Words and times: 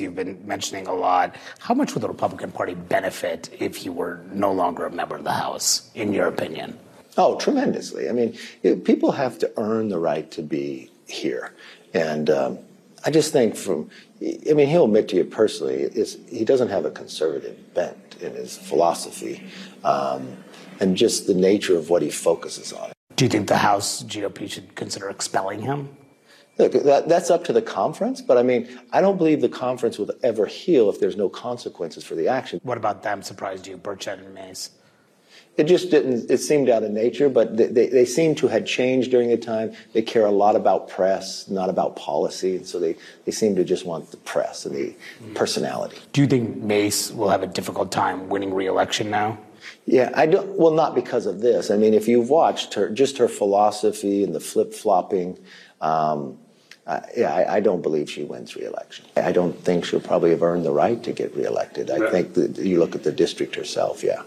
You've 0.00 0.14
been 0.14 0.40
mentioning 0.46 0.86
a 0.86 0.94
lot. 0.94 1.36
How 1.58 1.74
much 1.74 1.94
would 1.94 2.02
the 2.02 2.08
Republican 2.08 2.52
Party 2.52 2.74
benefit 2.74 3.50
if 3.58 3.76
he 3.76 3.88
were 3.88 4.20
no 4.32 4.52
longer 4.52 4.86
a 4.86 4.90
member 4.90 5.16
of 5.16 5.24
the 5.24 5.32
House, 5.32 5.90
in 5.94 6.12
your 6.12 6.26
opinion? 6.26 6.78
Oh, 7.16 7.38
tremendously. 7.38 8.08
I 8.08 8.12
mean, 8.12 8.36
it, 8.62 8.84
people 8.84 9.12
have 9.12 9.38
to 9.40 9.52
earn 9.56 9.88
the 9.88 9.98
right 9.98 10.30
to 10.32 10.42
be 10.42 10.90
here. 11.06 11.54
And 11.92 12.30
um, 12.30 12.58
I 13.04 13.10
just 13.10 13.32
think 13.32 13.56
from, 13.56 13.90
I 14.20 14.54
mean, 14.54 14.68
he'll 14.68 14.84
admit 14.84 15.08
to 15.08 15.16
you 15.16 15.24
personally, 15.24 15.90
he 16.30 16.44
doesn't 16.44 16.68
have 16.68 16.84
a 16.84 16.90
conservative 16.90 17.74
bent 17.74 18.16
in 18.20 18.34
his 18.34 18.56
philosophy 18.56 19.44
um, 19.84 20.36
and 20.80 20.96
just 20.96 21.26
the 21.26 21.34
nature 21.34 21.76
of 21.76 21.90
what 21.90 22.02
he 22.02 22.10
focuses 22.10 22.72
on. 22.72 22.92
Do 23.16 23.24
you 23.24 23.28
think 23.28 23.48
the 23.48 23.58
House 23.58 24.02
GOP 24.04 24.50
should 24.50 24.74
consider 24.74 25.10
expelling 25.10 25.60
him? 25.60 25.96
Look, 26.62 26.84
that, 26.84 27.08
that's 27.08 27.28
up 27.28 27.42
to 27.44 27.52
the 27.52 27.60
conference, 27.60 28.20
but 28.20 28.38
I 28.38 28.44
mean, 28.44 28.68
I 28.92 29.00
don't 29.00 29.16
believe 29.18 29.40
the 29.40 29.48
conference 29.48 29.98
will 29.98 30.10
ever 30.22 30.46
heal 30.46 30.88
if 30.90 31.00
there's 31.00 31.16
no 31.16 31.28
consequences 31.28 32.04
for 32.04 32.14
the 32.14 32.28
action. 32.28 32.60
What 32.62 32.78
about 32.78 33.02
them 33.02 33.22
surprised 33.22 33.66
you, 33.66 33.76
Burchett 33.76 34.18
and 34.18 34.32
Mace? 34.32 34.70
It 35.56 35.64
just 35.64 35.90
didn't, 35.90 36.30
it 36.30 36.38
seemed 36.38 36.70
out 36.70 36.84
of 36.84 36.92
nature, 36.92 37.28
but 37.28 37.56
they, 37.56 37.66
they, 37.66 37.86
they 37.88 38.04
seem 38.04 38.34
to 38.36 38.46
have 38.46 38.64
changed 38.64 39.10
during 39.10 39.28
the 39.28 39.36
time. 39.36 39.72
They 39.92 40.02
care 40.02 40.24
a 40.24 40.30
lot 40.30 40.54
about 40.54 40.88
press, 40.88 41.48
not 41.48 41.68
about 41.68 41.96
policy. 41.96 42.56
And 42.56 42.66
so 42.66 42.78
they, 42.78 42.96
they 43.24 43.32
seem 43.32 43.56
to 43.56 43.64
just 43.64 43.84
want 43.84 44.12
the 44.12 44.16
press 44.18 44.64
and 44.64 44.74
the 44.74 44.94
personality. 45.34 45.98
Do 46.12 46.22
you 46.22 46.28
think 46.28 46.58
Mace 46.58 47.10
will 47.10 47.28
have 47.28 47.42
a 47.42 47.48
difficult 47.48 47.90
time 47.90 48.28
winning 48.28 48.54
re-election 48.54 49.10
now? 49.10 49.36
Yeah, 49.84 50.10
I 50.14 50.26
don't. 50.26 50.56
Well, 50.56 50.72
not 50.72 50.94
because 50.94 51.26
of 51.26 51.40
this. 51.40 51.70
I 51.70 51.76
mean, 51.76 51.92
if 51.92 52.08
you've 52.08 52.30
watched 52.30 52.74
her, 52.74 52.88
just 52.88 53.18
her 53.18 53.28
philosophy 53.28 54.24
and 54.24 54.34
the 54.34 54.40
flip 54.40 54.72
flopping, 54.72 55.38
um, 55.80 56.38
uh, 56.86 57.00
yeah, 57.16 57.32
I, 57.32 57.56
I, 57.56 57.60
don't 57.60 57.80
believe 57.80 58.10
she 58.10 58.24
wins 58.24 58.56
re-election. 58.56 59.06
I 59.16 59.30
don't 59.30 59.52
think 59.52 59.84
she'll 59.84 60.00
probably 60.00 60.30
have 60.30 60.42
earned 60.42 60.64
the 60.64 60.72
right 60.72 61.00
to 61.04 61.12
get 61.12 61.34
re-elected. 61.36 61.90
I 61.90 62.10
think 62.10 62.34
that 62.34 62.58
you 62.58 62.80
look 62.80 62.96
at 62.96 63.04
the 63.04 63.12
district 63.12 63.54
herself. 63.54 64.02
Yeah. 64.02 64.22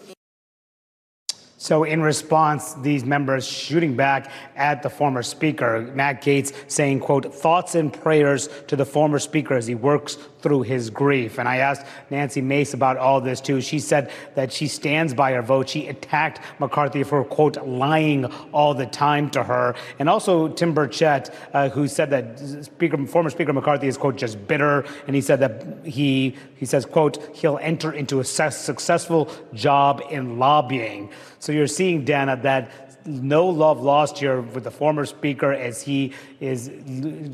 So, 1.58 1.86
in 1.86 2.02
response, 2.02 2.74
these 2.76 3.06
members 3.06 3.48
shooting 3.48 3.96
back 3.96 4.30
at 4.58 4.84
the 4.84 4.90
former 4.90 5.24
speaker, 5.24 5.90
Matt 5.96 6.22
Gaetz 6.22 6.54
saying, 6.70 7.00
quote, 7.00 7.34
thoughts 7.34 7.76
and 7.76 7.94
prayers 7.94 8.50
to 8.68 8.76
the 8.76 8.86
former 8.86 9.20
speaker 9.20 9.56
as 9.56 9.66
he 9.66 9.74
works 9.74 10.18
through 10.46 10.62
his 10.62 10.92
grief. 10.92 11.40
And 11.40 11.50
I 11.50 11.58
asked 11.58 11.88
Nancy 12.12 12.40
Mace 12.40 12.76
about 12.76 12.98
all 12.98 13.20
this 13.20 13.42
too. 13.42 13.62
She 13.62 13.80
said 13.80 14.12
that 14.36 14.54
she 14.54 14.68
stands 14.68 15.14
by 15.14 15.32
her 15.32 15.42
vote. 15.42 15.70
She 15.70 15.88
attacked 15.88 16.40
McCarthy 16.60 17.02
for, 17.04 17.24
quote, 17.24 17.66
lying 17.66 18.26
all 18.54 18.76
the 18.76 18.86
time 18.86 19.32
to 19.32 19.42
her. 19.42 19.76
And 19.98 20.08
also 20.08 20.50
Tim 20.50 20.76
Burchett, 20.76 21.34
uh, 21.54 21.70
who 21.70 21.88
said 21.88 22.12
that 22.12 22.38
speaker, 22.64 23.08
former 23.08 23.32
Speaker 23.32 23.54
McCarthy 23.54 23.88
is, 23.88 23.98
quote, 23.98 24.18
just 24.18 24.46
bitter. 24.46 24.86
And 25.08 25.16
he 25.16 25.22
said 25.22 25.40
that 25.40 25.84
he, 25.84 26.36
he 26.58 26.66
says, 26.66 26.86
quote, 26.86 27.36
he'll 27.36 27.58
enter 27.60 27.94
into 27.94 28.20
a 28.20 28.24
successful 28.24 29.32
job 29.54 30.04
in 30.12 30.38
lobbying. 30.38 31.10
So 31.46 31.52
you're 31.52 31.68
seeing, 31.68 32.06
Dana, 32.06 32.38
that 32.38 33.06
no 33.06 33.46
love 33.46 33.80
lost 33.80 34.18
here 34.18 34.42
with 34.42 34.64
the 34.64 34.72
former 34.72 35.06
speaker 35.06 35.54
as 35.54 35.80
he 35.80 36.12
is 36.40 36.70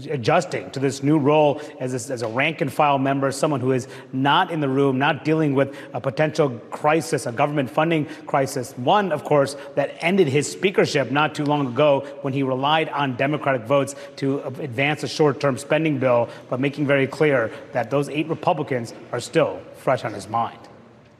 adjusting 0.10 0.70
to 0.72 0.82
this 0.82 1.02
new 1.02 1.18
role 1.18 1.62
as 1.80 1.94
a, 1.94 2.12
as 2.12 2.22
a 2.22 2.28
rank 2.28 2.60
and 2.60 2.74
file 2.74 3.00
member, 3.00 3.32
someone 3.32 3.62
who 3.62 3.72
is 3.72 3.88
not 4.12 4.52
in 4.52 4.60
the 4.60 4.68
room, 4.68 5.00
not 5.00 5.24
dealing 5.24 5.56
with 5.56 5.74
a 5.94 6.02
potential 6.02 6.50
crisis, 6.72 7.26
a 7.26 7.32
government 7.32 7.70
funding 7.70 8.06
crisis. 8.28 8.74
One, 8.74 9.14
of 9.14 9.24
course, 9.24 9.56
that 9.76 9.96
ended 10.00 10.28
his 10.28 10.52
speakership 10.52 11.10
not 11.10 11.34
too 11.34 11.46
long 11.46 11.68
ago 11.68 12.02
when 12.22 12.34
he 12.34 12.44
relied 12.44 12.90
on 12.90 13.16
Democratic 13.16 13.62
votes 13.62 13.96
to 14.18 14.42
advance 14.60 15.04
a 15.04 15.08
short 15.08 15.40
term 15.40 15.58
spending 15.58 16.00
bill, 16.00 16.28
but 16.50 16.60
making 16.60 16.86
very 16.86 17.08
clear 17.08 17.50
that 17.72 17.90
those 17.90 18.10
eight 18.10 18.28
Republicans 18.28 18.94
are 19.14 19.22
still 19.22 19.62
fresh 19.78 20.04
on 20.04 20.14
his 20.14 20.28
mind. 20.28 20.60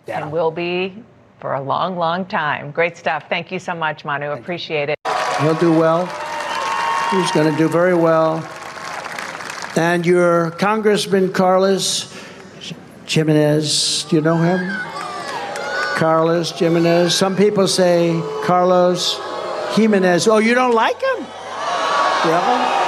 Dana. 0.06 0.24
And 0.24 0.34
will 0.34 0.52
be 0.52 1.06
for 1.42 1.56
a 1.56 1.62
long, 1.62 1.98
long 1.98 2.24
time. 2.26 2.72
Great 2.72 2.96
stuff. 2.96 3.26
Thank 3.28 3.52
you 3.52 3.58
so 3.58 3.74
much, 3.74 4.06
Manu. 4.06 4.30
Appreciate 4.32 4.90
it. 4.90 4.96
He'll 5.42 5.56
do 5.56 5.74
well. 5.78 6.06
He's 7.10 7.32
going 7.32 7.52
to 7.52 7.58
do 7.58 7.68
very 7.68 7.96
well. 7.96 8.48
And 9.76 10.06
your 10.06 10.52
Congressman 10.52 11.34
Carlos 11.34 12.16
Jimenez, 13.08 14.06
do 14.10 14.18
you 14.18 14.22
know 14.22 14.38
him? 14.38 14.72
Carlos 15.98 16.52
Jimenez. 16.52 17.16
Some 17.16 17.36
people 17.36 17.68
say 17.68 18.22
Carlos 18.44 19.20
Jimenez. 19.76 20.28
Oh, 20.28 20.38
you 20.38 20.54
don't 20.54 20.74
like 20.74 21.02
him? 21.02 21.26
Yeah. 22.26 22.80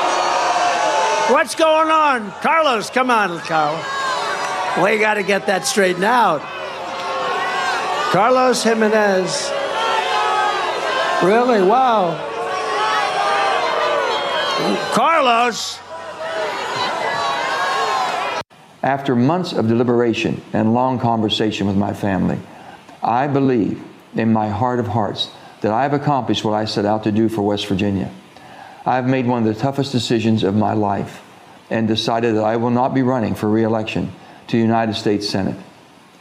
What's 1.31 1.55
going 1.55 1.89
on? 1.89 2.31
Carlos, 2.41 2.89
come 2.91 3.09
on, 3.09 3.39
Carlos. 3.39 3.83
We 4.83 4.99
got 4.99 5.15
to 5.15 5.23
get 5.23 5.47
that 5.47 5.65
straightened 5.65 6.03
out. 6.03 6.41
Carlos 8.13 8.61
Jimenez. 8.61 9.49
Really? 11.23 11.67
Wow. 11.67 12.13
Carlos. 14.93 15.79
After 18.83 19.15
months 19.15 19.53
of 19.53 19.67
deliberation 19.67 20.43
and 20.53 20.75
long 20.75 20.99
conversation 20.99 21.65
with 21.65 21.75
my 21.75 21.95
family, 21.95 22.37
I 23.01 23.25
believe 23.25 23.83
in 24.13 24.31
my 24.31 24.47
heart 24.47 24.79
of 24.79 24.85
hearts 24.85 25.31
that 25.61 25.71
I 25.71 25.81
have 25.81 25.93
accomplished 25.93 26.45
what 26.45 26.53
I 26.53 26.65
set 26.65 26.85
out 26.85 27.05
to 27.05 27.11
do 27.11 27.29
for 27.29 27.41
West 27.41 27.65
Virginia. 27.65 28.11
I 28.85 28.97
have 28.97 29.07
made 29.07 29.25
one 29.25 29.47
of 29.47 29.51
the 29.51 29.59
toughest 29.59 29.91
decisions 29.91 30.43
of 30.43 30.53
my 30.53 30.73
life 30.73 31.23
and 31.71 31.87
decided 31.87 32.35
that 32.35 32.43
I 32.43 32.57
will 32.57 32.69
not 32.69 32.93
be 32.93 33.01
running 33.01 33.33
for 33.33 33.49
reelection 33.49 34.11
to 34.49 34.57
the 34.57 34.61
United 34.61 34.93
States 34.93 35.27
Senate. 35.27 35.57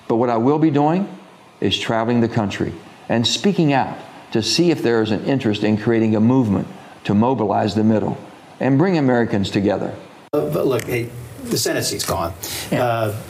But 0.08 0.16
what 0.16 0.30
I 0.30 0.38
will 0.38 0.58
be 0.58 0.70
doing 0.70 1.18
is 1.62 1.78
traveling 1.78 2.20
the 2.20 2.28
country 2.28 2.74
and 3.08 3.26
speaking 3.26 3.72
out 3.72 3.96
to 4.32 4.42
see 4.42 4.70
if 4.70 4.82
there 4.82 5.02
is 5.02 5.10
an 5.10 5.24
interest 5.24 5.62
in 5.62 5.76
creating 5.76 6.16
a 6.16 6.20
movement 6.20 6.66
to 7.04 7.14
mobilize 7.14 7.74
the 7.74 7.84
middle 7.84 8.18
and 8.60 8.78
bring 8.78 8.98
Americans 8.98 9.50
together. 9.50 9.94
Uh, 10.32 10.50
but 10.50 10.66
look, 10.66 10.84
hey, 10.84 11.08
the 11.44 11.58
Senate 11.58 11.84
seat's 11.84 12.04
gone. 12.04 12.32
Yeah. 12.70 12.84
Uh, 12.84 13.22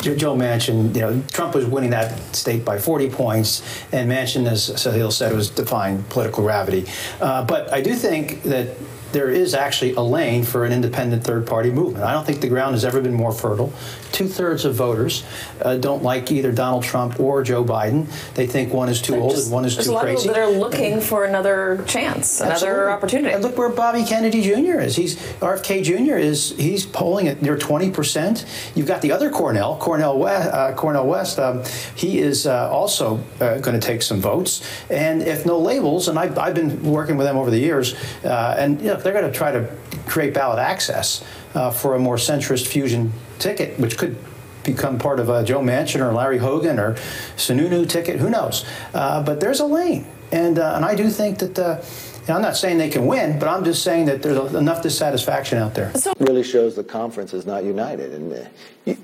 Joe 0.00 0.34
Manchin, 0.34 0.94
you 0.94 1.00
know, 1.00 1.22
Trump 1.30 1.54
was 1.54 1.64
winning 1.66 1.90
that 1.90 2.18
state 2.34 2.64
by 2.64 2.76
40 2.78 3.10
points, 3.10 3.62
and 3.92 4.10
Manchin, 4.10 4.50
as 4.50 4.68
Sahil 4.70 5.12
said, 5.12 5.32
was 5.32 5.48
defying 5.48 6.02
political 6.04 6.42
gravity. 6.42 6.86
Uh, 7.20 7.44
but 7.44 7.72
I 7.72 7.82
do 7.82 7.94
think 7.94 8.42
that 8.44 8.76
there 9.16 9.30
is 9.30 9.54
actually 9.54 9.94
a 9.94 10.02
lane 10.02 10.44
for 10.44 10.66
an 10.66 10.72
independent 10.72 11.24
third 11.24 11.46
party 11.46 11.70
movement. 11.70 12.04
I 12.04 12.12
don't 12.12 12.26
think 12.26 12.42
the 12.42 12.48
ground 12.48 12.74
has 12.74 12.84
ever 12.84 13.00
been 13.00 13.14
more 13.14 13.32
fertile. 13.32 13.72
Two 14.12 14.28
thirds 14.28 14.66
of 14.66 14.74
voters 14.74 15.24
uh, 15.62 15.78
don't 15.78 16.02
like 16.02 16.30
either 16.30 16.52
Donald 16.52 16.84
Trump 16.84 17.18
or 17.18 17.42
Joe 17.42 17.64
Biden. 17.64 18.06
They 18.34 18.46
think 18.46 18.74
one 18.74 18.90
is 18.90 19.00
too 19.00 19.16
old 19.16 19.32
just, 19.32 19.46
and 19.46 19.54
one 19.54 19.64
is 19.64 19.74
too 19.74 19.78
crazy. 19.78 19.88
There's 19.88 20.04
a 20.04 20.06
lot 20.06 20.08
of 20.08 20.16
people 20.18 20.34
that 20.34 20.40
are 20.42 20.50
looking 20.50 21.00
for 21.00 21.24
another 21.24 21.82
chance, 21.86 22.42
Absolutely. 22.42 22.68
another 22.68 22.90
opportunity. 22.90 23.34
And 23.34 23.42
look 23.42 23.56
where 23.56 23.70
Bobby 23.70 24.04
Kennedy 24.04 24.42
Jr. 24.42 24.80
is. 24.80 24.96
He's 24.96 25.16
RFK 25.16 25.82
Jr. 25.82 26.16
is 26.16 26.54
he's 26.58 26.84
polling 26.84 27.26
at 27.26 27.40
near 27.40 27.56
20 27.56 27.90
percent. 27.90 28.44
You've 28.74 28.86
got 28.86 29.00
the 29.00 29.12
other 29.12 29.30
Cornell, 29.30 29.78
Cornel 29.78 30.18
West. 30.18 30.52
Uh, 30.52 30.74
Cornel 30.74 31.06
West. 31.06 31.38
Um, 31.38 31.62
he 31.94 32.18
is 32.18 32.46
uh, 32.46 32.70
also 32.70 33.18
uh, 33.40 33.60
going 33.60 33.80
to 33.80 33.86
take 33.86 34.02
some 34.02 34.20
votes. 34.20 34.62
And 34.90 35.22
if 35.22 35.46
no 35.46 35.58
labels, 35.58 36.08
and 36.08 36.18
I've, 36.18 36.38
I've 36.38 36.54
been 36.54 36.82
working 36.82 37.16
with 37.16 37.26
them 37.26 37.38
over 37.38 37.50
the 37.50 37.58
years, 37.58 37.94
uh, 38.24 38.56
and 38.58 38.78
you 38.80 38.88
know, 38.88 38.96
they're 39.06 39.14
going 39.14 39.32
to 39.32 39.38
try 39.38 39.52
to 39.52 39.72
create 40.06 40.34
ballot 40.34 40.58
access 40.58 41.24
uh, 41.54 41.70
for 41.70 41.94
a 41.94 41.98
more 41.98 42.16
centrist 42.16 42.66
fusion 42.66 43.12
ticket, 43.38 43.78
which 43.78 43.96
could 43.96 44.18
become 44.64 44.98
part 44.98 45.20
of 45.20 45.28
a 45.28 45.44
Joe 45.44 45.60
Manchin 45.60 46.00
or 46.00 46.12
Larry 46.12 46.38
Hogan 46.38 46.80
or 46.80 46.94
Sununu 47.36 47.88
ticket. 47.88 48.18
Who 48.18 48.28
knows? 48.28 48.64
Uh, 48.92 49.22
but 49.22 49.38
there's 49.38 49.60
a 49.60 49.64
lane, 49.64 50.06
and 50.32 50.58
uh, 50.58 50.74
and 50.74 50.84
I 50.84 50.94
do 50.94 51.08
think 51.08 51.38
that. 51.38 51.58
Uh, 51.58 51.82
I'm 52.28 52.42
not 52.42 52.56
saying 52.56 52.78
they 52.78 52.90
can 52.90 53.06
win, 53.06 53.38
but 53.38 53.46
I'm 53.46 53.62
just 53.64 53.84
saying 53.84 54.06
that 54.06 54.20
there's 54.20 54.52
enough 54.52 54.82
dissatisfaction 54.82 55.58
out 55.58 55.76
there. 55.76 55.92
It 55.94 56.16
really 56.18 56.42
shows 56.42 56.74
the 56.74 56.82
conference 56.82 57.32
is 57.32 57.46
not 57.46 57.62
united, 57.62 58.12
and 58.12 58.32
uh, 58.32 58.94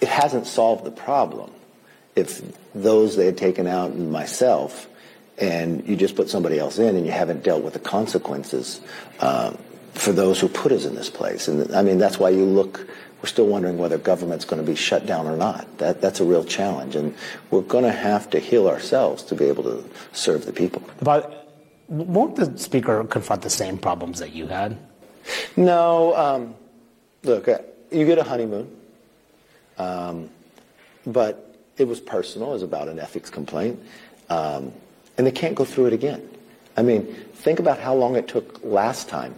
it 0.00 0.08
hasn't 0.08 0.48
solved 0.48 0.82
the 0.82 0.90
problem. 0.90 1.52
If 2.16 2.42
those 2.74 3.14
they 3.14 3.26
had 3.26 3.38
taken 3.38 3.68
out 3.68 3.92
and 3.92 4.10
myself 4.10 4.88
and 5.38 5.86
you 5.86 5.96
just 5.96 6.16
put 6.16 6.28
somebody 6.28 6.58
else 6.58 6.78
in 6.78 6.96
and 6.96 7.06
you 7.06 7.12
haven't 7.12 7.42
dealt 7.42 7.62
with 7.62 7.74
the 7.74 7.78
consequences 7.78 8.80
um, 9.20 9.58
for 9.92 10.12
those 10.12 10.40
who 10.40 10.48
put 10.48 10.72
us 10.72 10.84
in 10.84 10.94
this 10.94 11.10
place. 11.10 11.48
And 11.48 11.74
I 11.74 11.82
mean, 11.82 11.98
that's 11.98 12.18
why 12.18 12.30
you 12.30 12.44
look, 12.44 12.86
we're 13.22 13.28
still 13.28 13.46
wondering 13.46 13.78
whether 13.78 13.98
government's 13.98 14.44
going 14.44 14.64
to 14.64 14.66
be 14.66 14.76
shut 14.76 15.06
down 15.06 15.26
or 15.26 15.36
not. 15.36 15.78
That, 15.78 16.00
that's 16.00 16.20
a 16.20 16.24
real 16.24 16.44
challenge. 16.44 16.96
And 16.96 17.14
we're 17.50 17.62
going 17.62 17.84
to 17.84 17.92
have 17.92 18.30
to 18.30 18.38
heal 18.38 18.68
ourselves 18.68 19.22
to 19.24 19.34
be 19.34 19.44
able 19.44 19.64
to 19.64 19.84
serve 20.12 20.46
the 20.46 20.52
people. 20.52 20.82
But 21.02 21.52
won't 21.88 22.36
the 22.36 22.58
speaker 22.58 23.04
confront 23.04 23.42
the 23.42 23.50
same 23.50 23.78
problems 23.78 24.18
that 24.20 24.32
you 24.32 24.46
had? 24.46 24.78
No. 25.56 26.14
Um, 26.16 26.54
look, 27.22 27.48
uh, 27.48 27.58
you 27.90 28.06
get 28.06 28.18
a 28.18 28.24
honeymoon. 28.24 28.74
Um, 29.78 30.30
but 31.06 31.54
it 31.76 31.86
was 31.86 32.00
personal. 32.00 32.50
It 32.50 32.54
was 32.54 32.62
about 32.62 32.88
an 32.88 32.98
ethics 32.98 33.30
complaint. 33.30 33.78
Um, 34.28 34.72
and 35.16 35.26
they 35.26 35.32
can't 35.32 35.54
go 35.54 35.64
through 35.64 35.86
it 35.86 35.92
again. 35.92 36.28
I 36.76 36.82
mean, 36.82 37.04
think 37.34 37.58
about 37.58 37.78
how 37.78 37.94
long 37.94 38.16
it 38.16 38.28
took 38.28 38.60
last 38.62 39.08
time 39.08 39.34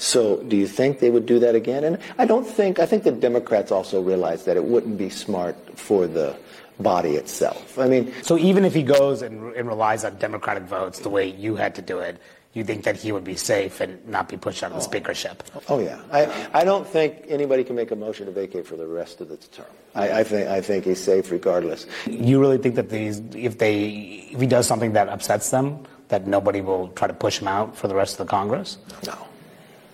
So 0.00 0.42
do 0.44 0.56
you 0.56 0.66
think 0.66 0.98
they 0.98 1.10
would 1.10 1.26
do 1.26 1.38
that 1.40 1.54
again? 1.54 1.84
And 1.84 1.98
I 2.16 2.24
don't 2.24 2.46
think, 2.46 2.78
I 2.80 2.86
think 2.86 3.04
the 3.04 3.12
Democrats 3.12 3.70
also 3.70 4.00
realize 4.00 4.46
that 4.46 4.56
it 4.56 4.64
wouldn't 4.64 4.96
be 4.96 5.10
smart 5.10 5.56
for 5.78 6.06
the 6.06 6.34
body 6.80 7.16
itself. 7.16 7.78
I 7.78 7.86
mean, 7.86 8.10
So 8.22 8.38
even 8.38 8.64
if 8.64 8.72
he 8.72 8.82
goes 8.82 9.20
and, 9.20 9.52
and 9.52 9.68
relies 9.68 10.02
on 10.02 10.16
Democratic 10.16 10.62
votes 10.62 11.00
the 11.00 11.10
way 11.10 11.28
you 11.28 11.54
had 11.54 11.74
to 11.74 11.82
do 11.82 11.98
it, 11.98 12.16
you 12.52 12.64
think 12.64 12.82
that 12.84 12.96
he 12.96 13.12
would 13.12 13.22
be 13.22 13.36
safe 13.36 13.80
and 13.80 14.06
not 14.08 14.28
be 14.28 14.36
pushed 14.36 14.62
out 14.62 14.72
of 14.72 14.78
the 14.78 14.82
oh. 14.82 14.84
speakership? 14.84 15.42
oh 15.68 15.78
yeah. 15.78 16.00
I, 16.10 16.48
I 16.52 16.64
don't 16.64 16.86
think 16.86 17.24
anybody 17.28 17.62
can 17.62 17.76
make 17.76 17.90
a 17.92 17.96
motion 17.96 18.26
to 18.26 18.32
vacate 18.32 18.66
for 18.66 18.76
the 18.76 18.86
rest 18.86 19.20
of 19.20 19.28
the 19.28 19.36
term. 19.36 19.66
I, 19.94 20.20
I 20.20 20.24
think, 20.24 20.48
I 20.48 20.60
think 20.60 20.84
he's 20.84 21.02
safe 21.02 21.30
regardless. 21.30 21.86
You 22.06 22.40
really 22.40 22.58
think 22.58 22.74
that 22.74 22.90
these, 22.90 23.22
if 23.34 23.58
they, 23.58 24.28
if 24.32 24.40
he 24.40 24.46
does 24.46 24.66
something 24.66 24.92
that 24.94 25.08
upsets 25.08 25.50
them, 25.50 25.86
that 26.08 26.26
nobody 26.26 26.60
will 26.60 26.88
try 26.88 27.06
to 27.06 27.14
push 27.14 27.38
him 27.40 27.46
out 27.46 27.76
for 27.76 27.86
the 27.86 27.94
rest 27.94 28.14
of 28.14 28.26
the 28.26 28.30
Congress? 28.30 28.78
No. 29.06 29.16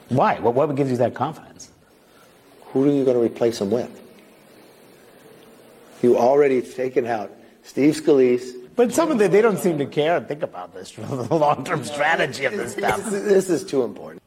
Why? 0.09 0.39
What, 0.41 0.55
what 0.55 0.75
gives 0.75 0.91
you 0.91 0.97
that 0.99 1.15
confidence? 1.15 1.71
Who 2.67 2.85
are 2.85 2.93
you 2.93 3.05
going 3.05 3.17
to 3.17 3.23
replace 3.23 3.61
him 3.61 3.71
with? 3.71 4.03
You 6.03 6.17
already 6.19 6.63
taken 6.63 7.07
out 7.07 7.33
Steve 7.63 7.95
Scalise. 7.97 8.55
But 8.77 8.93
some 8.93 9.11
of 9.11 9.19
the, 9.19 9.27
they 9.27 9.41
don't 9.41 9.59
seem 9.59 9.79
to 9.79 9.87
care 9.87 10.19
and 10.19 10.29
think 10.29 10.43
about 10.43 10.75
this, 10.75 10.93
the 10.93 11.35
long-term 11.35 11.85
strategy 11.85 12.45
of 12.45 12.53
this 12.53 12.73
stuff. 12.73 13.05
This 13.07 13.49
is 13.49 13.65
too 13.65 13.83
important. 13.83 14.23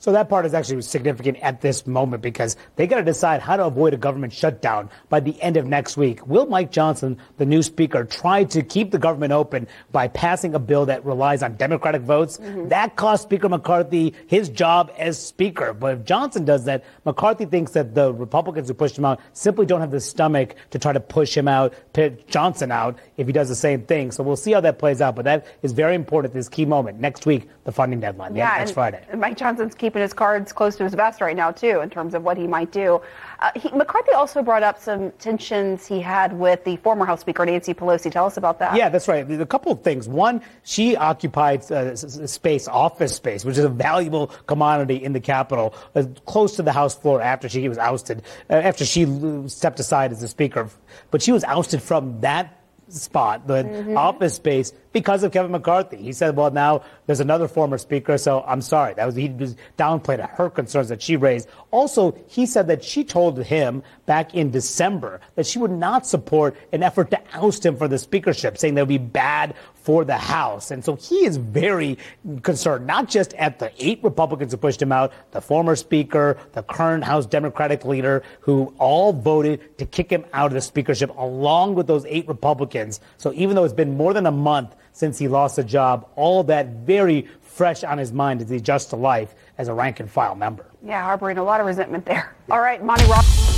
So 0.00 0.12
that 0.12 0.30
part 0.30 0.46
is 0.46 0.54
actually 0.54 0.80
significant 0.80 1.38
at 1.42 1.60
this 1.60 1.86
moment 1.86 2.22
because 2.22 2.56
they 2.76 2.86
got 2.86 2.96
to 2.96 3.04
decide 3.04 3.42
how 3.42 3.56
to 3.58 3.66
avoid 3.66 3.92
a 3.92 3.98
government 3.98 4.32
shutdown 4.32 4.88
by 5.10 5.20
the 5.20 5.40
end 5.42 5.58
of 5.58 5.66
next 5.66 5.98
week. 5.98 6.26
Will 6.26 6.46
Mike 6.46 6.72
Johnson, 6.72 7.18
the 7.36 7.44
new 7.44 7.62
speaker, 7.62 8.04
try 8.04 8.44
to 8.44 8.62
keep 8.62 8.92
the 8.92 8.98
government 8.98 9.34
open 9.34 9.68
by 9.92 10.08
passing 10.08 10.54
a 10.54 10.58
bill 10.58 10.86
that 10.86 11.04
relies 11.04 11.42
on 11.42 11.56
Democratic 11.56 12.00
votes? 12.00 12.38
Mm-hmm. 12.38 12.68
That 12.68 12.96
cost 12.96 13.24
Speaker 13.24 13.50
McCarthy 13.50 14.14
his 14.26 14.48
job 14.48 14.90
as 14.96 15.22
speaker. 15.22 15.74
But 15.74 15.98
if 15.98 16.04
Johnson 16.06 16.46
does 16.46 16.64
that, 16.64 16.82
McCarthy 17.04 17.44
thinks 17.44 17.72
that 17.72 17.94
the 17.94 18.12
Republicans 18.12 18.68
who 18.68 18.74
pushed 18.74 18.96
him 18.96 19.04
out 19.04 19.20
simply 19.34 19.66
don't 19.66 19.80
have 19.80 19.90
the 19.90 20.00
stomach 20.00 20.54
to 20.70 20.78
try 20.78 20.94
to 20.94 21.00
push 21.00 21.36
him 21.36 21.46
out, 21.46 21.74
put 21.92 22.26
Johnson 22.26 22.72
out 22.72 22.98
if 23.18 23.26
he 23.26 23.34
does 23.34 23.50
the 23.50 23.54
same 23.54 23.82
thing. 23.82 24.12
So 24.12 24.22
we'll 24.22 24.36
see 24.36 24.52
how 24.52 24.60
that 24.62 24.78
plays 24.78 25.02
out. 25.02 25.14
But 25.14 25.26
that 25.26 25.46
is 25.60 25.72
very 25.72 25.94
important 25.94 26.30
at 26.30 26.34
this 26.34 26.48
key 26.48 26.64
moment. 26.64 27.00
Next 27.00 27.26
week, 27.26 27.50
the 27.64 27.72
funding 27.72 28.00
deadline, 28.00 28.34
Yeah, 28.34 28.56
next 28.56 28.72
Friday. 28.72 29.04
Mike 29.14 29.36
Johnson's 29.36 29.74
keeping 29.90 30.02
his 30.02 30.12
cards 30.12 30.52
close 30.52 30.76
to 30.76 30.84
his 30.84 30.94
vest 30.94 31.20
right 31.20 31.36
now, 31.36 31.50
too, 31.50 31.80
in 31.80 31.90
terms 31.90 32.14
of 32.14 32.22
what 32.22 32.36
he 32.36 32.46
might 32.46 32.70
do. 32.70 33.00
Uh, 33.40 33.50
he, 33.56 33.68
McCarthy 33.72 34.12
also 34.12 34.40
brought 34.40 34.62
up 34.62 34.78
some 34.78 35.10
tensions 35.18 35.84
he 35.84 36.00
had 36.00 36.32
with 36.38 36.62
the 36.62 36.76
former 36.76 37.04
House 37.04 37.22
Speaker, 37.22 37.44
Nancy 37.44 37.74
Pelosi. 37.74 38.08
Tell 38.12 38.26
us 38.26 38.36
about 38.36 38.60
that. 38.60 38.76
Yeah, 38.76 38.88
that's 38.88 39.08
right. 39.08 39.28
A 39.28 39.46
couple 39.46 39.72
of 39.72 39.82
things. 39.82 40.08
One, 40.08 40.42
she 40.62 40.94
occupied 40.94 41.68
uh, 41.72 41.96
space, 41.96 42.68
office 42.68 43.16
space, 43.16 43.44
which 43.44 43.58
is 43.58 43.64
a 43.64 43.68
valuable 43.68 44.28
commodity 44.46 45.02
in 45.02 45.12
the 45.12 45.20
Capitol, 45.20 45.74
uh, 45.96 46.04
close 46.24 46.54
to 46.54 46.62
the 46.62 46.72
House 46.72 46.94
floor 46.94 47.20
after 47.20 47.48
she 47.48 47.68
was 47.68 47.78
ousted, 47.78 48.22
uh, 48.48 48.54
after 48.54 48.84
she 48.84 49.06
stepped 49.48 49.80
aside 49.80 50.12
as 50.12 50.20
the 50.20 50.28
Speaker. 50.28 50.68
But 51.10 51.20
she 51.20 51.32
was 51.32 51.42
ousted 51.42 51.82
from 51.82 52.20
that 52.20 52.59
spot, 52.90 53.46
the 53.46 53.64
mm-hmm. 53.64 53.96
office 53.96 54.34
space, 54.34 54.72
because 54.92 55.22
of 55.22 55.32
Kevin 55.32 55.52
McCarthy. 55.52 55.96
He 55.96 56.12
said, 56.12 56.36
well, 56.36 56.50
now 56.50 56.82
there's 57.06 57.20
another 57.20 57.48
former 57.48 57.78
speaker, 57.78 58.18
so 58.18 58.44
I'm 58.46 58.60
sorry. 58.60 58.94
That 58.94 59.06
was, 59.06 59.14
he 59.14 59.28
was 59.28 59.56
downplayed 59.78 60.28
her 60.28 60.50
concerns 60.50 60.88
that 60.88 61.00
she 61.00 61.16
raised. 61.16 61.48
Also, 61.70 62.16
he 62.26 62.46
said 62.46 62.66
that 62.68 62.82
she 62.82 63.04
told 63.04 63.42
him 63.42 63.82
back 64.06 64.34
in 64.34 64.50
December 64.50 65.20
that 65.36 65.46
she 65.46 65.58
would 65.58 65.70
not 65.70 66.06
support 66.06 66.56
an 66.72 66.82
effort 66.82 67.10
to 67.12 67.20
oust 67.34 67.64
him 67.64 67.76
for 67.76 67.88
the 67.88 67.98
speakership, 67.98 68.58
saying 68.58 68.74
that 68.74 68.82
would 68.82 68.88
be 68.88 68.98
bad 68.98 69.54
for 69.90 70.04
the 70.04 70.16
House. 70.16 70.70
And 70.70 70.84
so 70.84 70.94
he 70.94 71.26
is 71.26 71.36
very 71.36 71.98
concerned, 72.42 72.86
not 72.86 73.08
just 73.08 73.34
at 73.34 73.58
the 73.58 73.72
eight 73.84 73.98
Republicans 74.04 74.52
who 74.52 74.56
pushed 74.56 74.80
him 74.80 74.92
out, 74.92 75.12
the 75.32 75.40
former 75.40 75.74
speaker, 75.74 76.38
the 76.52 76.62
current 76.62 77.02
House 77.02 77.26
Democratic 77.26 77.84
leader, 77.84 78.22
who 78.38 78.72
all 78.78 79.12
voted 79.12 79.76
to 79.78 79.84
kick 79.84 80.08
him 80.08 80.24
out 80.32 80.46
of 80.46 80.52
the 80.52 80.60
speakership 80.60 81.10
along 81.18 81.74
with 81.74 81.88
those 81.88 82.06
eight 82.06 82.28
Republicans. 82.28 83.00
So 83.18 83.32
even 83.32 83.56
though 83.56 83.64
it's 83.64 83.74
been 83.74 83.96
more 83.96 84.14
than 84.14 84.26
a 84.26 84.30
month 84.30 84.76
since 84.92 85.18
he 85.18 85.26
lost 85.26 85.56
the 85.56 85.64
job, 85.64 86.08
all 86.14 86.44
that 86.44 86.68
very 86.86 87.26
fresh 87.40 87.82
on 87.82 87.98
his 87.98 88.12
mind 88.12 88.42
as 88.42 88.48
he 88.48 88.58
adjusts 88.58 88.90
to 88.90 88.96
life 88.96 89.34
as 89.58 89.66
a 89.66 89.74
rank 89.74 89.98
and 89.98 90.08
file 90.08 90.36
member. 90.36 90.66
Yeah, 90.86 91.02
harboring 91.02 91.38
a 91.38 91.42
lot 91.42 91.58
of 91.58 91.66
resentment 91.66 92.06
there. 92.06 92.36
All 92.48 92.60
right, 92.60 92.80
Monty 92.82 93.06
Ross. 93.06 93.50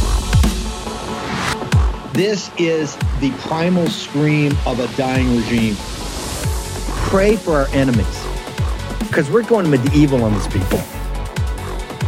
This 2.15 2.51
is 2.59 2.97
the 3.21 3.31
primal 3.41 3.87
scream 3.89 4.53
of 4.67 4.81
a 4.81 4.89
dying 4.97 5.37
regime. 5.37 5.77
Pray 7.13 7.37
for 7.37 7.53
our 7.53 7.69
enemies 7.75 8.27
because 9.01 9.31
we're 9.31 9.43
going 9.43 9.69
medieval 9.71 10.25
on 10.25 10.33
these 10.33 10.47
people. 10.47 10.81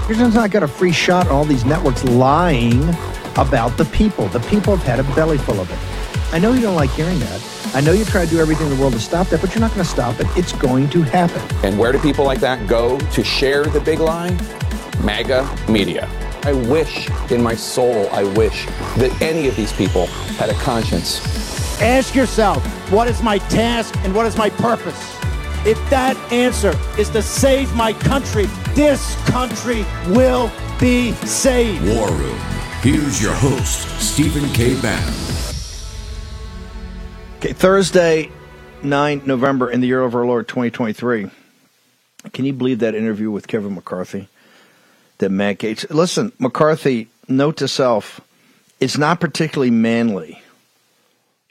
You're 0.09 0.17
not 0.31 0.51
got 0.51 0.63
a 0.63 0.67
free 0.67 0.93
shot 0.93 1.29
all 1.29 1.45
these 1.45 1.67
networks 1.67 2.03
lying 2.05 2.89
about 3.37 3.77
the 3.77 3.85
people. 3.93 4.29
The 4.29 4.41
people 4.41 4.75
have 4.75 4.87
had 4.87 5.01
a 5.01 5.15
belly 5.15 5.37
full 5.37 5.61
of 5.61 5.71
it. 5.71 5.79
I 6.33 6.39
know 6.39 6.55
you 6.55 6.63
don't 6.63 6.75
like 6.75 6.89
hearing 6.89 7.19
that. 7.19 7.71
I 7.75 7.83
know 7.83 7.93
you 7.93 8.07
try 8.07 8.25
to 8.25 8.31
do 8.31 8.39
everything 8.39 8.67
in 8.69 8.75
the 8.75 8.81
world 8.81 8.95
to 8.95 8.99
stop 8.99 9.27
that, 9.27 9.43
but 9.43 9.55
you're 9.55 9.61
not 9.61 9.73
going 9.73 9.85
to 9.85 9.91
stop 9.91 10.19
it. 10.21 10.27
It's 10.39 10.53
going 10.53 10.89
to 10.89 11.03
happen. 11.03 11.43
And 11.63 11.79
where 11.79 11.93
do 11.93 11.99
people 11.99 12.25
like 12.25 12.41
that 12.41 12.67
go 12.67 12.99
to 12.99 13.23
share 13.23 13.67
the 13.67 13.81
big 13.81 13.99
lie? 13.99 14.31
MAGA 15.03 15.47
media. 15.69 16.09
I 16.45 16.55
wish 16.55 17.11
in 17.31 17.43
my 17.43 17.55
soul, 17.55 18.09
I 18.11 18.25
wish 18.25 18.65
that 18.97 19.15
any 19.21 19.49
of 19.49 19.57
these 19.57 19.75
people 19.75 20.07
had 20.39 20.49
a 20.49 20.55
conscience. 20.55 21.21
Ask 21.81 22.15
yourself, 22.15 22.65
what 22.91 23.09
is 23.09 23.23
my 23.23 23.39
task 23.39 23.95
and 23.99 24.15
what 24.15 24.27
is 24.27 24.37
my 24.37 24.49
purpose? 24.51 25.17
If 25.67 25.79
that 25.91 26.17
answer 26.31 26.79
is 26.99 27.09
to 27.11 27.23
save 27.23 27.75
my 27.75 27.93
country, 27.93 28.47
this 28.75 29.17
country 29.27 29.85
will 30.09 30.53
be 30.79 31.13
saved. 31.27 31.85
War 31.87 32.11
Room. 32.11 32.39
Here's 32.81 33.21
your 33.21 33.33
host, 33.35 33.89
Stephen 34.01 34.49
K. 34.53 34.81
Bannon. 34.81 35.15
Okay, 37.39 37.53
Thursday, 37.53 38.31
9 38.83 39.23
November 39.27 39.71
in 39.71 39.81
the 39.81 39.87
year 39.87 40.03
of 40.03 40.15
our 40.15 40.25
Lord 40.25 40.47
2023. 40.47 41.31
Can 42.33 42.45
you 42.45 42.53
believe 42.53 42.79
that 42.79 42.95
interview 42.95 43.31
with 43.31 43.49
Kevin 43.49 43.75
McCarthy? 43.75 44.29
That 45.19 45.31
Matt 45.31 45.59
Gaetz. 45.59 45.89
Listen, 45.91 46.33
McCarthy, 46.39 47.09
note 47.27 47.57
to 47.57 47.69
self, 47.69 48.21
it's 48.81 48.97
not 48.97 49.19
particularly 49.21 49.71
manly. 49.71 50.41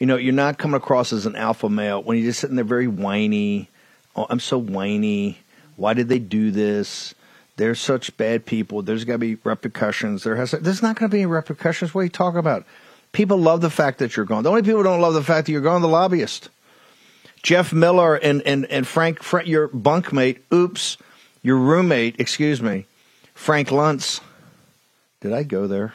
You 0.03 0.07
know, 0.07 0.17
you're 0.17 0.33
not 0.33 0.57
coming 0.57 0.75
across 0.75 1.13
as 1.13 1.25
an 1.25 1.37
alpha 1.37 1.69
male 1.69 2.03
when 2.03 2.17
you're 2.17 2.25
just 2.25 2.41
sitting 2.41 2.57
there 2.57 2.65
very 2.65 2.89
whiny. 2.89 3.69
Oh, 4.17 4.27
I'm 4.29 4.41
so 4.41 4.57
whiny. 4.57 5.37
Why 5.77 5.93
did 5.93 6.09
they 6.09 6.19
do 6.19 6.51
this? 6.51 7.15
They're 7.55 7.73
such 7.73 8.17
bad 8.17 8.45
people. 8.45 8.81
There's 8.81 9.05
got 9.05 9.13
to 9.13 9.19
be 9.19 9.35
repercussions. 9.45 10.25
There 10.25 10.35
has. 10.35 10.51
There's 10.51 10.81
not 10.81 10.97
going 10.97 11.09
to 11.09 11.15
be 11.15 11.21
any 11.21 11.25
repercussions. 11.27 11.93
What 11.93 12.01
are 12.01 12.03
you 12.03 12.09
talking 12.09 12.39
about? 12.39 12.65
People 13.13 13.37
love 13.37 13.61
the 13.61 13.69
fact 13.69 13.99
that 13.99 14.17
you're 14.17 14.25
gone. 14.25 14.43
The 14.43 14.49
only 14.49 14.63
people 14.63 14.79
who 14.79 14.83
don't 14.83 14.99
love 14.99 15.13
the 15.13 15.23
fact 15.23 15.45
that 15.45 15.53
you're 15.53 15.61
gone, 15.61 15.81
the 15.81 15.87
lobbyist. 15.87 16.49
Jeff 17.41 17.71
Miller 17.71 18.15
and 18.17 18.41
and 18.41 18.65
and 18.65 18.85
Frank, 18.85 19.23
Frank 19.23 19.47
your 19.47 19.69
bunkmate. 19.69 20.39
Oops, 20.53 20.97
your 21.43 21.55
roommate. 21.59 22.19
Excuse 22.19 22.61
me, 22.61 22.87
Frank 23.35 23.69
Luntz. 23.69 24.19
Did 25.21 25.31
I 25.31 25.43
go 25.43 25.65
there? 25.65 25.93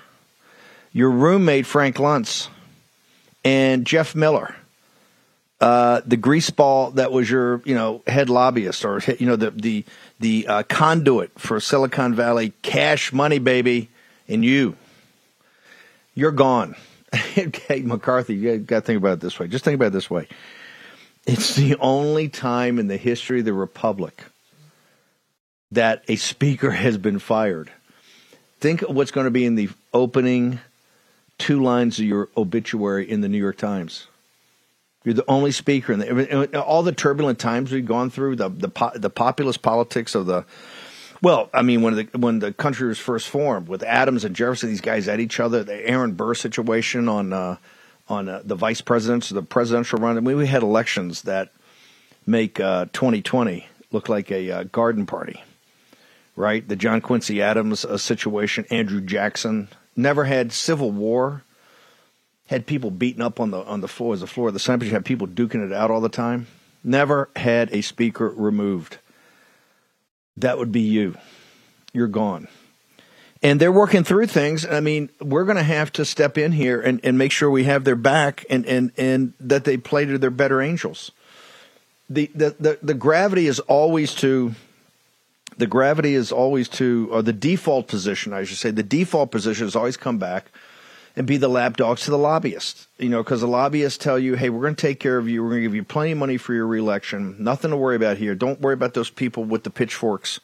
Your 0.94 1.10
roommate 1.10 1.66
Frank 1.66 1.96
Luntz 1.96 2.48
and 3.48 3.86
Jeff 3.86 4.14
Miller 4.14 4.54
uh, 5.60 6.02
the 6.06 6.16
greaseball 6.16 6.94
that 6.94 7.10
was 7.10 7.28
your 7.28 7.62
you 7.64 7.74
know 7.74 8.02
head 8.06 8.30
lobbyist 8.30 8.84
or 8.84 9.00
you 9.18 9.26
know 9.26 9.36
the 9.36 9.50
the 9.50 9.84
the 10.20 10.46
uh, 10.46 10.62
conduit 10.64 11.36
for 11.38 11.58
Silicon 11.58 12.14
Valley 12.14 12.52
cash 12.62 13.12
money 13.12 13.38
baby 13.38 13.88
and 14.28 14.44
you. 14.44 14.76
You're 16.14 16.32
gone. 16.32 16.76
Okay 17.38 17.82
McCarthy 17.82 18.34
you 18.34 18.58
got 18.58 18.80
to 18.80 18.86
think 18.86 18.98
about 18.98 19.14
it 19.14 19.20
this 19.20 19.38
way. 19.38 19.48
Just 19.48 19.64
think 19.64 19.76
about 19.76 19.86
it 19.86 19.92
this 19.92 20.10
way. 20.10 20.28
It's 21.26 21.54
the 21.54 21.76
only 21.76 22.28
time 22.28 22.78
in 22.78 22.88
the 22.88 22.96
history 22.96 23.38
of 23.40 23.44
the 23.44 23.52
republic 23.52 24.24
that 25.72 26.04
a 26.08 26.16
speaker 26.16 26.70
has 26.70 26.98
been 26.98 27.18
fired. 27.18 27.70
Think 28.60 28.82
of 28.82 28.94
what's 28.94 29.10
going 29.10 29.26
to 29.26 29.30
be 29.30 29.44
in 29.44 29.54
the 29.54 29.68
opening 29.92 30.60
two 31.38 31.62
lines 31.62 31.99
of 31.99 32.04
your 32.04 32.28
obituary 32.37 33.09
in 33.09 33.21
the 33.21 33.28
New 33.28 33.38
York 33.38 33.57
Times 33.57 34.09
you're 35.09 35.14
the 35.14 35.25
only 35.26 35.52
speaker 35.52 35.95
in 35.95 36.00
the, 36.00 36.62
all 36.62 36.83
the 36.83 36.92
turbulent 36.92 37.38
times 37.38 37.73
we've 37.73 37.87
gone 37.87 38.11
through, 38.11 38.37
the 38.37 38.50
the 38.50 38.92
the 38.95 39.09
populist 39.09 39.62
politics 39.62 40.14
of 40.14 40.26
the. 40.26 40.45
Well, 41.23 41.49
I 41.54 41.62
mean, 41.62 41.80
when 41.80 41.95
the 41.95 42.09
when 42.18 42.40
the 42.40 42.52
country 42.52 42.88
was 42.88 42.99
first 42.99 43.28
formed, 43.28 43.68
with 43.68 43.83
Adams 43.83 44.25
and 44.25 44.37
Jefferson, 44.37 44.68
these 44.68 44.83
guys 44.83 45.09
at 45.09 45.18
each 45.18 45.40
other. 45.40 45.64
The 45.64 45.88
Aaron 45.88 46.12
Burr 46.12 46.35
situation 46.35 47.09
on 47.09 47.33
uh, 47.33 47.57
on 48.09 48.28
uh, 48.28 48.42
the 48.45 48.54
vice 48.54 48.83
presidents, 48.83 49.30
the 49.30 49.42
presidential 49.42 49.99
run. 49.99 50.18
I 50.18 50.21
mean, 50.21 50.37
we 50.37 50.47
had 50.47 50.62
elections 50.62 51.23
that 51.23 51.52
make 52.26 52.61
uh, 52.61 52.85
2020 52.92 53.66
look 53.90 54.11
like 54.11 54.30
a 54.30 54.50
uh, 54.50 54.62
garden 54.64 55.07
party, 55.07 55.42
right? 56.37 56.68
The 56.68 56.76
John 56.76 57.00
Quincy 57.00 57.40
Adams 57.40 57.87
uh, 57.87 57.97
situation, 57.97 58.66
Andrew 58.71 59.00
Jackson 59.00 59.68
never 59.98 60.24
had 60.24 60.52
civil 60.52 60.90
war 60.90 61.42
had 62.46 62.66
people 62.66 62.90
beaten 62.90 63.20
up 63.20 63.40
on 63.40 63.50
the 63.50 63.58
on 63.58 63.82
the 63.82 63.88
floor 63.88 64.14
as 64.14 64.20
the 64.20 64.26
floor 64.26 64.48
of 64.48 64.54
the 64.54 64.60
Senate. 64.60 64.86
You 64.86 64.92
had 64.92 65.04
people 65.04 65.26
duking 65.26 65.64
it 65.64 65.72
out 65.72 65.90
all 65.90 66.00
the 66.00 66.08
time. 66.08 66.46
Never 66.82 67.28
had 67.36 67.72
a 67.74 67.82
speaker 67.82 68.28
removed. 68.30 68.98
that 70.36 70.56
would 70.56 70.70
be 70.70 70.80
you. 70.80 71.16
You're 71.92 72.06
gone. 72.06 72.46
And 73.42 73.60
they're 73.60 73.72
working 73.72 74.04
through 74.04 74.26
things. 74.26 74.64
I 74.64 74.80
mean, 74.80 75.10
we're 75.20 75.44
going 75.44 75.56
to 75.56 75.62
have 75.62 75.92
to 75.92 76.04
step 76.04 76.38
in 76.38 76.52
here 76.52 76.80
and, 76.80 77.00
and 77.04 77.18
make 77.18 77.32
sure 77.32 77.50
we 77.50 77.64
have 77.64 77.84
their 77.84 77.96
back 77.96 78.44
and, 78.50 78.66
and, 78.66 78.92
and 78.96 79.32
that 79.40 79.64
they 79.64 79.76
play 79.76 80.04
to 80.04 80.18
their 80.18 80.30
better 80.30 80.60
angels. 80.60 81.12
The, 82.10 82.30
the, 82.34 82.56
the, 82.58 82.78
the 82.82 82.94
gravity 82.94 83.46
is 83.46 83.60
always 83.60 84.14
to 84.16 84.54
the 85.58 85.66
gravity 85.66 86.14
is 86.14 86.32
always 86.32 86.68
to, 86.68 87.08
or 87.10 87.20
the 87.20 87.32
default 87.32 87.88
position, 87.88 88.32
I 88.32 88.44
should 88.44 88.58
say, 88.58 88.70
the 88.70 88.82
default 88.82 89.30
position 89.30 89.66
is 89.66 89.76
always 89.76 89.96
come 89.96 90.18
back 90.18 90.50
and 91.16 91.26
be 91.26 91.36
the 91.36 91.48
lapdogs 91.48 92.02
to 92.02 92.12
the 92.12 92.18
lobbyists. 92.18 92.86
You 92.98 93.08
know, 93.08 93.24
because 93.24 93.40
the 93.40 93.48
lobbyists 93.48 93.98
tell 93.98 94.18
you, 94.18 94.36
hey, 94.36 94.50
we're 94.50 94.62
going 94.62 94.76
to 94.76 94.80
take 94.80 95.00
care 95.00 95.18
of 95.18 95.28
you. 95.28 95.42
We're 95.42 95.50
going 95.50 95.62
to 95.62 95.68
give 95.68 95.74
you 95.74 95.82
plenty 95.82 96.12
of 96.12 96.18
money 96.18 96.36
for 96.36 96.54
your 96.54 96.66
reelection. 96.66 97.36
Nothing 97.40 97.72
to 97.72 97.76
worry 97.76 97.96
about 97.96 98.18
here. 98.18 98.36
Don't 98.36 98.60
worry 98.60 98.74
about 98.74 98.94
those 98.94 99.10
people 99.10 99.42
with 99.42 99.64
the 99.64 99.70
pitchforks 99.70 100.38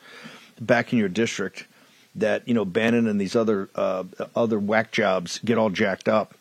back 0.61 0.93
in 0.93 0.99
your 0.99 1.09
district 1.09 1.69
that, 2.17 2.47
you 2.49 2.55
know, 2.55 2.65
Bannon 2.65 3.07
and 3.07 3.21
these 3.21 3.37
other, 3.37 3.69
uh, 3.77 4.05
other 4.35 4.59
whack 4.59 4.91
jobs 4.91 5.39
get 5.45 5.59
all 5.59 5.71
jacked 5.71 6.09
up. 6.09 6.35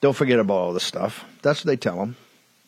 Don't 0.00 0.14
forget 0.14 0.38
about 0.38 0.54
all 0.54 0.72
this 0.72 0.84
stuff. 0.84 1.24
That's 1.42 1.64
what 1.64 1.68
they 1.68 1.76
tell 1.76 1.96
them. 1.96 2.16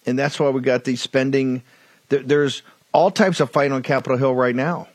And 0.07 0.19
that's 0.19 0.39
why 0.39 0.51
we 0.51 0.61
got 0.61 0.85
these 0.85 1.01
spending. 1.01 1.63
There's 2.09 2.63
all 2.93 3.11
types 3.11 3.41
of 3.41 3.51
fight 3.51 3.73
on 3.73 3.83
Capitol 3.83 4.19
Hill 4.19 4.35
right 4.35 4.55
now 4.55 4.89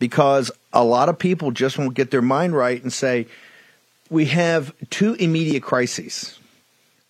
because 0.00 0.50
a 0.72 0.82
lot 0.82 1.08
of 1.08 1.16
people 1.16 1.52
just 1.52 1.78
won't 1.78 1.94
get 1.94 2.10
their 2.10 2.22
mind 2.22 2.56
right 2.56 2.82
and 2.82 2.92
say, 2.92 3.28
we 4.08 4.24
have 4.24 4.74
two 4.90 5.14
immediate 5.14 5.62
crises. 5.62 6.36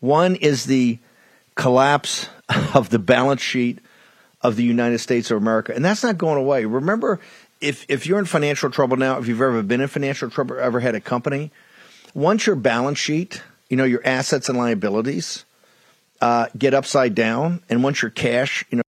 One 0.01 0.37
is 0.37 0.67
the 0.67 0.99
collapse 1.55 2.29
of 2.75 2.91
the 2.91 2.99
balance 2.99 3.41
sheet 3.41 3.79
of 4.43 4.57
the 4.57 4.65
United 4.65 4.99
States 4.99 5.31
of 5.31 5.39
America, 5.39 5.73
and 5.75 5.85
that's 5.85 6.03
not 6.03 6.19
going 6.19 6.39
away. 6.39 6.65
Remember, 6.65 7.21
if 7.61 7.85
if 7.89 8.07
you're 8.07 8.19
in 8.19 8.25
financial 8.25 8.71
trouble 8.71 8.97
now, 8.97 9.19
if 9.19 9.29
you've 9.29 9.41
ever 9.41 9.63
been 9.63 9.81
in 9.81 9.89
financial 9.89 10.31
trouble, 10.31 10.59
ever 10.59 10.81
had 10.81 10.95
a 10.95 11.01
company, 11.01 11.51
once 12.15 12.47
your 12.47 12.57
balance 12.57 12.99
sheet, 12.99 13.43
you 13.69 13.77
know 13.77 13.85
your 13.85 14.01
assets 14.05 14.49
and 14.49 14.57
liabilities, 14.57 15.45
uh, 16.23 16.47
get 16.57 16.73
upside 16.73 17.15
down, 17.15 17.63
and 17.69 17.83
once 17.83 18.03
your 18.03 18.11
cash, 18.11 18.65
you 18.71 18.77
know. 18.77 18.83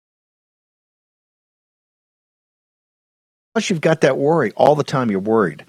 Plus, 3.53 3.69
you've 3.69 3.81
got 3.81 4.01
that 4.01 4.17
worry 4.17 4.51
all 4.55 4.75
the 4.75 4.83
time. 4.83 5.11
You're 5.11 5.19
worried. 5.19 5.63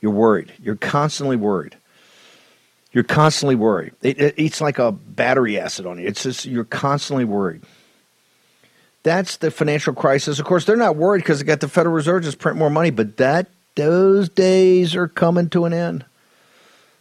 You're 0.00 0.12
worried. 0.12 0.52
You're 0.60 0.76
constantly 0.76 1.36
worried. 1.36 1.76
You're 2.92 3.04
constantly 3.04 3.54
worried. 3.54 3.92
It, 4.02 4.20
it, 4.20 4.34
it's 4.36 4.60
like 4.60 4.78
a 4.78 4.90
battery 4.90 5.58
acid 5.58 5.86
on 5.86 5.98
you. 5.98 6.08
It's 6.08 6.24
just 6.24 6.44
you're 6.44 6.64
constantly 6.64 7.24
worried. 7.24 7.62
That's 9.02 9.36
the 9.36 9.50
financial 9.50 9.94
crisis. 9.94 10.38
Of 10.38 10.44
course, 10.44 10.64
they're 10.64 10.76
not 10.76 10.96
worried 10.96 11.20
because 11.20 11.38
they 11.38 11.44
got 11.44 11.60
the 11.60 11.68
Federal 11.68 11.94
Reserve 11.94 12.24
just 12.24 12.38
print 12.38 12.58
more 12.58 12.68
money, 12.68 12.90
but 12.90 13.16
that 13.18 13.46
those 13.76 14.28
days 14.28 14.94
are 14.96 15.08
coming 15.08 15.48
to 15.50 15.64
an 15.64 15.72
end. 15.72 16.04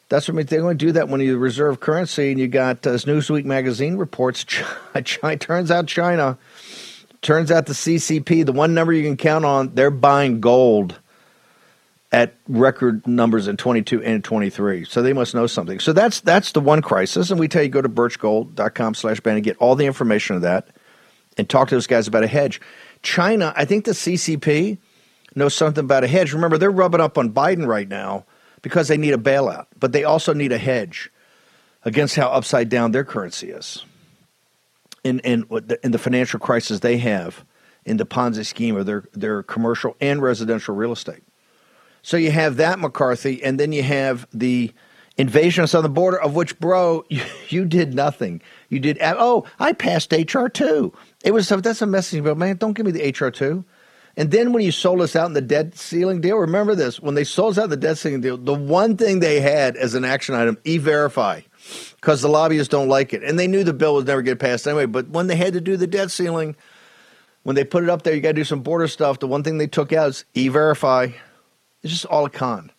That's 0.09 0.27
what 0.27 0.35
I 0.35 0.37
mean. 0.37 0.45
They're 0.45 0.61
going 0.61 0.77
to 0.77 0.85
do 0.85 0.91
that 0.93 1.09
when 1.09 1.21
you 1.21 1.37
reserve 1.37 1.79
currency, 1.79 2.31
and 2.31 2.39
you 2.39 2.47
got 2.47 2.85
uh, 2.85 2.91
Newsweek 2.91 3.45
magazine 3.45 3.97
reports. 3.97 4.43
China, 4.45 5.03
China, 5.03 5.37
turns 5.37 5.71
out 5.71 5.87
China, 5.87 6.37
turns 7.21 7.51
out 7.51 7.65
the 7.65 7.73
CCP, 7.73 8.45
the 8.45 8.51
one 8.51 8.73
number 8.73 8.93
you 8.93 9.03
can 9.03 9.17
count 9.17 9.45
on, 9.45 9.75
they're 9.75 9.91
buying 9.91 10.39
gold 10.39 10.99
at 12.11 12.35
record 12.47 13.05
numbers 13.05 13.47
in 13.47 13.57
22 13.57 14.03
and 14.03 14.23
23. 14.23 14.85
So 14.85 15.01
they 15.01 15.13
must 15.13 15.35
know 15.35 15.47
something. 15.47 15.79
So 15.79 15.93
that's 15.93 16.21
that's 16.21 16.53
the 16.53 16.59
one 16.59 16.81
crisis. 16.81 17.29
And 17.29 17.39
we 17.39 17.47
tell 17.47 17.61
you 17.61 17.69
go 17.69 17.81
to 17.81 17.89
birchgold.com 17.89 18.95
slash 18.95 19.19
ban 19.19 19.35
and 19.35 19.43
get 19.43 19.57
all 19.57 19.75
the 19.75 19.85
information 19.85 20.35
of 20.35 20.41
that 20.41 20.69
and 21.37 21.47
talk 21.47 21.69
to 21.69 21.75
those 21.75 21.87
guys 21.87 22.07
about 22.07 22.23
a 22.23 22.27
hedge. 22.27 22.59
China, 23.03 23.53
I 23.55 23.65
think 23.65 23.85
the 23.85 23.91
CCP 23.91 24.77
knows 25.35 25.53
something 25.53 25.83
about 25.83 26.03
a 26.03 26.07
hedge. 26.07 26.33
Remember, 26.33 26.57
they're 26.57 26.71
rubbing 26.71 27.01
up 27.01 27.17
on 27.17 27.31
Biden 27.31 27.67
right 27.67 27.87
now 27.87 28.25
because 28.61 28.87
they 28.87 28.97
need 28.97 29.13
a 29.13 29.17
bailout, 29.17 29.67
but 29.79 29.91
they 29.91 30.03
also 30.03 30.33
need 30.33 30.51
a 30.51 30.57
hedge 30.57 31.11
against 31.85 32.15
how 32.15 32.27
upside 32.29 32.69
down 32.69 32.91
their 32.91 33.05
currency 33.05 33.51
is. 33.51 33.85
In, 35.03 35.19
in, 35.19 35.45
in 35.83 35.91
the 35.91 35.97
financial 35.97 36.39
crisis 36.39 36.81
they 36.81 36.97
have 36.97 37.45
in 37.85 37.97
the 37.97 38.05
Ponzi 38.05 38.45
scheme 38.45 38.75
of 38.75 38.85
their, 38.85 39.03
their 39.13 39.43
commercial 39.43 39.95
and 40.01 40.21
residential 40.21 40.75
real 40.75 40.91
estate. 40.91 41.23
So 42.01 42.17
you 42.17 42.31
have 42.31 42.57
that 42.57 42.79
McCarthy, 42.79 43.43
and 43.43 43.59
then 43.59 43.71
you 43.71 43.83
have 43.83 44.27
the 44.33 44.71
invasion 45.17 45.63
of 45.63 45.69
the 45.69 45.71
southern 45.71 45.93
border, 45.93 46.19
of 46.19 46.35
which, 46.35 46.59
bro, 46.59 47.03
you, 47.09 47.23
you 47.49 47.65
did 47.65 47.93
nothing. 47.93 48.41
You 48.69 48.79
did. 48.79 48.97
Oh, 49.01 49.45
I 49.59 49.73
passed 49.73 50.13
HR 50.13 50.47
two. 50.47 50.93
It 51.23 51.33
was 51.33 51.49
that's 51.49 51.81
a 51.81 51.85
message, 51.85 52.23
but 52.23 52.37
man, 52.37 52.57
don't 52.57 52.73
give 52.73 52.85
me 52.85 52.91
the 52.91 53.09
HR 53.09 53.29
two. 53.29 53.65
And 54.17 54.31
then 54.31 54.51
when 54.51 54.63
you 54.63 54.71
sold 54.71 55.01
us 55.01 55.15
out 55.15 55.27
in 55.27 55.33
the 55.33 55.41
debt 55.41 55.77
ceiling 55.77 56.19
deal, 56.21 56.37
remember 56.37 56.75
this: 56.75 56.99
when 56.99 57.15
they 57.15 57.23
sold 57.23 57.53
us 57.53 57.57
out 57.57 57.65
in 57.65 57.69
the 57.69 57.77
debt 57.77 57.97
ceiling 57.97 58.21
deal, 58.21 58.37
the 58.37 58.53
one 58.53 58.97
thing 58.97 59.19
they 59.19 59.39
had 59.39 59.75
as 59.77 59.93
an 59.95 60.05
action 60.05 60.35
item, 60.35 60.57
e-verify, 60.63 61.41
because 61.95 62.21
the 62.21 62.29
lobbyists 62.29 62.69
don't 62.69 62.89
like 62.89 63.13
it, 63.13 63.23
and 63.23 63.37
they 63.37 63.47
knew 63.47 63.63
the 63.63 63.73
bill 63.73 63.95
was 63.95 64.05
never 64.05 64.21
get 64.21 64.39
passed 64.39 64.67
anyway. 64.67 64.85
But 64.85 65.09
when 65.09 65.27
they 65.27 65.35
had 65.35 65.53
to 65.53 65.61
do 65.61 65.77
the 65.77 65.87
debt 65.87 66.11
ceiling, 66.11 66.55
when 67.43 67.55
they 67.55 67.63
put 67.63 67.83
it 67.83 67.89
up 67.89 68.03
there, 68.03 68.13
you 68.13 68.21
got 68.21 68.29
to 68.29 68.33
do 68.35 68.43
some 68.43 68.61
border 68.61 68.87
stuff. 68.87 69.19
The 69.19 69.27
one 69.27 69.43
thing 69.43 69.57
they 69.57 69.67
took 69.67 69.93
out 69.93 70.09
is 70.09 70.25
e-verify. 70.33 71.09
It's 71.81 71.93
just 71.93 72.05
all 72.05 72.25
a 72.25 72.29
con. 72.29 72.71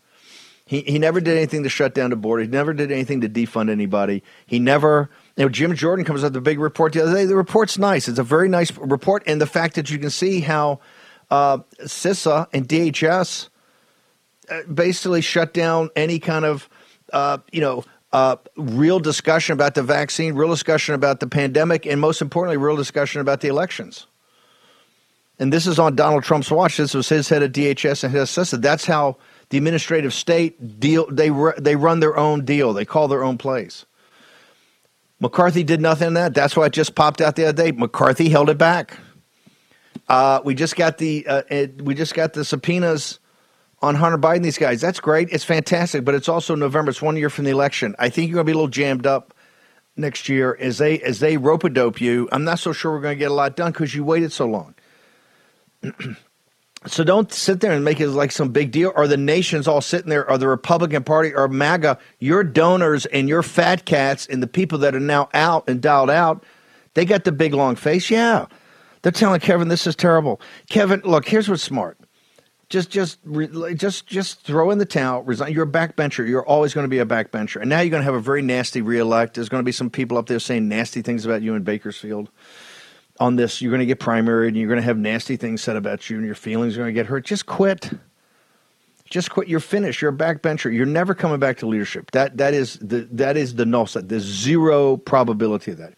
He, 0.70 0.82
he 0.82 1.00
never 1.00 1.20
did 1.20 1.36
anything 1.36 1.64
to 1.64 1.68
shut 1.68 1.94
down 1.94 2.10
the 2.10 2.16
border. 2.16 2.42
He 2.42 2.48
never 2.48 2.72
did 2.72 2.92
anything 2.92 3.22
to 3.22 3.28
defund 3.28 3.70
anybody. 3.70 4.22
He 4.46 4.60
never, 4.60 5.10
you 5.36 5.44
know, 5.44 5.48
Jim 5.48 5.74
Jordan 5.74 6.04
comes 6.04 6.22
out 6.22 6.26
with 6.26 6.34
the 6.34 6.40
big 6.40 6.60
report 6.60 6.92
the 6.92 7.02
other 7.02 7.12
day. 7.12 7.24
The 7.24 7.34
report's 7.34 7.76
nice. 7.76 8.06
It's 8.06 8.20
a 8.20 8.22
very 8.22 8.48
nice 8.48 8.70
report. 8.76 9.24
And 9.26 9.40
the 9.40 9.46
fact 9.46 9.74
that 9.74 9.90
you 9.90 9.98
can 9.98 10.10
see 10.10 10.38
how 10.38 10.78
uh, 11.28 11.58
CISA 11.82 12.46
and 12.52 12.68
DHS 12.68 13.48
uh, 14.48 14.62
basically 14.72 15.22
shut 15.22 15.52
down 15.52 15.90
any 15.96 16.20
kind 16.20 16.44
of, 16.44 16.68
uh, 17.12 17.38
you 17.50 17.60
know, 17.60 17.82
uh, 18.12 18.36
real 18.56 18.98
discussion 18.98 19.52
about 19.52 19.74
the 19.74 19.82
vaccine, 19.82 20.34
real 20.34 20.50
discussion 20.50 20.94
about 20.94 21.20
the 21.20 21.26
pandemic, 21.26 21.86
and 21.86 22.00
most 22.00 22.20
importantly, 22.22 22.56
real 22.56 22.76
discussion 22.76 23.20
about 23.20 23.40
the 23.40 23.48
elections 23.48 24.06
and 25.40 25.50
this 25.50 25.66
is 25.66 25.78
on 25.78 25.96
Donald 25.96 26.22
Trump's 26.22 26.50
watch. 26.50 26.76
This 26.76 26.92
was 26.92 27.08
his 27.08 27.28
head 27.30 27.42
of 27.42 27.50
DHS 27.50 28.04
and 28.04 28.12
his 28.12 28.24
assistant. 28.24 28.60
That's 28.62 28.84
how 28.84 29.16
the 29.48 29.56
administrative 29.56 30.12
state 30.12 30.78
deal. 30.78 31.06
They 31.10 31.30
they 31.58 31.76
run 31.76 32.00
their 32.00 32.16
own 32.16 32.44
deal. 32.44 32.74
They 32.74 32.84
call 32.84 33.08
their 33.08 33.24
own 33.24 33.38
plays. 33.38 33.86
McCarthy 35.18 35.64
did 35.64 35.80
nothing 35.80 36.08
in 36.08 36.14
that. 36.14 36.34
That's 36.34 36.56
why 36.56 36.66
it 36.66 36.72
just 36.72 36.94
popped 36.94 37.22
out 37.22 37.36
the 37.36 37.48
other 37.48 37.64
day. 37.64 37.72
McCarthy 37.72 38.28
held 38.28 38.50
it 38.50 38.58
back. 38.58 38.98
Uh, 40.08 40.40
we 40.44 40.54
just 40.54 40.76
got 40.76 40.98
the 40.98 41.26
uh, 41.26 41.42
it, 41.48 41.80
we 41.82 41.94
just 41.94 42.14
got 42.14 42.34
the 42.34 42.44
subpoenas 42.44 43.18
on 43.80 43.94
Hunter 43.94 44.18
Biden. 44.18 44.42
These 44.42 44.58
guys. 44.58 44.80
That's 44.80 45.00
great. 45.00 45.28
It's 45.30 45.44
fantastic. 45.44 46.04
But 46.04 46.14
it's 46.14 46.28
also 46.28 46.54
November. 46.54 46.90
It's 46.90 47.02
one 47.02 47.16
year 47.16 47.30
from 47.30 47.44
the 47.44 47.50
election. 47.50 47.94
I 47.98 48.08
think 48.08 48.28
you're 48.28 48.36
going 48.36 48.46
to 48.46 48.50
be 48.50 48.52
a 48.52 48.56
little 48.56 48.68
jammed 48.68 49.06
up 49.06 49.34
next 49.96 50.28
year 50.28 50.56
as 50.60 50.78
they 50.78 50.98
as 51.00 51.20
they 51.20 51.36
rope 51.36 51.64
a 51.64 51.70
dope 51.70 52.00
you. 52.00 52.28
I'm 52.32 52.44
not 52.44 52.58
so 52.58 52.72
sure 52.72 52.92
we're 52.92 53.00
going 53.00 53.16
to 53.16 53.18
get 53.18 53.30
a 53.30 53.34
lot 53.34 53.56
done 53.56 53.72
because 53.72 53.94
you 53.94 54.04
waited 54.04 54.32
so 54.32 54.46
long. 54.46 54.74
so 56.86 57.04
don't 57.04 57.32
sit 57.32 57.60
there 57.60 57.72
and 57.72 57.84
make 57.84 58.00
it 58.00 58.08
like 58.08 58.32
some 58.32 58.50
big 58.50 58.70
deal. 58.70 58.92
Or 58.94 59.06
the 59.06 59.16
nation's 59.16 59.68
all 59.68 59.80
sitting 59.80 60.10
there, 60.10 60.28
or 60.28 60.38
the 60.38 60.48
Republican 60.48 61.04
Party, 61.04 61.34
or 61.34 61.48
MAGA, 61.48 61.98
your 62.18 62.44
donors 62.44 63.06
and 63.06 63.28
your 63.28 63.42
fat 63.42 63.84
cats 63.84 64.26
and 64.26 64.42
the 64.42 64.46
people 64.46 64.78
that 64.78 64.94
are 64.94 65.00
now 65.00 65.28
out 65.34 65.68
and 65.68 65.80
dialed 65.80 66.10
out, 66.10 66.44
they 66.94 67.04
got 67.04 67.24
the 67.24 67.32
big 67.32 67.54
long 67.54 67.76
face. 67.76 68.10
Yeah, 68.10 68.46
they're 69.02 69.12
telling 69.12 69.40
Kevin 69.40 69.68
this 69.68 69.86
is 69.86 69.96
terrible. 69.96 70.40
Kevin, 70.68 71.00
look, 71.04 71.26
here's 71.26 71.48
what's 71.48 71.62
smart. 71.62 71.99
Just, 72.70 72.88
just, 72.88 73.18
just, 73.74 74.06
just 74.06 74.40
throw 74.42 74.70
in 74.70 74.78
the 74.78 74.86
towel. 74.86 75.22
Resign. 75.22 75.52
You're 75.52 75.64
a 75.64 75.70
backbencher. 75.70 76.26
You're 76.26 76.46
always 76.46 76.72
going 76.72 76.84
to 76.84 76.88
be 76.88 77.00
a 77.00 77.06
backbencher. 77.06 77.60
And 77.60 77.68
now 77.68 77.80
you're 77.80 77.90
going 77.90 78.00
to 78.00 78.04
have 78.04 78.14
a 78.14 78.20
very 78.20 78.42
nasty 78.42 78.80
reelect. 78.80 79.34
There's 79.34 79.48
going 79.48 79.60
to 79.60 79.64
be 79.64 79.72
some 79.72 79.90
people 79.90 80.16
up 80.16 80.26
there 80.26 80.38
saying 80.38 80.68
nasty 80.68 81.02
things 81.02 81.26
about 81.26 81.42
you 81.42 81.54
in 81.54 81.64
Bakersfield 81.64 82.30
on 83.20 83.36
this, 83.36 83.60
you're 83.60 83.70
going 83.70 83.80
to 83.80 83.86
get 83.86 84.00
primary 84.00 84.48
and 84.48 84.56
you're 84.56 84.66
going 84.66 84.80
to 84.80 84.84
have 84.84 84.96
nasty 84.96 85.36
things 85.36 85.60
said 85.60 85.76
about 85.76 86.08
you 86.08 86.16
and 86.16 86.24
your 86.24 86.34
feelings 86.34 86.76
are 86.76 86.80
going 86.80 86.88
to 86.88 86.98
get 86.98 87.06
hurt. 87.06 87.24
Just 87.24 87.44
quit. 87.44 87.90
Just 89.10 89.30
quit. 89.30 89.46
You're 89.46 89.60
finished. 89.60 90.00
You're 90.00 90.12
a 90.12 90.16
backbencher. 90.16 90.72
You're 90.72 90.86
never 90.86 91.14
coming 91.14 91.38
back 91.38 91.58
to 91.58 91.66
leadership. 91.66 92.10
That 92.12 92.38
that 92.38 92.54
is 92.54 92.78
the 92.78 93.08
that 93.12 93.36
is 93.36 93.56
the 93.56 93.66
null 93.66 93.86
set. 93.86 94.08
There's 94.08 94.22
zero 94.22 94.96
probability 94.96 95.72
of 95.72 95.78
that. 95.78 95.94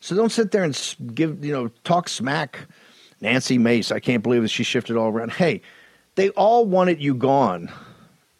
So 0.00 0.14
don't 0.14 0.32
sit 0.32 0.50
there 0.50 0.64
and 0.64 0.96
give 1.14 1.44
you 1.44 1.52
know 1.52 1.68
talk 1.84 2.08
smack. 2.08 2.58
Nancy 3.20 3.56
Mace. 3.56 3.92
I 3.92 4.00
can't 4.00 4.24
believe 4.24 4.42
that 4.42 4.48
she 4.48 4.64
shifted 4.64 4.96
all 4.96 5.08
around. 5.08 5.30
Hey, 5.30 5.62
they 6.14 6.30
all 6.30 6.66
wanted 6.66 7.00
you 7.00 7.14
gone. 7.14 7.70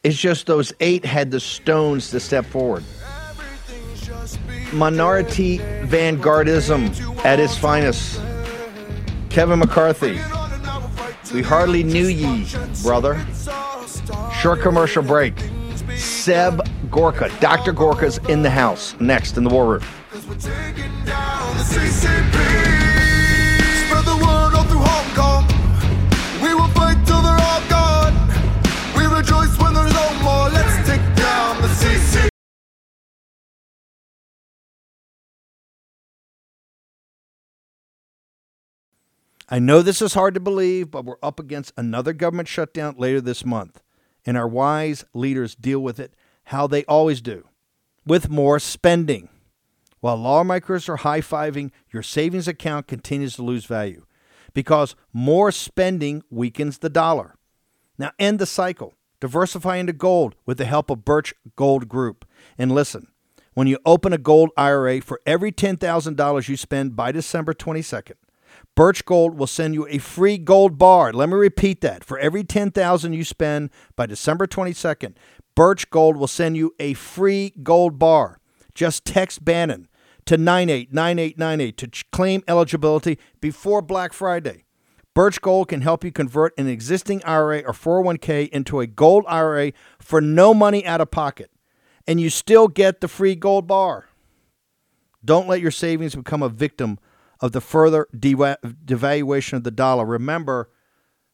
It's 0.03 0.19
just 0.19 0.47
those 0.47 0.73
eight 0.81 1.05
had 1.05 1.31
the 1.31 1.41
stones 1.41 2.11
to 2.11 2.21
step 2.21 2.45
forward 2.45 2.85
minority 4.73 5.59
vanguardism 5.85 7.25
at 7.25 7.39
its 7.39 7.57
finest. 7.57 8.21
Kevin 9.31 9.59
McCarthy, 9.59 10.21
we 11.33 11.43
hardly 11.43 11.83
knew 11.83 12.07
ye, 12.07 12.47
brother. 12.83 13.25
Short 14.41 14.61
commercial 14.61 15.03
break. 15.03 15.35
Seb 15.97 16.67
Gorka, 16.91 17.31
Dr. 17.41 17.73
Gorka's 17.73 18.19
in 18.29 18.43
the 18.43 18.51
house. 18.51 18.95
Next 19.01 19.37
in 19.37 19.45
the 19.45 19.51
war 19.51 19.67
room. 19.67 19.83
I 39.53 39.59
know 39.59 39.83
this 39.83 40.01
is 40.01 40.15
hard 40.15 40.33
to 40.33 40.41
believe, 40.41 40.91
but 40.91 41.05
we're 41.05 41.17
up 41.23 41.39
against 41.39 41.75
another 41.77 42.15
government 42.15 42.49
shutdown 42.49 42.95
later 42.97 43.21
this 43.21 43.45
month, 43.45 43.83
and 44.25 44.35
our 44.35 44.49
wise 44.49 45.05
leaders 45.13 45.55
deal 45.55 45.81
with 45.81 46.01
it 46.01 46.15
how 46.45 46.67
they 46.67 46.87
always 46.87 47.21
do 47.21 47.47
with 48.07 48.31
more 48.31 48.59
spending. 48.59 49.29
While 50.01 50.17
lawmakers 50.17 50.89
are 50.89 50.97
high 50.97 51.21
fiving, 51.21 51.71
your 51.93 52.03
savings 52.03 52.49
account 52.49 52.87
continues 52.87 53.37
to 53.37 53.43
lose 53.43 53.67
value 53.67 54.07
because 54.55 54.97
more 55.13 55.53
spending 55.53 56.23
weakens 56.31 56.79
the 56.79 56.89
dollar. 56.89 57.35
Now, 57.99 58.13
end 58.19 58.39
the 58.39 58.47
cycle. 58.47 58.95
Diversify 59.21 59.77
into 59.77 59.93
gold 59.93 60.35
with 60.47 60.57
the 60.57 60.65
help 60.65 60.89
of 60.89 61.05
Birch 61.05 61.35
Gold 61.57 61.91
Group. 61.91 62.25
And 62.57 62.73
listen, 62.73 63.09
when 63.53 63.67
you 63.67 63.79
open 63.85 64.15
a 64.15 64.19
gold 64.19 64.49
IRA 64.57 65.03
for 65.03 65.21
every 65.27 65.53
$10,000 65.53 66.49
you 66.49 66.57
spend 66.57 66.97
by 66.97 67.13
December 67.13 67.53
22nd, 67.53 68.15
Birch 68.75 69.05
Gold 69.05 69.37
will 69.37 69.47
send 69.47 69.75
you 69.75 69.87
a 69.89 69.99
free 69.99 70.39
gold 70.39 70.79
bar. 70.79 71.13
Let 71.13 71.29
me 71.29 71.35
repeat 71.35 71.83
that. 71.83 72.05
For 72.05 72.19
every 72.19 72.43
10,000 72.43 73.13
you 73.13 73.23
spend 73.23 73.71
by 73.97 74.07
December 74.07 74.47
22nd, 74.47 75.15
Birch 75.55 75.91
Gold 75.91 76.17
will 76.17 76.27
send 76.27 76.57
you 76.57 76.75
a 76.79 76.95
free 76.95 77.53
gold 77.63 77.99
bar. 77.99 78.39
Just 78.75 79.05
text 79.05 79.45
Bannon 79.45 79.89
to 80.25 80.39
989898 80.39 81.77
to 81.77 82.05
claim 82.13 82.43
eligibility 82.49 83.19
before 83.41 83.83
Black 83.83 84.15
Friday. 84.15 84.65
Birch 85.15 85.43
Gold 85.43 85.69
can 85.69 85.83
help 85.83 86.05
you 86.05 86.11
convert 86.11 86.59
an 86.59 86.67
existing 86.67 87.23
IRA 87.25 87.59
or 87.61 87.75
401k 87.75 88.49
into 88.49 88.81
a 88.81 88.87
gold 88.87 89.25
IRA 89.29 89.73
for 89.99 90.23
no 90.23 90.55
money 90.55 90.87
out 90.87 91.03
of 91.03 91.11
pocket, 91.11 91.51
and 92.07 92.19
you 92.19 92.31
still 92.31 92.67
get 92.67 93.03
the 93.03 93.09
free 93.09 93.35
gold 93.35 93.67
bar. 93.67 94.07
Don't 95.23 95.47
let 95.47 95.61
your 95.61 95.71
savings 95.71 96.15
become 96.15 96.43
a 96.43 96.49
victim 96.49 96.99
of 97.43 97.53
the 97.53 97.61
further 97.61 98.07
devaluation 98.17 99.55
of 99.55 99.65
the 99.65 99.71
dollar. 99.71 100.07
Remember, 100.07 100.71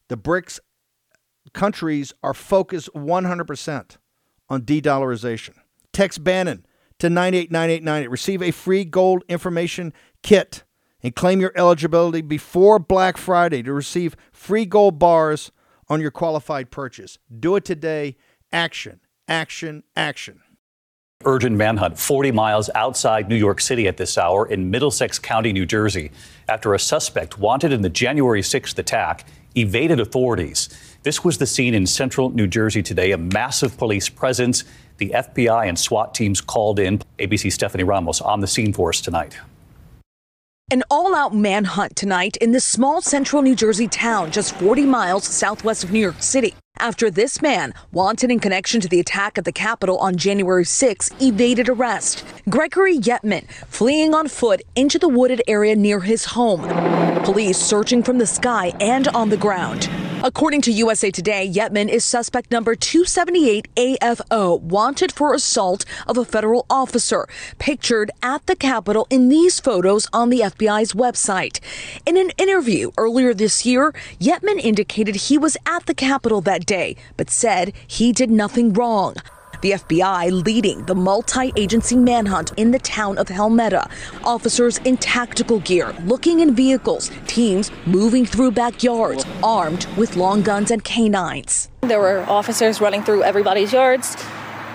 the 0.09 0.17
BRICS 0.17 0.59
countries 1.53 2.15
are 2.23 2.35
focused 2.35 2.89
100% 2.95 3.97
on 4.49 4.65
de 4.65 4.81
dollarization. 4.81 5.55
Text 5.93 6.25
Bannon 6.25 6.65
to 6.99 7.11
989898. 7.11 8.11
Receive 8.11 8.43
a 8.43 8.51
free 8.51 8.85
gold 8.85 9.23
information 9.29 9.93
kit 10.23 10.65
and 11.03 11.15
claim 11.15 11.41
your 11.41 11.53
eligibility 11.55 12.23
before 12.23 12.79
Black 12.79 13.17
Friday 13.17 13.63
to 13.63 13.73
receive 13.73 14.17
free 14.33 14.65
gold 14.65 14.99
bars 14.99 15.53
on 15.89 16.01
your 16.01 16.11
qualified 16.11 16.71
purchase. 16.71 17.19
Do 17.39 17.55
it 17.57 17.65
today. 17.65 18.17
Action, 18.51 19.01
action, 19.29 19.85
action. 19.95 20.41
Urgent 21.25 21.57
manhunt 21.57 21.99
40 21.99 22.31
miles 22.31 22.71
outside 22.77 23.29
New 23.29 23.35
York 23.35 23.61
City 23.61 23.89
at 23.89 23.97
this 23.97 24.17
hour 24.17 24.47
in 24.47 24.71
Middlesex 24.71 25.19
County, 25.19 25.53
New 25.53 25.67
Jersey, 25.67 26.13
after 26.49 26.75
a 26.75 26.79
suspect 26.79 27.39
wanted 27.39 27.73
in 27.73 27.83
the 27.83 27.89
January 27.89 28.41
6th 28.41 28.79
attack 28.79 29.27
evaded 29.57 29.99
authorities. 29.99 30.69
This 31.03 31.25
was 31.25 31.37
the 31.39 31.47
scene 31.47 31.75
in 31.75 31.87
central 31.87 32.31
New 32.31 32.47
Jersey 32.47 32.85
today, 32.85 33.11
a 33.11 33.19
massive 33.19 33.77
police 33.77 34.09
presence. 34.09 34.63
The 34.99 35.11
FBI 35.11 35.69
and 35.69 35.77
SWAT 35.77 36.15
teams 36.15 36.41
called 36.41 36.79
in. 36.79 37.03
ABC 37.19 37.51
Stephanie 37.51 37.83
Ramos 37.83 38.21
on 38.21 38.39
the 38.39 38.47
scene 38.47 38.73
for 38.73 38.91
us 38.91 39.01
tonight. 39.01 39.37
An 40.71 40.83
all 40.91 41.15
out 41.15 41.35
manhunt 41.35 41.97
tonight 41.97 42.37
in 42.37 42.53
this 42.53 42.63
small 42.63 43.01
central 43.01 43.41
New 43.41 43.57
Jersey 43.57 43.89
town 43.89 44.31
just 44.31 44.55
40 44.57 44.83
miles 44.83 45.25
southwest 45.25 45.83
of 45.83 45.93
New 45.93 45.99
York 45.99 46.23
City. 46.23 46.55
After 46.79 47.11
this 47.11 47.41
man, 47.41 47.73
wanted 47.91 48.31
in 48.31 48.39
connection 48.39 48.79
to 48.83 48.89
the 48.89 49.01
attack 49.01 49.39
at 49.39 49.47
the 49.47 49.51
Capitol 49.53 49.97
on 49.97 50.17
January 50.17 50.67
6, 50.67 51.11
evaded 51.23 51.71
arrest. 51.71 52.23
Gregory 52.51 52.99
Yetman 52.99 53.49
fleeing 53.69 54.13
on 54.13 54.29
foot 54.29 54.61
into 54.77 54.99
the 54.99 55.09
wooded 55.09 55.41
area 55.49 55.75
near 55.75 56.01
his 56.01 56.27
home. 56.27 56.61
Police 57.25 57.57
searching 57.57 58.03
from 58.03 58.19
the 58.19 58.27
sky 58.27 58.75
and 58.79 59.09
on 59.09 59.31
the 59.31 59.39
ground. 59.39 59.89
According 60.25 60.63
to 60.63 60.73
USA 60.73 61.13
Today, 61.13 61.49
Yetman 61.49 61.89
is 61.89 62.05
suspect 62.05 62.51
number 62.51 62.75
278 62.75 63.69
AFO, 63.77 64.61
wanted 64.61 65.13
for 65.13 65.33
assault 65.33 65.85
of 66.09 66.19
a 66.19 66.25
federal 66.25 66.67
officer, 66.69 67.29
pictured 67.61 68.11
at 68.21 68.45
the 68.47 68.57
Capitol 68.57 69.07
in 69.11 69.29
these 69.29 69.61
photos 69.61 70.09
on 70.13 70.31
the 70.31 70.41
FBI's 70.41 70.93
website. 70.93 71.61
In 72.05 72.17
an 72.17 72.33
interview 72.37 72.91
earlier 72.99 73.33
this 73.33 73.65
year, 73.65 73.93
Yetman 74.19 74.59
indicated 74.59 75.15
he 75.15 75.39
was 75.39 75.57
at 75.67 75.87
the 75.87 75.95
Capitol 75.95 76.41
that 76.41 76.67
day, 76.67 76.97
but 77.17 77.31
said 77.31 77.73
he 77.87 78.13
did 78.13 78.29
nothing 78.29 78.73
wrong. 78.73 79.15
The 79.61 79.73
FBI 79.73 80.45
leading 80.45 80.85
the 80.85 80.95
multi 80.95 81.53
agency 81.57 81.97
manhunt 81.97 82.53
in 82.57 82.71
the 82.71 82.79
town 82.79 83.19
of 83.19 83.27
Helmetta. 83.27 83.91
Officers 84.23 84.79
in 84.79 84.97
tactical 84.99 85.59
gear, 85.61 85.93
looking 86.05 86.39
in 86.41 86.55
vehicles, 86.55 87.11
teams 87.27 87.73
moving 87.85 88.25
through 88.25 88.53
backyards, 88.53 89.25
armed 89.43 89.87
with 89.97 90.15
long 90.15 90.43
guns 90.43 90.71
and 90.71 90.85
canines. 90.85 91.71
There 91.81 91.99
were 91.99 92.25
officers 92.29 92.81
running 92.81 93.03
through 93.03 93.25
everybody's 93.25 93.73
yards. 93.73 94.17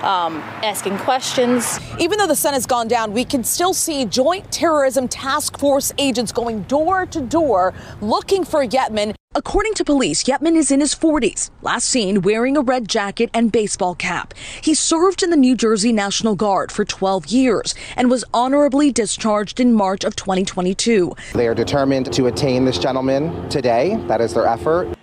Um, 0.01 0.39
asking 0.63 0.97
questions. 0.97 1.79
Even 1.97 2.19
though 2.19 2.27
the 2.27 2.35
sun 2.35 2.53
has 2.53 2.65
gone 2.65 2.89
down, 2.89 3.13
we 3.13 3.23
can 3.23 3.41
still 3.41 3.73
see 3.73 4.03
Joint 4.03 4.51
Terrorism 4.51 5.07
Task 5.07 5.57
Force 5.57 5.93
agents 5.97 6.33
going 6.33 6.63
door 6.63 7.05
to 7.05 7.21
door 7.21 7.73
looking 8.01 8.43
for 8.43 8.65
Yetman. 8.65 9.15
According 9.35 9.73
to 9.75 9.83
police, 9.83 10.25
Yetman 10.25 10.55
is 10.55 10.69
in 10.69 10.79
his 10.79 10.93
40s, 10.93 11.49
last 11.63 11.89
seen 11.89 12.21
wearing 12.21 12.55
a 12.55 12.61
red 12.61 12.87
jacket 12.87 13.31
and 13.33 13.51
baseball 13.51 13.95
cap. 13.95 14.35
He 14.61 14.75
served 14.75 15.23
in 15.23 15.31
the 15.31 15.35
New 15.37 15.55
Jersey 15.55 15.91
National 15.91 16.35
Guard 16.35 16.71
for 16.71 16.85
12 16.85 17.25
years 17.27 17.73
and 17.97 18.11
was 18.11 18.23
honorably 18.31 18.91
discharged 18.91 19.59
in 19.59 19.73
March 19.73 20.03
of 20.03 20.15
2022. 20.15 21.15
They 21.33 21.47
are 21.47 21.55
determined 21.55 22.13
to 22.13 22.27
attain 22.27 22.63
this 22.63 22.77
gentleman 22.77 23.49
today. 23.49 23.95
That 24.07 24.21
is 24.21 24.35
their 24.35 24.45
effort. 24.45 24.95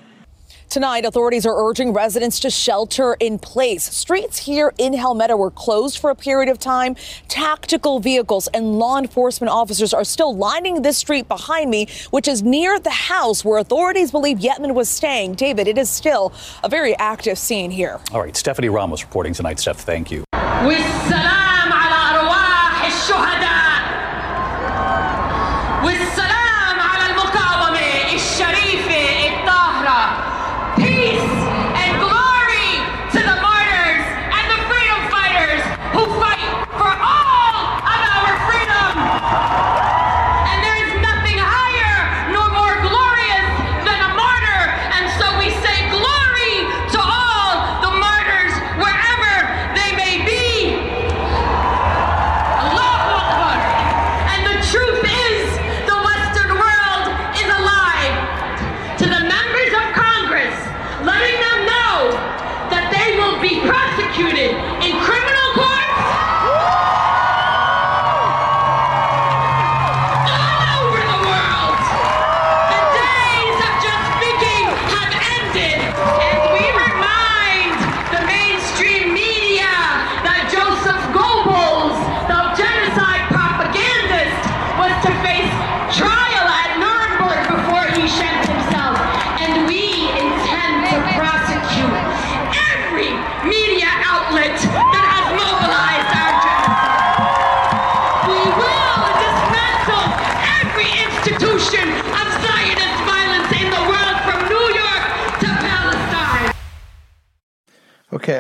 Tonight, 0.71 1.05
authorities 1.05 1.47
are 1.47 1.69
urging 1.69 1.93
residents 1.93 2.39
to 2.39 2.49
shelter 2.49 3.17
in 3.19 3.41
place. 3.41 3.83
Streets 3.83 4.39
here 4.39 4.73
in 4.79 4.93
Helmetta 4.93 5.37
were 5.37 5.51
closed 5.51 5.99
for 5.99 6.11
a 6.11 6.15
period 6.15 6.49
of 6.49 6.61
time. 6.61 6.95
Tactical 7.27 7.99
vehicles 7.99 8.47
and 8.55 8.79
law 8.79 8.97
enforcement 8.97 9.51
officers 9.51 9.93
are 9.93 10.05
still 10.05 10.33
lining 10.37 10.83
this 10.83 10.97
street 10.97 11.27
behind 11.27 11.73
me, 11.73 11.89
which 12.11 12.29
is 12.29 12.45
near 12.45 12.79
the 12.79 12.89
house 12.89 13.45
where 13.45 13.59
authorities 13.59 14.13
believe 14.13 14.39
Yetman 14.39 14.75
was 14.75 14.89
staying. 14.89 15.35
David, 15.35 15.67
it 15.67 15.77
is 15.77 15.91
still 15.91 16.33
a 16.63 16.69
very 16.69 16.97
active 16.99 17.37
scene 17.37 17.73
here. 17.73 17.99
All 18.13 18.21
right, 18.21 18.37
Stephanie 18.37 18.69
Ramos 18.69 19.03
reporting 19.03 19.35
tonight. 19.35 19.59
Steph, 19.59 19.79
thank 19.79 20.13
you. 20.13 20.23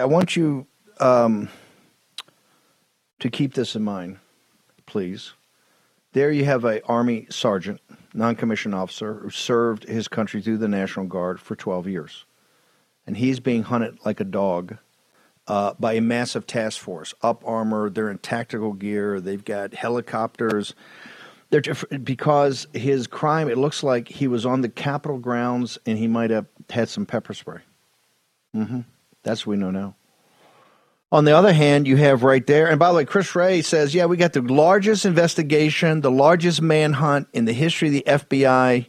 I 0.00 0.06
want 0.06 0.34
you 0.34 0.66
um, 0.98 1.48
to 3.18 3.28
keep 3.28 3.54
this 3.54 3.76
in 3.76 3.82
mind, 3.82 4.18
please. 4.86 5.34
There 6.12 6.32
you 6.32 6.44
have 6.46 6.64
a 6.64 6.84
army 6.86 7.26
sergeant 7.30 7.80
non-commissioned 8.14 8.74
officer 8.74 9.14
who 9.14 9.30
served 9.30 9.84
his 9.84 10.08
country 10.08 10.42
through 10.42 10.58
the 10.58 10.68
National 10.68 11.06
Guard 11.06 11.38
for 11.38 11.54
12 11.54 11.86
years, 11.86 12.24
and 13.06 13.16
he's 13.16 13.40
being 13.40 13.62
hunted 13.62 13.98
like 14.04 14.20
a 14.20 14.24
dog 14.24 14.78
uh, 15.46 15.74
by 15.78 15.92
a 15.92 16.00
massive 16.00 16.46
task 16.46 16.80
force, 16.80 17.14
up 17.22 17.42
armor. 17.46 17.90
They're 17.90 18.10
in 18.10 18.18
tactical 18.18 18.72
gear. 18.72 19.20
They've 19.20 19.44
got 19.44 19.74
helicopters. 19.74 20.74
They're 21.50 21.62
because 22.02 22.66
his 22.72 23.06
crime. 23.06 23.48
It 23.48 23.58
looks 23.58 23.82
like 23.82 24.08
he 24.08 24.28
was 24.28 24.46
on 24.46 24.62
the 24.62 24.68
Capitol 24.68 25.18
grounds 25.18 25.78
and 25.84 25.98
he 25.98 26.06
might 26.06 26.30
have 26.30 26.46
had 26.70 26.88
some 26.88 27.04
pepper 27.04 27.34
spray. 27.34 27.60
hmm 28.54 28.80
That's 29.22 29.46
what 29.46 29.52
we 29.52 29.56
know 29.58 29.70
now. 29.70 29.96
On 31.12 31.24
the 31.24 31.36
other 31.36 31.52
hand, 31.52 31.88
you 31.88 31.96
have 31.96 32.22
right 32.22 32.46
there, 32.46 32.68
and 32.68 32.78
by 32.78 32.88
the 32.88 32.94
way, 32.94 33.04
Chris 33.04 33.34
Wray 33.34 33.62
says, 33.62 33.94
yeah, 33.94 34.06
we 34.06 34.16
got 34.16 34.32
the 34.32 34.42
largest 34.42 35.04
investigation, 35.04 36.02
the 36.02 36.10
largest 36.10 36.62
manhunt 36.62 37.26
in 37.32 37.46
the 37.46 37.52
history 37.52 37.88
of 37.88 37.94
the 37.94 38.04
FBI. 38.36 38.86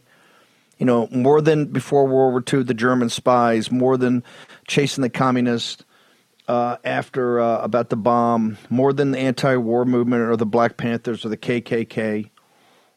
You 0.78 0.86
know, 0.86 1.08
more 1.10 1.40
than 1.40 1.66
before 1.66 2.06
World 2.06 2.32
War 2.32 2.44
II, 2.52 2.62
the 2.62 2.74
German 2.74 3.08
spies, 3.08 3.72
more 3.72 3.96
than 3.96 4.22
chasing 4.68 5.02
the 5.02 5.10
communists 5.10 5.84
uh, 6.46 6.76
after 6.84 7.40
uh, 7.40 7.58
about 7.58 7.90
the 7.90 7.96
bomb, 7.96 8.56
more 8.70 8.92
than 8.92 9.12
the 9.12 9.18
anti-war 9.18 9.84
movement 9.84 10.22
or 10.22 10.36
the 10.36 10.46
Black 10.46 10.76
Panthers 10.76 11.24
or 11.24 11.28
the 11.28 11.36
KKK, 11.36 12.30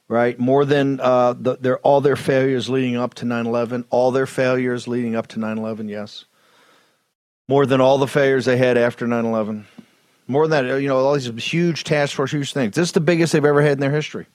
right? 0.08 0.40
More 0.40 0.66
than 0.66 1.00
uh, 1.00 1.34
the, 1.34 1.58
their 1.58 1.80
all 1.80 2.02
their 2.02 2.16
failures 2.16 2.70
leading 2.70 2.96
up 2.96 3.16
to 3.16 3.26
9/11, 3.26 3.86
all 3.90 4.12
their 4.12 4.28
failures 4.28 4.88
leading 4.88 5.16
up 5.16 5.28
to 5.28 5.40
9/11, 5.40 5.90
yes. 5.90 6.26
More 7.48 7.66
than 7.66 7.82
all 7.82 7.98
the 7.98 8.08
failures 8.08 8.46
they 8.46 8.58
had 8.58 8.78
after 8.78 9.06
9/11. 9.06 9.66
More 10.28 10.48
than 10.48 10.68
that, 10.68 10.82
you 10.82 10.88
know, 10.88 10.98
all 10.98 11.14
these 11.14 11.28
huge 11.52 11.84
task 11.84 12.16
force, 12.16 12.32
huge 12.32 12.54
things. 12.54 12.76
This 12.76 12.90
is 12.90 12.94
the 12.94 13.00
biggest 13.00 13.34
they've 13.34 13.46
ever 13.46 13.62
had 13.62 13.74
in 13.74 13.80
their 13.80 13.92
history. 13.92 14.26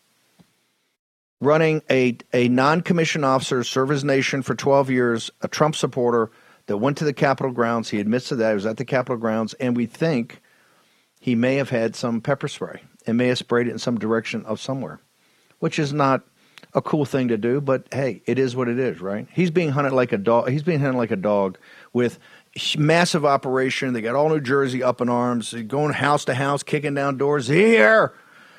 Running 1.41 1.83
a, 1.91 2.17
a 2.33 2.49
non 2.49 2.83
commissioned 2.83 3.25
officer, 3.25 3.65
serve 3.65 3.89
his 3.89 4.05
nation 4.05 4.43
for 4.43 4.55
12 4.55 4.91
years, 4.91 5.31
a 5.41 5.49
Trump 5.49 5.75
supporter 5.75 6.31
that 6.67 6.77
went 6.77 6.99
to 6.99 7.05
the 7.05 7.13
Capitol 7.13 7.51
grounds. 7.51 7.89
He 7.91 7.99
admits 7.99 8.29
to 8.29 8.37
that. 8.37 8.51
He 8.51 8.55
was 8.55 8.67
at 8.67 8.77
the 8.77 8.85
Capitol 8.85 9.17
grounds, 9.17 9.55
and 9.55 9.77
we 9.77 9.87
think 9.87 10.41
he 11.19 11.35
may 11.35 11.57
have 11.57 11.71
had 11.71 11.97
some 11.97 12.21
pepper 12.21 12.47
spray 12.47 12.83
and 13.07 13.17
may 13.17 13.29
have 13.29 13.39
sprayed 13.39 13.67
it 13.67 13.73
in 13.73 13.79
some 13.79 13.99
direction 13.99 14.45
of 14.45 14.61
somewhere, 14.61 15.01
which 15.59 15.79
is 15.79 15.93
not 15.93 16.23
a 16.75 16.81
cool 16.81 17.05
thing 17.05 17.29
to 17.29 17.37
do, 17.37 17.61
but 17.61 17.87
hey, 17.93 18.23
it 18.27 18.39
is 18.39 18.55
what 18.55 18.69
it 18.69 18.79
is, 18.79 19.01
right? 19.01 19.27
He's 19.33 19.51
being 19.51 19.71
hunted 19.71 19.93
like 19.93 20.13
a 20.13 20.19
dog. 20.19 20.51
He's 20.51 20.63
being 20.63 20.81
hunted 20.81 20.97
like 20.97 21.11
a 21.11 21.17
dog 21.17 21.59
with 21.93 22.19
massive 22.79 23.25
operation. 23.25 23.93
They 23.93 24.01
got 24.01 24.15
all 24.15 24.29
New 24.29 24.41
Jersey 24.41 24.83
up 24.83 25.01
in 25.01 25.09
arms, 25.09 25.53
going 25.67 25.93
house 25.93 26.25
to 26.27 26.35
house, 26.35 26.63
kicking 26.63 26.95
down 26.95 27.17
doors. 27.17 27.49
Here, 27.49 28.13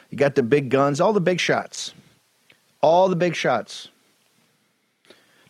you 0.10 0.18
got 0.18 0.36
the 0.36 0.44
big 0.44 0.70
guns, 0.70 1.00
all 1.00 1.14
the 1.14 1.22
big 1.22 1.40
shots, 1.40 1.94
all 2.82 3.08
the 3.08 3.16
big 3.16 3.36
shots. 3.36 3.88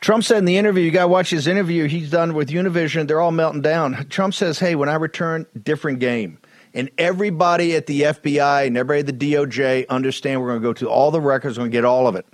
Trump 0.01 0.23
said 0.23 0.39
in 0.39 0.45
the 0.45 0.57
interview, 0.57 0.83
you 0.83 0.91
got 0.91 1.03
to 1.03 1.07
watch 1.07 1.29
his 1.29 1.45
interview 1.45 1.87
he's 1.87 2.09
done 2.09 2.33
with 2.33 2.49
Univision. 2.49 3.07
They're 3.07 3.21
all 3.21 3.31
melting 3.31 3.61
down. 3.61 4.07
Trump 4.09 4.33
says, 4.33 4.57
hey, 4.57 4.73
when 4.73 4.89
I 4.89 4.95
return, 4.95 5.45
different 5.61 5.99
game. 5.99 6.39
And 6.73 6.89
everybody 6.97 7.75
at 7.75 7.85
the 7.85 8.01
FBI 8.01 8.65
and 8.65 8.77
everybody 8.77 9.11
at 9.11 9.19
the 9.19 9.33
DOJ 9.33 9.87
understand 9.89 10.41
we're 10.41 10.47
going 10.47 10.61
to 10.61 10.67
go 10.67 10.73
to 10.73 10.89
all 10.89 11.11
the 11.11 11.21
records, 11.21 11.57
we're 11.57 11.63
going 11.63 11.71
to 11.71 11.77
get 11.77 11.85
all 11.85 12.07
of 12.07 12.15
it. 12.15 12.25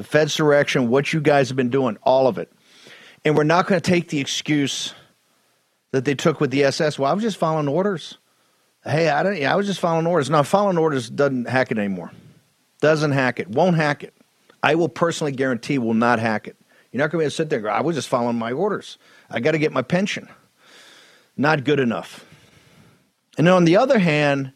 The 0.00 0.04
Fed's 0.04 0.34
direction, 0.34 0.88
what 0.88 1.12
you 1.12 1.20
guys 1.20 1.48
have 1.50 1.58
been 1.58 1.68
doing, 1.68 1.98
all 2.02 2.26
of 2.26 2.38
it. 2.38 2.50
And 3.22 3.36
we're 3.36 3.44
not 3.44 3.66
going 3.66 3.78
to 3.78 3.86
take 3.86 4.08
the 4.08 4.18
excuse 4.18 4.94
that 5.90 6.06
they 6.06 6.14
took 6.14 6.40
with 6.40 6.50
the 6.50 6.64
SS. 6.64 6.98
Well, 6.98 7.10
I 7.10 7.12
was 7.12 7.22
just 7.22 7.36
following 7.36 7.68
orders. 7.68 8.16
Hey, 8.82 9.10
I 9.10 9.22
don't. 9.22 9.36
Yeah, 9.36 9.52
I 9.52 9.56
was 9.56 9.66
just 9.66 9.78
following 9.78 10.06
orders. 10.06 10.30
Now, 10.30 10.42
following 10.42 10.78
orders 10.78 11.10
doesn't 11.10 11.50
hack 11.50 11.70
it 11.70 11.76
anymore. 11.76 12.12
Doesn't 12.80 13.12
hack 13.12 13.40
it. 13.40 13.48
Won't 13.48 13.76
hack 13.76 14.02
it. 14.02 14.14
I 14.62 14.74
will 14.74 14.88
personally 14.88 15.32
guarantee 15.32 15.76
will 15.76 15.92
not 15.92 16.18
hack 16.18 16.48
it. 16.48 16.56
You're 16.92 17.00
not 17.00 17.10
going 17.10 17.18
to 17.18 17.18
be 17.18 17.24
able 17.24 17.30
to 17.32 17.36
sit 17.36 17.50
there 17.50 17.58
and 17.58 17.64
go, 17.64 17.70
I 17.70 17.82
was 17.82 17.94
just 17.94 18.08
following 18.08 18.38
my 18.38 18.52
orders. 18.52 18.96
I 19.28 19.40
got 19.40 19.50
to 19.50 19.58
get 19.58 19.70
my 19.70 19.82
pension. 19.82 20.30
Not 21.36 21.64
good 21.64 21.78
enough. 21.78 22.24
And 23.36 23.46
on 23.50 23.66
the 23.66 23.76
other 23.76 23.98
hand, 23.98 24.54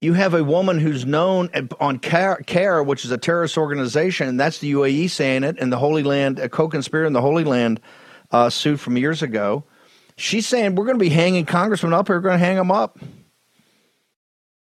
you 0.00 0.14
have 0.14 0.32
a 0.32 0.42
woman 0.42 0.78
who's 0.78 1.04
known 1.04 1.50
on 1.78 1.98
CAIR, 1.98 2.82
which 2.82 3.04
is 3.04 3.10
a 3.10 3.18
terrorist 3.18 3.58
organization, 3.58 4.28
and 4.28 4.40
that's 4.40 4.58
the 4.58 4.72
UAE 4.72 5.10
saying 5.10 5.44
it, 5.44 5.58
and 5.58 5.70
the 5.70 5.78
Holy 5.78 6.02
Land, 6.02 6.38
a 6.38 6.48
co-conspirator 6.48 7.06
in 7.06 7.12
the 7.12 7.20
Holy 7.20 7.44
Land 7.44 7.80
uh, 8.30 8.48
suit 8.48 8.78
from 8.80 8.96
years 8.96 9.22
ago. 9.22 9.64
She's 10.16 10.46
saying 10.46 10.74
we're 10.74 10.86
going 10.86 10.98
to 10.98 11.04
be 11.04 11.10
hanging 11.10 11.44
congressmen 11.44 11.92
up. 11.92 12.08
We're 12.08 12.20
going 12.20 12.38
to 12.38 12.44
hang 12.44 12.56
them 12.56 12.70
up. 12.70 12.98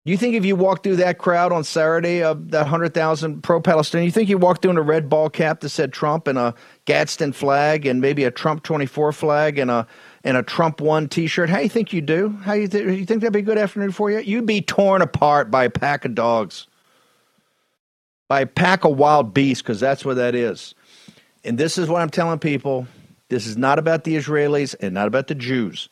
You 0.05 0.17
think 0.17 0.35
if 0.35 0.47
you 0.47 0.57
walked 0.57 0.83
through 0.83 0.97
that 0.97 1.19
crowd 1.19 1.53
on 1.53 1.63
Saturday 1.63 2.23
of 2.23 2.51
that 2.53 2.63
100,000 2.63 3.43
pro 3.43 3.61
Palestinian, 3.61 4.07
you 4.07 4.11
think 4.11 4.31
you 4.31 4.39
walked 4.39 4.63
through 4.63 4.71
in 4.71 4.79
a 4.79 4.83
red 4.83 5.11
ball 5.11 5.29
cap 5.29 5.61
that 5.61 5.69
said 5.69 5.93
Trump 5.93 6.27
and 6.27 6.39
a 6.39 6.55
Gadsden 6.87 7.33
flag 7.33 7.85
and 7.85 8.01
maybe 8.01 8.25
a 8.25 8.31
Trump 8.31 8.63
24 8.63 9.13
flag 9.13 9.59
and 9.59 9.71
a 9.71 9.87
and 10.25 10.37
a 10.37 10.43
Trump 10.43 10.81
one 10.81 11.09
T-shirt? 11.09 11.49
How 11.49 11.61
you 11.61 11.69
think 11.69 11.93
you 11.93 12.01
do? 12.01 12.31
How 12.43 12.53
you, 12.53 12.69
th- 12.69 12.99
you 12.99 13.07
think 13.07 13.21
that'd 13.21 13.33
be 13.33 13.41
a 13.41 13.43
good 13.43 13.59
afternoon 13.59 13.93
for 13.93 14.11
you? 14.11 14.19
You'd 14.19 14.47
be 14.47 14.61
torn 14.61 15.03
apart 15.03 15.51
by 15.51 15.65
a 15.65 15.71
pack 15.71 16.05
of 16.05 16.15
dogs, 16.15 16.67
by 18.29 18.41
a 18.41 18.47
pack 18.47 18.85
of 18.85 18.97
wild 18.97 19.33
beasts, 19.35 19.63
because 19.63 19.81
that's 19.81 20.05
what 20.05 20.17
that 20.17 20.35
is. 20.35 20.75
And 21.45 21.57
this 21.57 21.79
is 21.79 21.89
what 21.89 22.03
I'm 22.03 22.11
telling 22.11 22.39
people: 22.39 22.87
this 23.29 23.47
is 23.47 23.57
not 23.57 23.79
about 23.79 24.05
the 24.05 24.17
Israelis 24.17 24.75
and 24.81 24.93
not 24.93 25.07
about 25.07 25.29
the 25.29 25.35
Jews. 25.35 25.89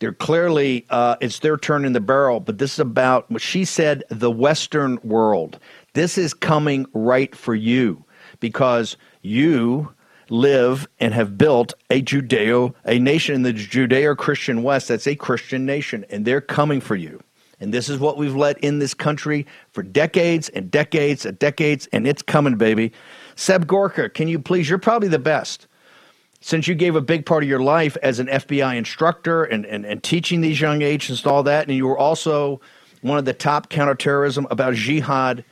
They're 0.00 0.12
clearly 0.12 0.86
uh, 0.90 1.16
it's 1.20 1.40
their 1.40 1.56
turn 1.56 1.84
in 1.84 1.92
the 1.92 2.00
barrel, 2.00 2.40
but 2.40 2.58
this 2.58 2.74
is 2.74 2.78
about 2.78 3.30
what 3.30 3.42
she 3.42 3.64
said: 3.64 4.04
the 4.08 4.30
Western 4.30 4.98
world. 5.02 5.58
This 5.94 6.16
is 6.16 6.32
coming 6.32 6.86
right 6.94 7.34
for 7.34 7.54
you 7.54 8.04
because 8.40 8.96
you 9.22 9.92
live 10.30 10.88
and 10.98 11.14
have 11.14 11.38
built 11.38 11.74
a 11.90 12.02
Judeo, 12.02 12.74
a 12.84 12.98
nation 12.98 13.34
in 13.34 13.42
the 13.42 13.52
Judeo 13.52 14.16
Christian 14.16 14.62
West 14.62 14.88
that's 14.88 15.06
a 15.06 15.16
Christian 15.16 15.66
nation, 15.66 16.04
and 16.10 16.24
they're 16.24 16.40
coming 16.40 16.80
for 16.80 16.96
you. 16.96 17.22
And 17.60 17.74
this 17.74 17.88
is 17.88 17.98
what 17.98 18.16
we've 18.16 18.36
let 18.36 18.58
in 18.58 18.78
this 18.78 18.94
country 18.94 19.46
for 19.72 19.82
decades 19.82 20.48
and 20.50 20.70
decades 20.70 21.26
and 21.26 21.38
decades, 21.38 21.88
and 21.92 22.06
it's 22.06 22.22
coming, 22.22 22.56
baby. 22.56 22.92
Seb 23.34 23.66
Gorka, 23.66 24.08
can 24.08 24.28
you 24.28 24.38
please? 24.38 24.68
You're 24.68 24.78
probably 24.78 25.08
the 25.08 25.18
best. 25.18 25.66
Since 26.40 26.68
you 26.68 26.76
gave 26.76 26.94
a 26.94 27.00
big 27.00 27.26
part 27.26 27.42
of 27.42 27.48
your 27.48 27.60
life 27.60 27.96
as 28.00 28.20
an 28.20 28.28
FBI 28.28 28.76
instructor 28.76 29.42
and, 29.42 29.66
and, 29.66 29.84
and 29.84 30.02
teaching 30.02 30.40
these 30.40 30.60
young 30.60 30.82
agents 30.82 31.24
and 31.24 31.32
all 31.32 31.42
that, 31.42 31.66
and 31.66 31.76
you 31.76 31.86
were 31.86 31.98
also 31.98 32.60
one 33.02 33.18
of 33.18 33.24
the 33.24 33.32
top 33.32 33.70
counterterrorism 33.70 34.46
about 34.50 34.74
jihad 34.74 35.44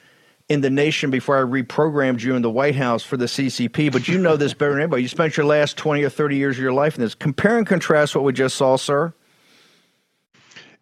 in 0.48 0.60
the 0.60 0.70
nation 0.70 1.10
before 1.10 1.36
I 1.36 1.42
reprogrammed 1.42 2.20
you 2.22 2.36
in 2.36 2.42
the 2.42 2.50
White 2.50 2.76
House 2.76 3.02
for 3.02 3.16
the 3.16 3.24
CCP, 3.24 3.90
but 3.90 4.06
you 4.06 4.16
know 4.18 4.36
this 4.36 4.54
better 4.54 4.72
than 4.72 4.82
anybody. 4.82 5.02
You 5.02 5.08
spent 5.08 5.36
your 5.36 5.46
last 5.46 5.76
20 5.76 6.04
or 6.04 6.08
30 6.08 6.36
years 6.36 6.56
of 6.56 6.62
your 6.62 6.72
life 6.72 6.94
in 6.96 7.02
this. 7.02 7.14
Compare 7.14 7.58
and 7.58 7.66
contrast 7.66 8.14
what 8.14 8.24
we 8.24 8.32
just 8.32 8.56
saw, 8.56 8.76
sir. 8.76 9.12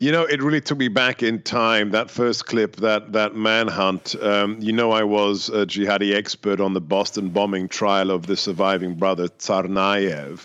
You 0.00 0.12
know, 0.12 0.24
it 0.24 0.42
really 0.42 0.60
took 0.60 0.76
me 0.76 0.88
back 0.88 1.22
in 1.22 1.40
time. 1.40 1.90
That 1.92 2.10
first 2.10 2.46
clip, 2.46 2.76
that 2.76 3.12
that 3.12 3.36
manhunt. 3.36 4.16
Um, 4.20 4.58
you 4.60 4.72
know, 4.72 4.90
I 4.90 5.04
was 5.04 5.48
a 5.48 5.64
jihadi 5.64 6.14
expert 6.14 6.60
on 6.60 6.74
the 6.74 6.80
Boston 6.80 7.30
bombing 7.30 7.68
trial 7.68 8.10
of 8.10 8.26
the 8.26 8.36
surviving 8.36 8.96
brother 8.96 9.28
Tsarnaev. 9.28 10.44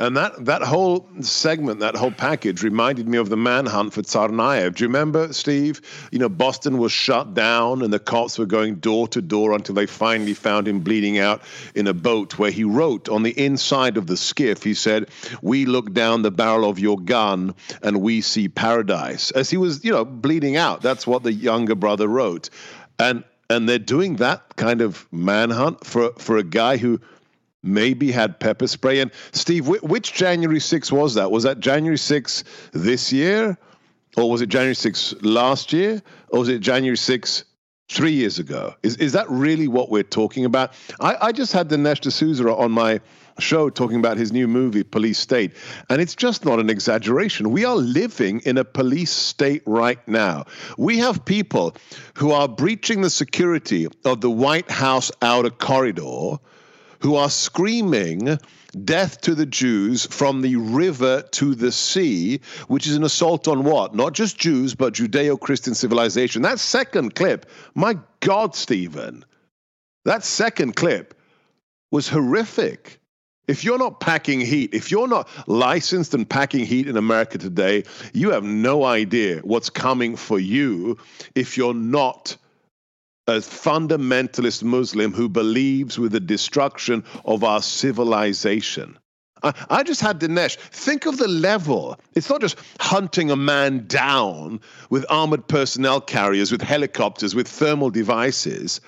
And 0.00 0.16
that, 0.16 0.46
that 0.46 0.62
whole 0.62 1.06
segment, 1.20 1.80
that 1.80 1.94
whole 1.94 2.10
package 2.10 2.62
reminded 2.62 3.06
me 3.06 3.18
of 3.18 3.28
the 3.28 3.36
manhunt 3.36 3.92
for 3.92 4.00
Tsarnaev. 4.00 4.76
Do 4.76 4.84
you 4.84 4.88
remember, 4.88 5.30
Steve? 5.34 5.82
You 6.10 6.18
know, 6.18 6.30
Boston 6.30 6.78
was 6.78 6.90
shut 6.90 7.34
down 7.34 7.82
and 7.82 7.92
the 7.92 7.98
cops 7.98 8.38
were 8.38 8.46
going 8.46 8.76
door 8.76 9.08
to 9.08 9.20
door 9.20 9.52
until 9.52 9.74
they 9.74 9.84
finally 9.84 10.32
found 10.32 10.66
him 10.66 10.80
bleeding 10.80 11.18
out 11.18 11.42
in 11.74 11.86
a 11.86 11.92
boat 11.92 12.38
where 12.38 12.50
he 12.50 12.64
wrote 12.64 13.10
on 13.10 13.24
the 13.24 13.38
inside 13.38 13.98
of 13.98 14.06
the 14.06 14.16
skiff, 14.16 14.62
he 14.62 14.72
said, 14.72 15.10
We 15.42 15.66
look 15.66 15.92
down 15.92 16.22
the 16.22 16.30
barrel 16.30 16.70
of 16.70 16.78
your 16.78 16.98
gun 16.98 17.54
and 17.82 18.00
we 18.00 18.22
see 18.22 18.48
paradise. 18.48 19.30
As 19.32 19.50
he 19.50 19.58
was, 19.58 19.84
you 19.84 19.92
know, 19.92 20.06
bleeding 20.06 20.56
out. 20.56 20.80
That's 20.80 21.06
what 21.06 21.24
the 21.24 21.32
younger 21.34 21.74
brother 21.74 22.08
wrote. 22.08 22.48
And 22.98 23.22
and 23.50 23.68
they're 23.68 23.78
doing 23.78 24.16
that 24.16 24.56
kind 24.56 24.80
of 24.80 25.06
manhunt 25.12 25.84
for 25.84 26.12
for 26.16 26.38
a 26.38 26.44
guy 26.44 26.78
who 26.78 27.00
maybe 27.62 28.10
had 28.10 28.40
pepper 28.40 28.66
spray. 28.66 29.00
And 29.00 29.10
Steve, 29.32 29.68
which 29.68 30.12
January 30.12 30.60
6 30.60 30.92
was 30.92 31.14
that? 31.14 31.30
Was 31.30 31.44
that 31.44 31.60
January 31.60 31.98
6 31.98 32.44
this 32.72 33.12
year? 33.12 33.58
Or 34.16 34.30
was 34.30 34.42
it 34.42 34.48
January 34.48 34.74
6 34.74 35.14
last 35.22 35.72
year? 35.72 36.02
Or 36.28 36.40
was 36.40 36.48
it 36.48 36.60
January 36.60 36.96
6 36.96 37.44
three 37.88 38.12
years 38.12 38.38
ago? 38.38 38.74
Is, 38.82 38.96
is 38.96 39.12
that 39.12 39.28
really 39.28 39.68
what 39.68 39.90
we're 39.90 40.02
talking 40.02 40.44
about? 40.44 40.72
I, 41.00 41.16
I 41.20 41.32
just 41.32 41.52
had 41.52 41.68
Dinesh 41.68 42.00
D'Souza 42.00 42.48
on 42.48 42.72
my 42.72 43.00
show 43.38 43.70
talking 43.70 43.98
about 43.98 44.16
his 44.16 44.32
new 44.32 44.46
movie, 44.46 44.82
Police 44.82 45.18
State. 45.18 45.52
And 45.88 46.00
it's 46.00 46.14
just 46.14 46.44
not 46.44 46.58
an 46.58 46.70
exaggeration. 46.70 47.50
We 47.50 47.64
are 47.64 47.76
living 47.76 48.40
in 48.40 48.58
a 48.58 48.64
police 48.64 49.10
state 49.10 49.62
right 49.66 50.06
now. 50.06 50.44
We 50.76 50.98
have 50.98 51.24
people 51.24 51.74
who 52.14 52.32
are 52.32 52.48
breaching 52.48 53.00
the 53.00 53.10
security 53.10 53.88
of 54.04 54.20
the 54.20 54.30
White 54.30 54.70
House 54.70 55.10
outer 55.22 55.50
corridor 55.50 56.38
who 57.00 57.16
are 57.16 57.30
screaming 57.30 58.38
death 58.84 59.20
to 59.22 59.34
the 59.34 59.46
Jews 59.46 60.06
from 60.06 60.42
the 60.42 60.56
river 60.56 61.22
to 61.32 61.54
the 61.54 61.72
sea, 61.72 62.40
which 62.68 62.86
is 62.86 62.96
an 62.96 63.04
assault 63.04 63.48
on 63.48 63.64
what? 63.64 63.94
Not 63.94 64.12
just 64.12 64.38
Jews, 64.38 64.74
but 64.74 64.94
Judeo 64.94 65.38
Christian 65.38 65.74
civilization. 65.74 66.42
That 66.42 66.60
second 66.60 67.14
clip, 67.14 67.50
my 67.74 67.98
God, 68.20 68.54
Stephen. 68.54 69.24
That 70.04 70.24
second 70.24 70.76
clip 70.76 71.14
was 71.90 72.08
horrific. 72.08 73.00
If 73.48 73.64
you're 73.64 73.78
not 73.78 73.98
packing 73.98 74.40
heat, 74.40 74.74
if 74.74 74.92
you're 74.92 75.08
not 75.08 75.28
licensed 75.48 76.14
and 76.14 76.28
packing 76.28 76.64
heat 76.64 76.86
in 76.86 76.96
America 76.96 77.36
today, 77.36 77.84
you 78.12 78.30
have 78.30 78.44
no 78.44 78.84
idea 78.84 79.40
what's 79.40 79.70
coming 79.70 80.14
for 80.14 80.38
you 80.38 80.98
if 81.34 81.56
you're 81.56 81.74
not 81.74 82.36
a 83.30 83.40
fundamentalist 83.40 84.62
Muslim 84.62 85.12
who 85.12 85.28
believes 85.28 85.98
with 85.98 86.12
the 86.12 86.20
destruction 86.20 87.04
of 87.24 87.44
our 87.44 87.62
civilization. 87.62 88.98
I, 89.42 89.54
I 89.70 89.82
just 89.82 90.00
had 90.00 90.20
Dinesh 90.20 90.56
think 90.56 91.06
of 91.06 91.16
the 91.16 91.28
level. 91.28 91.98
It's 92.14 92.28
not 92.28 92.40
just 92.40 92.58
hunting 92.80 93.30
a 93.30 93.36
man 93.36 93.86
down 93.86 94.60
with 94.90 95.06
armored 95.08 95.48
personnel 95.48 96.00
carriers, 96.00 96.52
with 96.52 96.62
helicopters, 96.62 97.34
with 97.34 97.48
thermal 97.48 97.90
devices. 97.90 98.80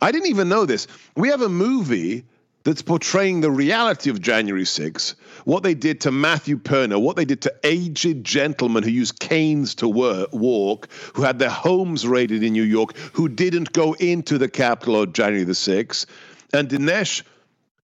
I 0.00 0.12
didn't 0.12 0.28
even 0.28 0.48
know 0.48 0.64
this. 0.64 0.86
We 1.16 1.28
have 1.28 1.42
a 1.42 1.48
movie 1.48 2.24
that's 2.64 2.82
portraying 2.82 3.40
the 3.40 3.50
reality 3.50 4.10
of 4.10 4.20
January 4.20 4.64
6, 4.64 5.14
what 5.44 5.62
they 5.62 5.74
did 5.74 6.00
to 6.02 6.10
Matthew 6.10 6.58
Perna, 6.58 7.00
what 7.00 7.16
they 7.16 7.24
did 7.24 7.40
to 7.42 7.54
aged 7.64 8.24
gentlemen 8.24 8.82
who 8.82 8.90
used 8.90 9.20
canes 9.20 9.74
to 9.76 9.88
work, 9.88 10.28
walk, 10.32 10.88
who 11.14 11.22
had 11.22 11.38
their 11.38 11.50
homes 11.50 12.06
raided 12.06 12.42
in 12.42 12.52
New 12.52 12.62
York, 12.62 12.96
who 13.12 13.28
didn't 13.28 13.72
go 13.72 13.94
into 13.94 14.38
the 14.38 14.48
Capitol 14.48 14.96
on 14.96 15.12
January 15.12 15.44
the 15.44 15.52
6th. 15.52 16.06
And 16.52 16.68
Dinesh 16.68 17.22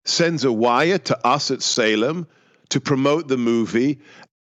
sends 0.06 0.44
a 0.44 0.52
wire 0.52 0.98
to 0.98 1.28
us 1.28 1.52
at 1.52 1.62
Salem 1.62 2.28
to 2.70 2.82
promote 2.82 3.28
the 3.28 3.38
movie. 3.38 4.00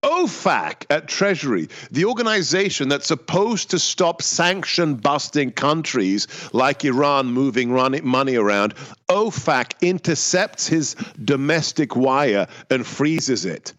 OFAC 0.07 0.85
at 0.89 1.09
Treasury, 1.09 1.67
the 1.91 2.05
organization 2.05 2.87
that's 2.87 3.07
supposed 3.07 3.71
to 3.71 3.77
stop 3.77 4.21
sanction 4.21 4.95
busting 4.95 5.51
countries 5.51 6.27
like 6.53 6.85
Iran 6.85 7.27
moving 7.27 7.71
money 7.71 8.37
around, 8.37 8.73
OFAC 9.09 9.73
intercepts 9.81 10.65
his 10.65 10.95
domestic 11.25 11.97
wire 11.97 12.47
and 12.69 12.87
freezes 12.87 13.43
it. 13.43 13.73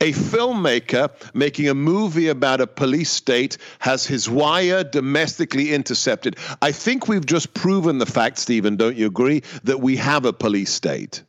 A 0.00 0.12
filmmaker 0.12 1.10
making 1.34 1.68
a 1.68 1.74
movie 1.74 2.28
about 2.28 2.62
a 2.62 2.66
police 2.66 3.10
state 3.10 3.58
has 3.78 4.06
his 4.06 4.28
wire 4.28 4.84
domestically 4.84 5.74
intercepted. 5.74 6.38
I 6.62 6.72
think 6.72 7.08
we've 7.08 7.26
just 7.26 7.52
proven 7.52 7.98
the 7.98 8.06
fact, 8.06 8.38
Stephen, 8.38 8.76
don't 8.76 8.96
you 8.96 9.06
agree, 9.06 9.42
that 9.64 9.80
we 9.80 9.96
have 9.96 10.24
a 10.24 10.32
police 10.32 10.72
state? 10.72 11.22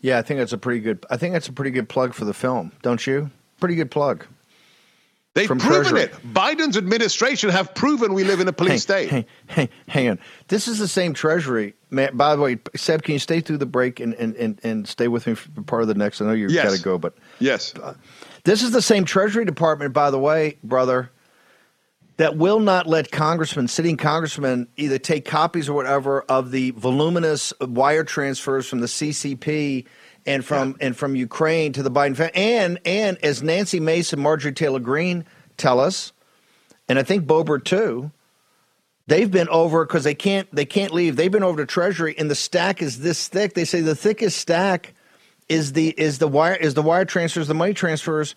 Yeah, 0.00 0.18
I 0.18 0.22
think 0.22 0.38
that's 0.38 0.52
a 0.52 0.58
pretty 0.58 0.80
good. 0.80 1.04
I 1.10 1.16
think 1.16 1.32
that's 1.32 1.48
a 1.48 1.52
pretty 1.52 1.72
good 1.72 1.88
plug 1.88 2.14
for 2.14 2.24
the 2.24 2.32
film, 2.32 2.70
don't 2.82 3.04
you? 3.04 3.32
Pretty 3.60 3.74
good 3.74 3.90
plug. 3.90 4.26
They've 5.34 5.46
From 5.46 5.58
proven 5.60 5.92
Treasury. 5.92 6.00
it. 6.02 6.34
Biden's 6.34 6.76
administration 6.76 7.50
have 7.50 7.72
proven 7.74 8.12
we 8.12 8.24
live 8.24 8.40
in 8.40 8.48
a 8.48 8.52
police 8.52 8.82
state. 8.82 9.08
Hey, 9.08 9.26
hey, 9.46 9.68
hang 9.86 10.08
on. 10.10 10.18
This 10.48 10.66
is 10.66 10.78
the 10.78 10.88
same 10.88 11.14
Treasury. 11.14 11.74
Man, 11.90 12.16
by 12.16 12.34
the 12.34 12.42
way, 12.42 12.58
Seb, 12.74 13.02
can 13.02 13.12
you 13.12 13.18
stay 13.20 13.40
through 13.40 13.58
the 13.58 13.66
break 13.66 14.00
and, 14.00 14.14
and, 14.14 14.34
and, 14.36 14.58
and 14.64 14.88
stay 14.88 15.06
with 15.06 15.26
me 15.28 15.34
for 15.34 15.62
part 15.62 15.82
of 15.82 15.88
the 15.88 15.94
next? 15.94 16.20
I 16.20 16.26
know 16.26 16.32
you've 16.32 16.50
Yes. 16.50 16.64
got 16.70 16.76
to 16.76 16.82
go, 16.82 16.98
but 16.98 17.14
yes, 17.38 17.72
this 18.44 18.62
is 18.62 18.72
the 18.72 18.82
same 18.82 19.04
Treasury 19.04 19.44
Department, 19.44 19.92
by 19.92 20.10
the 20.10 20.18
way, 20.18 20.56
brother, 20.64 21.10
that 22.16 22.36
will 22.36 22.58
not 22.58 22.88
let 22.88 23.12
congressmen, 23.12 23.68
sitting 23.68 23.96
congressmen, 23.96 24.66
either 24.76 24.98
take 24.98 25.24
copies 25.24 25.68
or 25.68 25.74
whatever 25.74 26.22
of 26.22 26.50
the 26.50 26.72
voluminous 26.72 27.52
wire 27.60 28.02
transfers 28.02 28.66
from 28.68 28.80
the 28.80 28.86
CCP 28.88 29.86
and 30.28 30.44
from 30.44 30.76
and 30.80 30.96
from 30.96 31.16
Ukraine 31.16 31.72
to 31.72 31.82
the 31.82 31.90
Biden 31.90 32.14
family, 32.14 32.34
and 32.34 32.78
and 32.84 33.16
as 33.24 33.42
Nancy 33.42 33.80
Mason, 33.80 34.20
Marjorie 34.20 34.52
Taylor 34.52 34.78
Greene 34.78 35.24
tell 35.56 35.80
us, 35.80 36.12
and 36.88 36.98
I 36.98 37.02
think 37.02 37.26
Boebert 37.26 37.64
too. 37.64 38.10
They've 39.06 39.30
been 39.30 39.48
over 39.48 39.86
because 39.86 40.04
they 40.04 40.14
can't 40.14 40.54
they 40.54 40.66
can't 40.66 40.92
leave. 40.92 41.16
They've 41.16 41.32
been 41.32 41.42
over 41.42 41.62
to 41.62 41.66
Treasury, 41.66 42.14
and 42.18 42.30
the 42.30 42.34
stack 42.34 42.82
is 42.82 43.00
this 43.00 43.26
thick. 43.28 43.54
They 43.54 43.64
say 43.64 43.80
the 43.80 43.94
thickest 43.94 44.38
stack 44.38 44.92
is 45.48 45.72
the 45.72 45.88
is 45.96 46.18
the 46.18 46.28
wire 46.28 46.56
is 46.56 46.74
the 46.74 46.82
wire 46.82 47.06
transfers, 47.06 47.48
the 47.48 47.54
money 47.54 47.72
transfers 47.72 48.34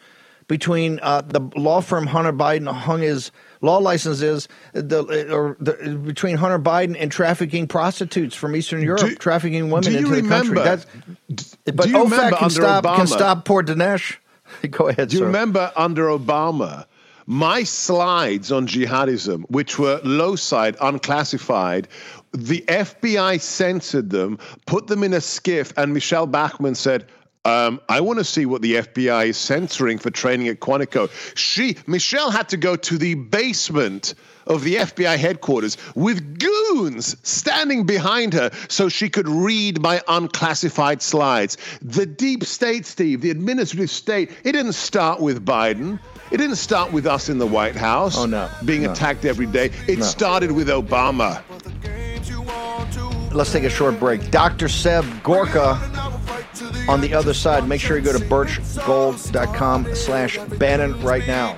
between 0.47 0.99
uh, 1.01 1.21
the 1.21 1.41
law 1.57 1.81
firm 1.81 2.07
Hunter 2.07 2.33
Biden 2.33 2.71
hung 2.71 3.01
his 3.01 3.31
law 3.61 3.77
licenses 3.77 4.47
the, 4.73 4.99
uh, 5.29 5.33
or 5.35 5.57
the, 5.59 5.73
between 6.03 6.35
Hunter 6.37 6.59
Biden 6.59 6.95
and 6.99 7.11
trafficking 7.11 7.67
prostitutes 7.67 8.35
from 8.35 8.55
Eastern 8.55 8.81
Europe, 8.81 9.19
trafficking 9.19 9.69
women 9.69 9.83
do 9.83 9.91
you 9.91 9.97
into 9.99 10.21
the 10.21 10.27
country. 10.27 10.57
remember- 10.57 10.85
That's, 11.29 11.55
but 11.65 11.83
do 11.83 11.89
you 11.89 11.97
OFAC 11.97 12.03
remember 12.03 12.35
can 12.37 12.43
under 12.43 12.49
stop 12.49 12.83
can 12.95 13.07
stop 13.07 13.45
poor 13.45 13.63
Dinesh. 13.63 14.17
Go 14.69 14.87
ahead. 14.89 15.09
Do 15.09 15.15
you 15.15 15.19
sir. 15.19 15.25
remember 15.27 15.71
under 15.75 16.07
Obama, 16.07 16.85
my 17.25 17.63
slides 17.63 18.51
on 18.51 18.67
jihadism, 18.67 19.43
which 19.49 19.79
were 19.79 20.01
low 20.03 20.35
side, 20.35 20.75
unclassified, 20.81 21.87
the 22.33 22.63
FBI 22.67 23.39
censored 23.39 24.09
them, 24.09 24.39
put 24.65 24.87
them 24.87 25.03
in 25.03 25.13
a 25.13 25.17
SCIF, 25.17 25.71
and 25.77 25.93
Michele 25.93 26.27
Bachmann 26.27 26.75
said, 26.75 27.05
um, 27.45 27.81
I 27.89 28.01
want 28.01 28.19
to 28.19 28.23
see 28.23 28.45
what 28.45 28.61
the 28.61 28.75
FBI 28.75 29.27
is 29.27 29.37
censoring 29.37 29.97
for 29.97 30.11
training 30.11 30.47
at 30.47 30.59
Quantico. 30.59 31.09
She, 31.35 31.75
Michele, 31.87 32.29
had 32.29 32.49
to 32.49 32.57
go 32.57 32.75
to 32.75 32.97
the 32.97 33.15
basement 33.15 34.13
of 34.47 34.63
the 34.63 34.75
FBI 34.75 35.17
headquarters 35.17 35.77
with 35.95 36.39
goons 36.39 37.15
standing 37.23 37.85
behind 37.85 38.33
her 38.33 38.51
so 38.69 38.89
she 38.89 39.09
could 39.09 39.27
read 39.27 39.81
my 39.81 40.01
unclassified 40.07 41.01
slides. 41.01 41.57
The 41.81 42.05
deep 42.05 42.43
state, 42.43 42.85
Steve, 42.85 43.21
the 43.21 43.31
administrative 43.31 43.89
state, 43.89 44.31
it 44.43 44.51
didn't 44.51 44.73
start 44.73 45.19
with 45.19 45.45
Biden. 45.45 45.99
It 46.31 46.37
didn't 46.37 46.55
start 46.57 46.91
with 46.93 47.05
us 47.05 47.27
in 47.29 47.39
the 47.39 47.47
White 47.47 47.75
House 47.75 48.17
oh, 48.17 48.25
no. 48.25 48.49
being 48.65 48.83
No. 48.83 48.91
attacked 48.91 49.25
every 49.25 49.47
day. 49.47 49.71
It 49.87 49.99
No. 49.99 50.05
started 50.05 50.51
with 50.51 50.67
Obama. 50.69 51.41
Let's 53.33 53.51
take 53.51 53.63
a 53.63 53.69
short 53.69 53.99
break. 53.99 54.29
Dr. 54.31 54.67
Seb 54.67 55.05
Gorka 55.23 55.79
on 56.91 56.99
the 56.99 57.13
other 57.13 57.33
side. 57.33 57.67
Make 57.67 57.79
sure 57.79 57.97
you 57.97 58.03
go 58.03 58.11
to 58.11 58.23
birchgold.com 58.25 59.95
slash 59.95 60.37
Bannon 60.59 61.01
right 61.01 61.25
now. 61.25 61.55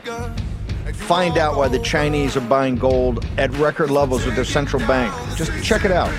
Find 0.94 1.40
out 1.40 1.58
why 1.58 1.68
the 1.68 1.80
Chinese 1.80 2.38
are 2.38 2.42
buying 2.42 2.76
gold 2.76 3.26
at 3.38 3.52
record 3.58 3.90
levels 3.90 4.26
with 4.26 4.36
their 4.36 4.46
central 4.46 4.86
bank. 4.88 5.12
Just 5.36 5.52
check 5.64 5.86
it 5.86 5.92
out. 5.92 6.14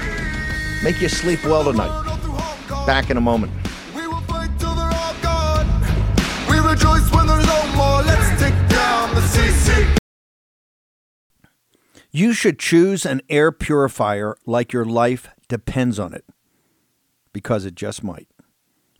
Make 0.82 1.00
you 1.00 1.08
sleep 1.08 1.44
well 1.44 1.62
tonight. 1.64 2.02
Back 2.86 3.08
in 3.08 3.16
a 3.16 3.20
moment. 3.20 3.52
We 3.94 4.02
rejoice 6.58 7.08
when 7.12 7.28
there's 7.28 7.46
no 7.46 7.66
more. 7.76 8.02
Let's 8.02 8.42
take 8.42 8.54
down 8.68 9.14
the 9.14 9.20
CC. 9.20 9.96
You 12.10 12.32
should 12.32 12.58
choose 12.58 13.06
an 13.06 13.22
air 13.30 13.52
purifier 13.52 14.36
like 14.44 14.72
your 14.72 14.84
life 14.84 15.28
depends 15.48 15.98
on 16.00 16.12
it, 16.12 16.24
because 17.32 17.64
it 17.64 17.74
just 17.76 18.02
might. 18.02 18.28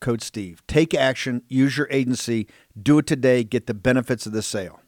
code 0.00 0.22
Steve. 0.22 0.62
Take 0.66 0.94
action, 0.94 1.42
use 1.48 1.76
your 1.76 1.88
agency, 1.90 2.46
do 2.80 2.98
it 2.98 3.06
today, 3.06 3.44
get 3.44 3.66
the 3.66 3.74
benefits 3.74 4.26
of 4.26 4.32
the 4.32 4.42
sale. 4.42 4.80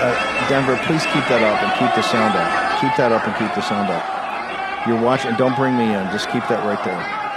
Uh, 0.00 0.48
Denver, 0.48 0.76
please 0.86 1.02
keep 1.06 1.26
that 1.28 1.42
up 1.42 1.60
and 1.62 1.72
keep 1.78 1.92
the 1.94 2.02
sound 2.02 2.34
up. 2.36 2.80
Keep 2.80 2.96
that 2.96 3.10
up 3.10 3.26
and 3.26 3.34
keep 3.36 3.52
the 3.54 3.62
sound 3.62 3.90
up. 3.90 4.86
You're 4.86 5.02
watching. 5.02 5.34
Don't 5.34 5.56
bring 5.56 5.76
me 5.76 5.92
in. 5.92 6.04
Just 6.12 6.30
keep 6.30 6.46
that 6.48 6.64
right 6.64 6.82
there. 6.84 7.27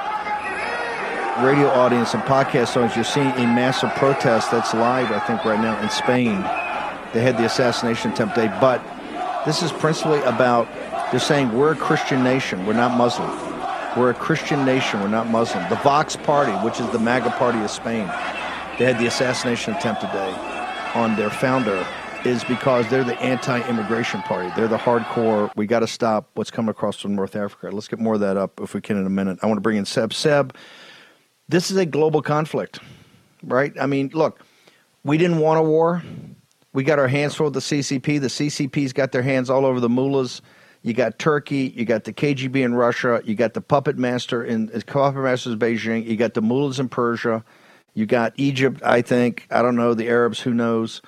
Radio 1.42 1.70
audience 1.70 2.14
and 2.14 2.22
podcast 2.24 2.78
audience, 2.78 2.96
you're 2.96 3.04
seeing 3.04 3.32
a 3.32 3.46
massive 3.48 3.90
protest 3.96 4.52
that's 4.52 4.76
live, 4.76 5.12
I 5.12 5.18
think, 5.22 5.44
right 5.44 5.60
now 5.60 5.82
in 5.82 5.90
Spain. 5.90 6.36
They 7.14 7.22
had 7.22 7.36
the 7.38 7.46
assassination 7.46 8.12
attempt 8.12 8.36
day, 8.36 8.48
but 8.62 8.80
this 9.44 9.64
is 9.64 9.72
principally 9.72 10.22
about 10.22 10.68
they're 11.10 11.20
saying 11.20 11.52
we're 11.52 11.72
a 11.72 11.76
Christian 11.76 12.24
nation, 12.24 12.68
we're 12.68 12.74
not 12.74 12.96
Muslim. 12.96 13.30
We're 13.98 14.12
a 14.12 14.14
Christian 14.14 14.64
nation, 14.66 15.02
we're 15.02 15.08
not 15.08 15.30
Muslim. 15.30 15.68
The 15.70 15.78
Vox 15.78 16.16
Party, 16.16 16.52
which 16.64 16.80
is 16.80 16.88
the 16.92 17.00
MAGA 17.00 17.32
party 17.32 17.60
of 17.60 17.72
Spain, 17.72 18.06
they 18.78 18.86
had 18.86 19.00
the 19.00 19.08
assassination 19.08 19.74
attempt 19.74 20.02
today 20.02 20.34
on 20.94 21.16
their 21.16 21.32
founder, 21.32 21.86
is 22.24 22.44
because 22.44 22.88
they're 22.90 23.04
the 23.04 23.20
anti-immigration 23.20 24.22
party. 24.22 24.52
They're 24.56 24.68
the 24.68 24.78
hardcore. 24.78 25.52
We 25.56 25.66
got 25.66 25.80
to 25.80 25.88
stop 25.88 26.30
what's 26.36 26.52
coming 26.52 26.70
across 26.70 27.00
from 27.00 27.16
North 27.16 27.36
Africa. 27.36 27.72
Let's 27.72 27.88
get 27.88 27.98
more 27.98 28.14
of 28.14 28.20
that 28.20 28.38
up 28.38 28.62
if 28.62 28.76
we 28.76 28.82
can 28.82 28.98
in 28.98 29.08
a 29.08 29.10
minute. 29.10 29.40
I 29.42 29.48
want 29.48 29.58
to 29.58 29.62
bring 29.62 29.78
in 29.78 29.86
Seb. 29.86 30.14
Seb, 30.14 30.56
this 31.52 31.70
is 31.70 31.78
a 31.78 31.86
global 31.86 32.22
conflict, 32.22 32.80
right? 33.44 33.74
I 33.80 33.86
mean, 33.86 34.10
look, 34.14 34.42
we 35.04 35.18
didn't 35.18 35.40
want 35.40 35.60
a 35.60 35.64
war. 35.64 36.02
We 36.74 36.84
got 36.84 37.00
our 37.00 37.08
hands 37.08 37.36
full 37.36 37.46
with 37.46 37.56
the 37.56 37.60
CCP. 37.60 38.22
The 38.22 38.28
CCP's 38.28 38.94
got 38.94 39.12
their 39.12 39.22
hands 39.22 39.50
all 39.50 39.66
over 39.66 39.80
the 39.80 39.90
mullahs. 39.90 40.42
You 40.84 40.94
got 40.94 41.20
Turkey, 41.20 41.72
you 41.76 41.86
got 41.86 42.06
the 42.06 42.14
KGB 42.14 42.64
in 42.64 42.74
Russia, 42.74 43.22
you 43.24 43.36
got 43.36 43.54
the 43.54 43.62
puppet 43.62 44.00
master 44.00 44.44
in 44.44 44.68
puppet 44.88 45.22
masters 45.22 45.54
in 45.54 45.60
Beijing, 45.60 46.08
you 46.08 46.16
got 46.16 46.34
the 46.34 46.42
mullahs 46.42 46.80
in 46.80 46.90
Persia, 46.90 47.44
you 47.94 48.08
got 48.08 48.34
Egypt, 48.38 48.82
I 48.84 49.04
think, 49.04 49.46
I 49.52 49.62
don't 49.62 49.76
know, 49.76 49.94
the 49.94 50.08
Arabs, 50.08 50.40
who 50.40 50.56
knows. 50.56 51.04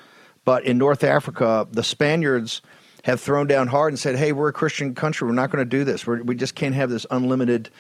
But 0.45 0.65
in 0.65 0.77
North 0.77 1.03
Africa, 1.03 1.67
the 1.71 1.81
Spaniards 1.81 2.61
have 3.03 3.19
thrown 3.19 3.47
down 3.47 3.67
hard 3.67 3.93
and 3.93 3.99
said, 3.99 4.15
"Hey, 4.15 4.31
we're 4.31 4.49
a 4.49 4.53
Christian 4.53 4.93
country. 4.93 5.27
We're 5.27 5.33
not 5.33 5.49
going 5.49 5.63
to 5.63 5.69
do 5.69 5.83
this. 5.83 6.05
We're, 6.05 6.21
we 6.21 6.35
just 6.35 6.53
can't 6.53 6.75
have 6.75 6.89
this 6.89 7.05
unlimited 7.09 7.71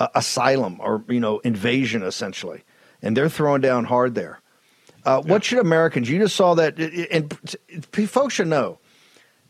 uh, 0.00 0.08
asylum 0.16 0.78
or 0.80 1.04
you 1.08 1.20
know 1.20 1.38
invasion, 1.40 2.02
essentially." 2.02 2.64
And 3.02 3.16
they're 3.16 3.28
throwing 3.28 3.60
down 3.60 3.84
hard 3.84 4.14
there. 4.16 4.40
Uh, 5.04 5.22
What 5.22 5.44
should 5.44 5.58
Americans? 5.60 6.10
You 6.10 6.18
just 6.18 6.34
saw 6.36 6.54
that, 6.54 6.78
and 6.78 7.32
folks 8.10 8.34
should 8.34 8.48
know. 8.48 8.78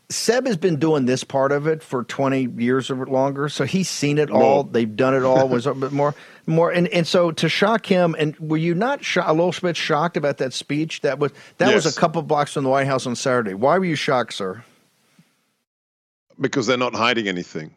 Seb 0.09 0.45
has 0.45 0.57
been 0.57 0.77
doing 0.77 1.05
this 1.05 1.23
part 1.23 1.53
of 1.53 1.67
it 1.67 1.81
for 1.81 2.03
20 2.03 2.49
years 2.57 2.89
or 2.91 3.05
longer, 3.05 3.47
so 3.47 3.63
he's 3.63 3.89
seen 3.89 4.17
it 4.17 4.29
all. 4.29 4.63
They've 4.63 4.93
done 4.93 5.15
it 5.15 5.23
all. 5.23 5.47
Was 5.47 5.65
a 5.65 5.73
bit 5.73 5.93
more, 5.93 6.13
more, 6.45 6.69
and, 6.69 6.87
and 6.89 7.07
so 7.07 7.31
to 7.31 7.47
shock 7.47 7.85
him, 7.85 8.13
and 8.19 8.37
were 8.37 8.57
you 8.57 8.75
not 8.75 9.03
sho- 9.05 9.23
a 9.25 9.33
little 9.33 9.53
bit 9.61 9.77
shocked 9.77 10.17
about 10.17 10.37
that 10.39 10.51
speech? 10.53 10.99
That 11.01 11.17
was 11.19 11.31
that 11.59 11.73
was 11.73 11.85
a 11.85 11.97
couple 11.97 12.21
blocks 12.23 12.53
from 12.53 12.65
the 12.65 12.69
White 12.69 12.87
House 12.87 13.05
on 13.07 13.15
Saturday. 13.15 13.53
Why 13.53 13.77
were 13.77 13.85
you 13.85 13.95
shocked, 13.95 14.33
sir? 14.33 14.63
because 16.39 16.65
they're 16.67 16.77
not 16.77 16.95
hiding 16.95 17.27
anything 17.27 17.73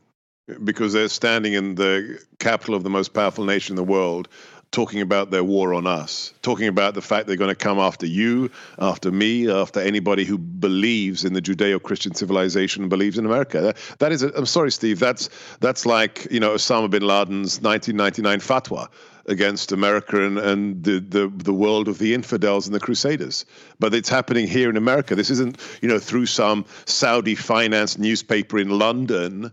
because 0.63 0.93
they're 0.93 1.09
standing 1.09 1.55
in 1.55 1.75
the 1.75 2.23
capital 2.39 2.75
of 2.75 2.83
the 2.83 2.91
most 2.91 3.15
powerful 3.15 3.45
nation 3.45 3.73
in 3.73 3.77
the 3.77 3.85
world 3.85 4.29
talking 4.71 5.01
about 5.01 5.31
their 5.31 5.45
war 5.45 5.73
on 5.73 5.87
us 5.87 6.35
talking 6.43 6.67
about 6.67 6.95
the 6.95 7.01
fact 7.01 7.27
they're 7.27 7.37
going 7.37 7.49
to 7.49 7.55
come 7.55 7.79
after 7.79 8.07
you 8.07 8.51
after 8.79 9.13
me 9.13 9.49
after 9.49 9.81
anybody 9.81 10.25
who 10.25 10.37
believes 10.37 11.25
in 11.25 11.33
the 11.33 11.41
judeo-christian 11.41 12.13
civilization 12.15 12.83
and 12.83 12.91
believes 12.91 13.17
in 13.17 13.25
america 13.25 13.61
that, 13.61 13.77
that 14.01 14.11
is 14.11 14.23
a, 14.23 14.37
i'm 14.37 14.47
sorry 14.47 14.73
steve 14.73 14.99
that's 14.99 15.31
that's 15.61 15.87
like 15.87 16.27
you 16.31 16.41
know 16.41 16.55
osama 16.55 16.91
bin 16.91 17.07
laden's 17.07 17.61
1999 17.61 18.41
fatwa 18.41 18.89
against 19.27 19.73
America 19.73 20.23
and, 20.23 20.39
and 20.39 20.85
the, 20.85 21.01
the, 21.01 21.33
the 21.35 21.53
world 21.53 21.89
of 21.89 21.97
the 21.97 22.13
infidels 22.13 22.67
and 22.67 22.75
the 22.75 22.81
crusaders. 22.81 23.47
But 23.79 23.95
it's 23.95 24.09
happening 24.09 24.47
here 24.47 24.69
in 24.69 24.77
America. 24.77 25.15
This 25.15 25.31
isn't, 25.31 25.59
you 25.81 25.89
know, 25.89 25.99
through 25.99 26.27
some 26.27 26.67
Saudi 26.85 27.35
financed 27.35 27.99
newspaper 27.99 28.59
in 28.59 28.69
London. 28.69 29.51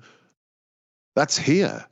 That's 1.16 1.38
here 1.38 1.86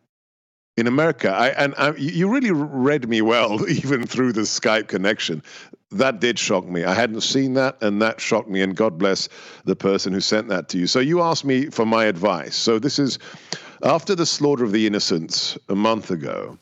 in 0.78 0.88
America. 0.88 1.30
I, 1.30 1.50
and 1.50 1.74
I, 1.78 1.94
you 1.96 2.30
really 2.30 2.52
read 2.52 3.08
me 3.08 3.22
well, 3.22 3.70
even 3.70 4.06
through 4.08 4.34
the 4.34 4.42
Skype 4.42 4.88
connection. 4.88 5.44
That 5.92 6.20
did 6.20 6.38
shock 6.38 6.66
me. 6.68 6.84
I 6.84 6.94
hadn't 6.94 7.22
seen 7.22 7.56
that, 7.56 7.82
and 7.82 8.02
that 8.02 8.22
shocked 8.22 8.50
me. 8.50 8.62
And 8.62 8.76
God 8.76 8.98
bless 8.98 9.28
the 9.66 9.76
person 9.76 10.14
who 10.14 10.22
sent 10.22 10.48
that 10.50 10.70
to 10.70 10.78
you. 10.78 10.88
So 10.88 11.00
you 11.00 11.22
asked 11.22 11.46
me 11.46 11.66
for 11.68 11.86
my 11.86 12.06
advice. 12.06 12.56
So 12.56 12.80
this 12.80 13.00
is 13.00 13.20
after 13.84 14.16
the 14.16 14.26
slaughter 14.26 14.64
of 14.64 14.72
the 14.72 14.86
innocents 14.86 15.58
a 15.68 15.76
month 15.76 16.12
ago 16.12 16.58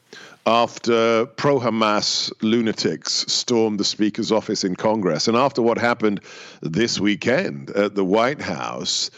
after 0.47 1.25
pro 1.25 1.59
Hamas 1.59 2.31
lunatics 2.41 3.25
stormed 3.27 3.79
the 3.79 3.83
Speaker's 3.83 4.31
office 4.31 4.63
in 4.63 4.77
Congress, 4.77 5.27
and 5.27 5.35
after 5.35 5.61
what 5.61 5.77
happened 5.77 6.21
this 6.61 6.99
weekend 7.01 7.69
at 7.71 7.95
the 7.95 8.05
White 8.05 8.41
House. 8.41 9.11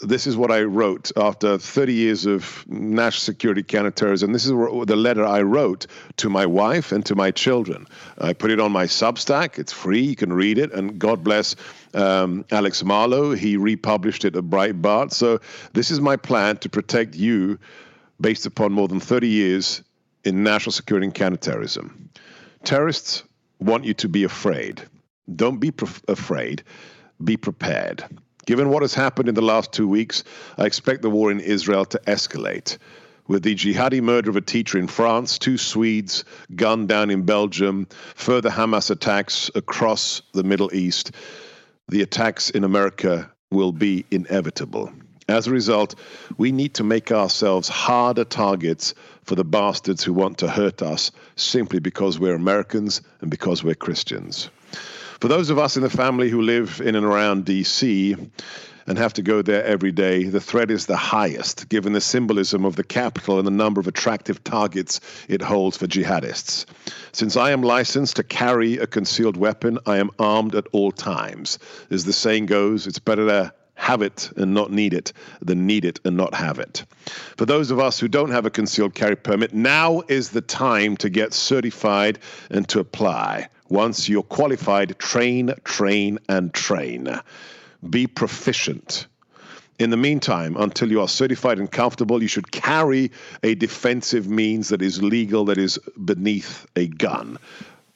This 0.00 0.26
is 0.26 0.36
what 0.36 0.50
I 0.50 0.62
wrote 0.62 1.12
after 1.16 1.58
30 1.58 1.92
years 1.92 2.26
of 2.26 2.64
national 2.68 3.20
security 3.20 3.62
counterterrorism. 3.62 4.32
This 4.32 4.44
is 4.44 4.50
the 4.50 4.96
letter 4.96 5.24
I 5.24 5.42
wrote 5.42 5.86
to 6.18 6.30
my 6.30 6.46
wife 6.46 6.92
and 6.92 7.04
to 7.06 7.14
my 7.14 7.30
children. 7.30 7.86
I 8.18 8.32
put 8.32 8.50
it 8.50 8.60
on 8.60 8.72
my 8.72 8.84
Substack. 8.84 9.58
It's 9.58 9.72
free. 9.72 10.00
You 10.00 10.16
can 10.16 10.32
read 10.32 10.58
it. 10.58 10.72
And 10.72 10.98
God 10.98 11.22
bless 11.22 11.56
um, 11.92 12.44
Alex 12.50 12.82
Marlowe. 12.82 13.32
He 13.32 13.56
republished 13.56 14.24
it 14.24 14.36
at 14.36 14.44
Breitbart. 14.44 15.12
So 15.12 15.40
this 15.74 15.90
is 15.90 16.00
my 16.00 16.16
plan 16.16 16.56
to 16.58 16.68
protect 16.68 17.14
you 17.14 17.58
based 18.20 18.46
upon 18.46 18.72
more 18.72 18.88
than 18.88 19.00
30 19.00 19.28
years 19.28 19.82
in 20.24 20.42
national 20.42 20.72
security 20.72 21.06
and 21.06 21.14
counterterrorism. 21.14 22.10
Terrorists 22.64 23.22
want 23.58 23.84
you 23.84 23.94
to 23.94 24.08
be 24.08 24.24
afraid. 24.24 24.82
Don't 25.36 25.58
be 25.58 25.70
pre- 25.70 25.88
afraid, 26.08 26.62
be 27.22 27.36
prepared. 27.36 28.04
Given 28.46 28.68
what 28.68 28.82
has 28.82 28.94
happened 28.94 29.28
in 29.28 29.34
the 29.34 29.42
last 29.42 29.72
two 29.72 29.88
weeks, 29.88 30.22
I 30.58 30.66
expect 30.66 31.02
the 31.02 31.10
war 31.10 31.30
in 31.30 31.40
Israel 31.40 31.84
to 31.86 32.00
escalate. 32.06 32.76
With 33.26 33.42
the 33.42 33.54
jihadi 33.54 34.02
murder 34.02 34.28
of 34.28 34.36
a 34.36 34.42
teacher 34.42 34.78
in 34.78 34.86
France, 34.86 35.38
two 35.38 35.56
Swedes 35.56 36.24
gunned 36.54 36.88
down 36.88 37.10
in 37.10 37.22
Belgium, 37.22 37.88
further 38.14 38.50
Hamas 38.50 38.90
attacks 38.90 39.50
across 39.54 40.20
the 40.34 40.44
Middle 40.44 40.74
East, 40.74 41.12
the 41.88 42.02
attacks 42.02 42.50
in 42.50 42.64
America 42.64 43.30
will 43.50 43.72
be 43.72 44.04
inevitable. 44.10 44.92
As 45.26 45.46
a 45.46 45.52
result, 45.52 45.94
we 46.36 46.52
need 46.52 46.74
to 46.74 46.84
make 46.84 47.10
ourselves 47.10 47.68
harder 47.70 48.24
targets 48.24 48.92
for 49.22 49.36
the 49.36 49.44
bastards 49.44 50.04
who 50.04 50.12
want 50.12 50.36
to 50.38 50.48
hurt 50.48 50.82
us 50.82 51.10
simply 51.36 51.78
because 51.78 52.18
we're 52.18 52.34
Americans 52.34 53.00
and 53.22 53.30
because 53.30 53.64
we're 53.64 53.74
Christians. 53.74 54.50
For 55.24 55.28
those 55.28 55.48
of 55.48 55.58
us 55.58 55.74
in 55.78 55.82
the 55.82 55.88
family 55.88 56.28
who 56.28 56.42
live 56.42 56.82
in 56.84 56.94
and 56.94 57.06
around 57.06 57.46
DC 57.46 58.30
and 58.86 58.98
have 58.98 59.14
to 59.14 59.22
go 59.22 59.40
there 59.40 59.64
every 59.64 59.90
day, 59.90 60.24
the 60.24 60.38
threat 60.38 60.70
is 60.70 60.84
the 60.84 60.98
highest, 60.98 61.70
given 61.70 61.94
the 61.94 62.00
symbolism 62.02 62.66
of 62.66 62.76
the 62.76 62.84
capital 62.84 63.38
and 63.38 63.46
the 63.46 63.50
number 63.50 63.80
of 63.80 63.88
attractive 63.88 64.44
targets 64.44 65.00
it 65.26 65.40
holds 65.40 65.78
for 65.78 65.86
jihadists. 65.86 66.66
Since 67.12 67.38
I 67.38 67.52
am 67.52 67.62
licensed 67.62 68.16
to 68.16 68.22
carry 68.22 68.76
a 68.76 68.86
concealed 68.86 69.38
weapon, 69.38 69.78
I 69.86 69.96
am 69.96 70.10
armed 70.18 70.54
at 70.54 70.66
all 70.72 70.92
times. 70.92 71.58
As 71.90 72.04
the 72.04 72.12
saying 72.12 72.44
goes, 72.44 72.86
it's 72.86 72.98
better 72.98 73.26
to 73.26 73.54
have 73.76 74.02
it 74.02 74.30
and 74.36 74.52
not 74.52 74.72
need 74.72 74.92
it 74.92 75.14
than 75.40 75.66
need 75.66 75.86
it 75.86 76.00
and 76.04 76.18
not 76.18 76.34
have 76.34 76.58
it. 76.58 76.84
For 77.38 77.46
those 77.46 77.70
of 77.70 77.80
us 77.80 77.98
who 77.98 78.08
don't 78.08 78.30
have 78.30 78.44
a 78.44 78.50
concealed 78.50 78.94
carry 78.94 79.16
permit, 79.16 79.54
now 79.54 80.02
is 80.06 80.28
the 80.32 80.42
time 80.42 80.98
to 80.98 81.08
get 81.08 81.32
certified 81.32 82.18
and 82.50 82.68
to 82.68 82.78
apply. 82.78 83.48
Once 83.68 84.08
you're 84.08 84.22
qualified, 84.22 84.98
train, 84.98 85.52
train, 85.64 86.18
and 86.28 86.52
train. 86.52 87.08
Be 87.88 88.06
proficient. 88.06 89.06
In 89.78 89.90
the 89.90 89.96
meantime, 89.96 90.56
until 90.56 90.90
you 90.90 91.00
are 91.00 91.08
certified 91.08 91.58
and 91.58 91.70
comfortable, 91.70 92.22
you 92.22 92.28
should 92.28 92.52
carry 92.52 93.10
a 93.42 93.54
defensive 93.54 94.28
means 94.28 94.68
that 94.68 94.82
is 94.82 95.02
legal, 95.02 95.46
that 95.46 95.58
is 95.58 95.78
beneath 96.04 96.66
a 96.76 96.86
gun. 96.86 97.38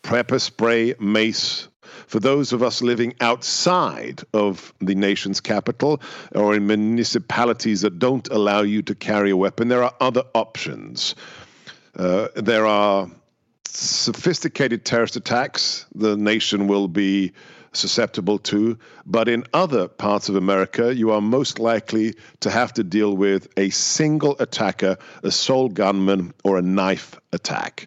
Pepper 0.02 0.38
spray, 0.38 0.94
mace, 0.98 1.68
for 2.06 2.20
those 2.20 2.52
of 2.52 2.62
us 2.62 2.82
living 2.82 3.14
outside 3.20 4.22
of 4.32 4.72
the 4.80 4.94
nation's 4.94 5.40
capital 5.40 6.00
or 6.34 6.54
in 6.54 6.66
municipalities 6.66 7.82
that 7.82 7.98
don't 7.98 8.28
allow 8.28 8.62
you 8.62 8.82
to 8.82 8.94
carry 8.94 9.30
a 9.30 9.36
weapon, 9.36 9.68
there 9.68 9.84
are 9.84 9.94
other 10.00 10.24
options. 10.34 11.14
Uh, 11.96 12.28
there 12.34 12.66
are 12.66 13.10
sophisticated 13.76 14.84
terrorist 14.84 15.16
attacks 15.16 15.86
the 15.94 16.16
nation 16.16 16.66
will 16.68 16.88
be 16.88 17.32
susceptible 17.72 18.38
to, 18.38 18.78
but 19.04 19.28
in 19.28 19.44
other 19.52 19.88
parts 19.88 20.28
of 20.28 20.36
America, 20.36 20.94
you 20.94 21.10
are 21.10 21.20
most 21.20 21.58
likely 21.58 22.14
to 22.40 22.50
have 22.50 22.72
to 22.72 22.82
deal 22.82 23.16
with 23.16 23.48
a 23.56 23.70
single 23.70 24.36
attacker, 24.40 24.96
a 25.22 25.30
sole 25.30 25.68
gunman, 25.68 26.32
or 26.44 26.58
a 26.58 26.62
knife 26.62 27.20
attack 27.32 27.86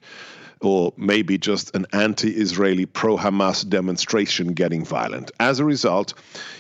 or 0.62 0.94
maybe 0.98 1.38
just 1.38 1.76
an 1.76 1.86
anti 1.94 2.30
Israeli 2.30 2.86
pro 2.86 3.18
Hamas 3.18 3.68
demonstration 3.68 4.54
getting 4.54 4.86
violent. 4.86 5.32
As 5.40 5.60
a 5.60 5.66
result, 5.66 6.14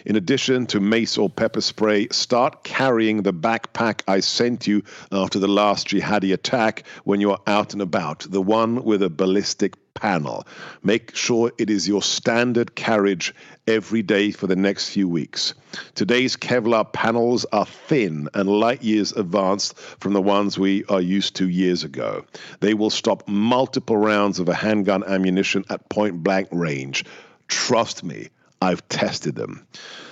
in 0.06 0.16
addition 0.16 0.66
to 0.68 0.80
mace 0.80 1.18
or 1.18 1.30
pepper 1.30 1.62
spray, 1.62 2.08
start 2.10 2.64
carrying 2.64 3.24
the 3.24 3.34
backpack 3.34 4.02
I 4.08 4.20
sent 4.20 4.68
you 4.68 4.84
after 5.12 5.39
the 5.39 5.47
last 5.47 5.88
jihadi 5.88 6.34
attack 6.34 6.84
when 7.04 7.22
you're 7.22 7.39
out 7.47 7.74
and 7.74 7.82
about, 7.82 8.26
the 8.30 8.41
one 8.41 8.84
with 8.84 9.04
a 9.04 9.10
ballistic 9.10 9.80
panel. 9.94 10.46
Make 10.84 11.16
sure 11.16 11.52
it 11.58 11.70
is 11.70 11.88
your 11.88 12.02
standard 12.02 12.76
carriage 12.76 13.34
every 13.68 14.02
day 14.02 14.32
for 14.32 14.48
the 14.48 14.56
next 14.56 14.89
few 14.89 15.08
weeks. 15.08 15.54
Today's 15.96 16.36
Kevlar 16.36 16.92
panels 16.92 17.46
are 17.52 17.66
thin 17.66 18.28
and 18.34 18.50
light 18.50 18.84
years 18.84 19.12
advanced 19.14 19.78
from 19.78 20.14
the 20.14 20.22
ones 20.22 20.58
we 20.58 20.84
are 20.86 21.02
used 21.02 21.36
to 21.38 21.48
years 21.50 21.84
ago. 21.84 22.26
They 22.60 22.74
will 22.74 22.89
stop 22.89 23.28
multiple 23.28 23.98
rounds 23.98 24.39
of 24.39 24.50
a 24.50 24.54
handgun 24.54 25.04
ammunition 25.04 25.66
at 25.70 25.89
point 25.89 26.24
blank 26.24 26.48
range. 26.52 27.06
Trust 27.48 28.04
me, 28.04 28.30
I've 28.62 28.88
tested 28.89 29.36
them. 29.36 29.66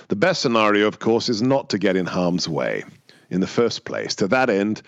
The 0.08 0.16
best 0.16 0.42
scenario, 0.42 0.86
of 0.86 0.98
course, 0.98 1.28
is 1.28 1.40
not 1.40 1.70
to 1.70 1.78
get 1.78 1.96
in 1.96 2.06
harm's 2.06 2.48
way 2.48 2.84
in 3.30 3.40
the 3.40 3.46
first 3.46 3.84
place. 3.84 4.16
To 4.16 4.28
that 4.28 4.50
end, 4.50 4.82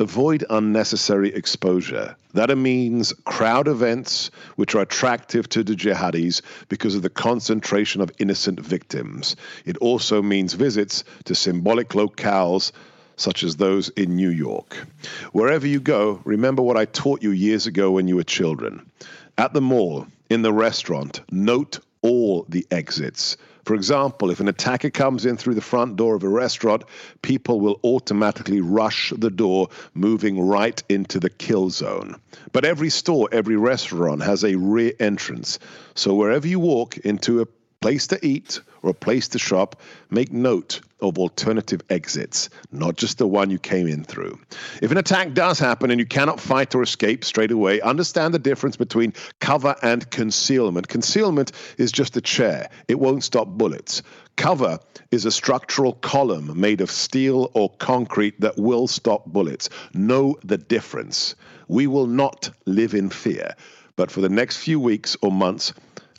avoid 0.00 0.44
unnecessary 0.48 1.34
exposure. 1.34 2.14
That 2.34 2.56
means 2.56 3.12
crowd 3.24 3.66
events 3.66 4.30
which 4.54 4.76
are 4.76 4.82
attractive 4.82 5.48
to 5.48 5.64
the 5.64 5.74
jihadis 5.74 6.40
because 6.68 6.94
of 6.94 7.02
the 7.02 7.10
concentration 7.10 8.00
of 8.00 8.12
innocent 8.18 8.60
victims. 8.60 9.34
It 9.64 9.76
also 9.78 10.22
means 10.22 10.52
visits 10.52 11.02
to 11.24 11.34
symbolic 11.34 11.88
locales 11.90 12.70
such 13.16 13.42
as 13.42 13.56
those 13.56 13.88
in 13.90 14.14
New 14.14 14.30
York. 14.30 14.86
Wherever 15.32 15.66
you 15.66 15.80
go, 15.80 16.20
remember 16.24 16.62
what 16.62 16.76
I 16.76 16.84
taught 16.84 17.20
you 17.20 17.32
years 17.32 17.66
ago 17.66 17.90
when 17.90 18.06
you 18.06 18.14
were 18.14 18.22
children. 18.22 18.88
At 19.36 19.52
the 19.52 19.60
mall, 19.60 20.06
in 20.30 20.42
the 20.42 20.52
restaurant, 20.52 21.22
note 21.32 21.80
all 22.02 22.46
the 22.48 22.64
exits. 22.70 23.36
For 23.68 23.74
example, 23.74 24.30
if 24.30 24.40
an 24.40 24.48
attacker 24.48 24.88
comes 24.88 25.26
in 25.26 25.36
through 25.36 25.52
the 25.52 25.60
front 25.60 25.96
door 25.96 26.14
of 26.14 26.22
a 26.22 26.28
restaurant, 26.30 26.84
people 27.20 27.60
will 27.60 27.78
automatically 27.84 28.62
rush 28.62 29.12
the 29.14 29.28
door, 29.28 29.68
moving 29.92 30.40
right 30.40 30.82
into 30.88 31.20
the 31.20 31.28
kill 31.28 31.68
zone. 31.68 32.18
But 32.52 32.64
every 32.64 32.88
store, 32.88 33.28
every 33.30 33.56
restaurant 33.56 34.22
has 34.22 34.42
a 34.42 34.56
rear 34.56 34.92
entrance. 34.98 35.58
So 35.94 36.14
wherever 36.14 36.48
you 36.48 36.58
walk 36.58 36.96
into 36.96 37.42
a 37.42 37.46
place 37.80 38.06
to 38.08 38.26
eat 38.26 38.60
or 38.82 38.90
a 38.90 38.94
place 38.94 39.28
to 39.28 39.38
shop, 39.38 39.80
make 40.10 40.32
note 40.32 40.80
of 41.00 41.18
alternative 41.18 41.80
exits, 41.90 42.50
not 42.72 42.96
just 42.96 43.18
the 43.18 43.26
one 43.26 43.50
you 43.50 43.58
came 43.58 43.86
in 43.86 44.02
through. 44.04 44.38
If 44.82 44.90
an 44.90 44.98
attack 44.98 45.32
does 45.32 45.58
happen 45.58 45.90
and 45.90 46.00
you 46.00 46.06
cannot 46.06 46.40
fight 46.40 46.74
or 46.74 46.82
escape 46.82 47.24
straight 47.24 47.52
away, 47.52 47.80
understand 47.80 48.34
the 48.34 48.38
difference 48.38 48.76
between 48.76 49.14
cover 49.40 49.76
and 49.82 50.10
concealment. 50.10 50.88
Concealment 50.88 51.52
is 51.76 51.92
just 51.92 52.16
a 52.16 52.20
chair, 52.20 52.68
it 52.88 52.98
won't 52.98 53.24
stop 53.24 53.48
bullets. 53.48 54.02
Cover 54.36 54.78
is 55.10 55.24
a 55.24 55.32
structural 55.32 55.94
column 55.94 56.58
made 56.60 56.80
of 56.80 56.90
steel 56.90 57.50
or 57.54 57.70
concrete 57.78 58.40
that 58.40 58.56
will 58.56 58.86
stop 58.86 59.26
bullets. 59.26 59.68
Know 59.94 60.36
the 60.44 60.58
difference. 60.58 61.34
We 61.66 61.86
will 61.86 62.06
not 62.06 62.50
live 62.64 62.94
in 62.94 63.10
fear. 63.10 63.54
But 63.96 64.12
for 64.12 64.20
the 64.20 64.28
next 64.28 64.58
few 64.58 64.78
weeks 64.78 65.16
or 65.22 65.32
months, 65.32 65.72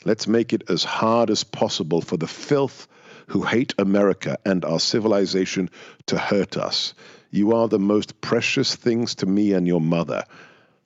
let's 0.05 0.27
make 0.27 0.53
it 0.53 0.69
as 0.69 0.83
hard 0.83 1.29
as 1.29 1.43
possible 1.43 2.01
for 2.01 2.17
the 2.17 2.27
filth 2.27 2.87
who 3.27 3.43
hate 3.43 3.73
America 3.77 4.37
and 4.45 4.65
our 4.65 4.79
civilization 4.79 5.69
to 6.07 6.17
hurt 6.17 6.57
us. 6.57 6.93
You 7.31 7.53
are 7.53 7.67
the 7.67 7.79
most 7.79 8.21
precious 8.21 8.75
things 8.75 9.15
to 9.15 9.25
me 9.25 9.53
and 9.53 9.67
your 9.67 9.81
mother. 9.81 10.23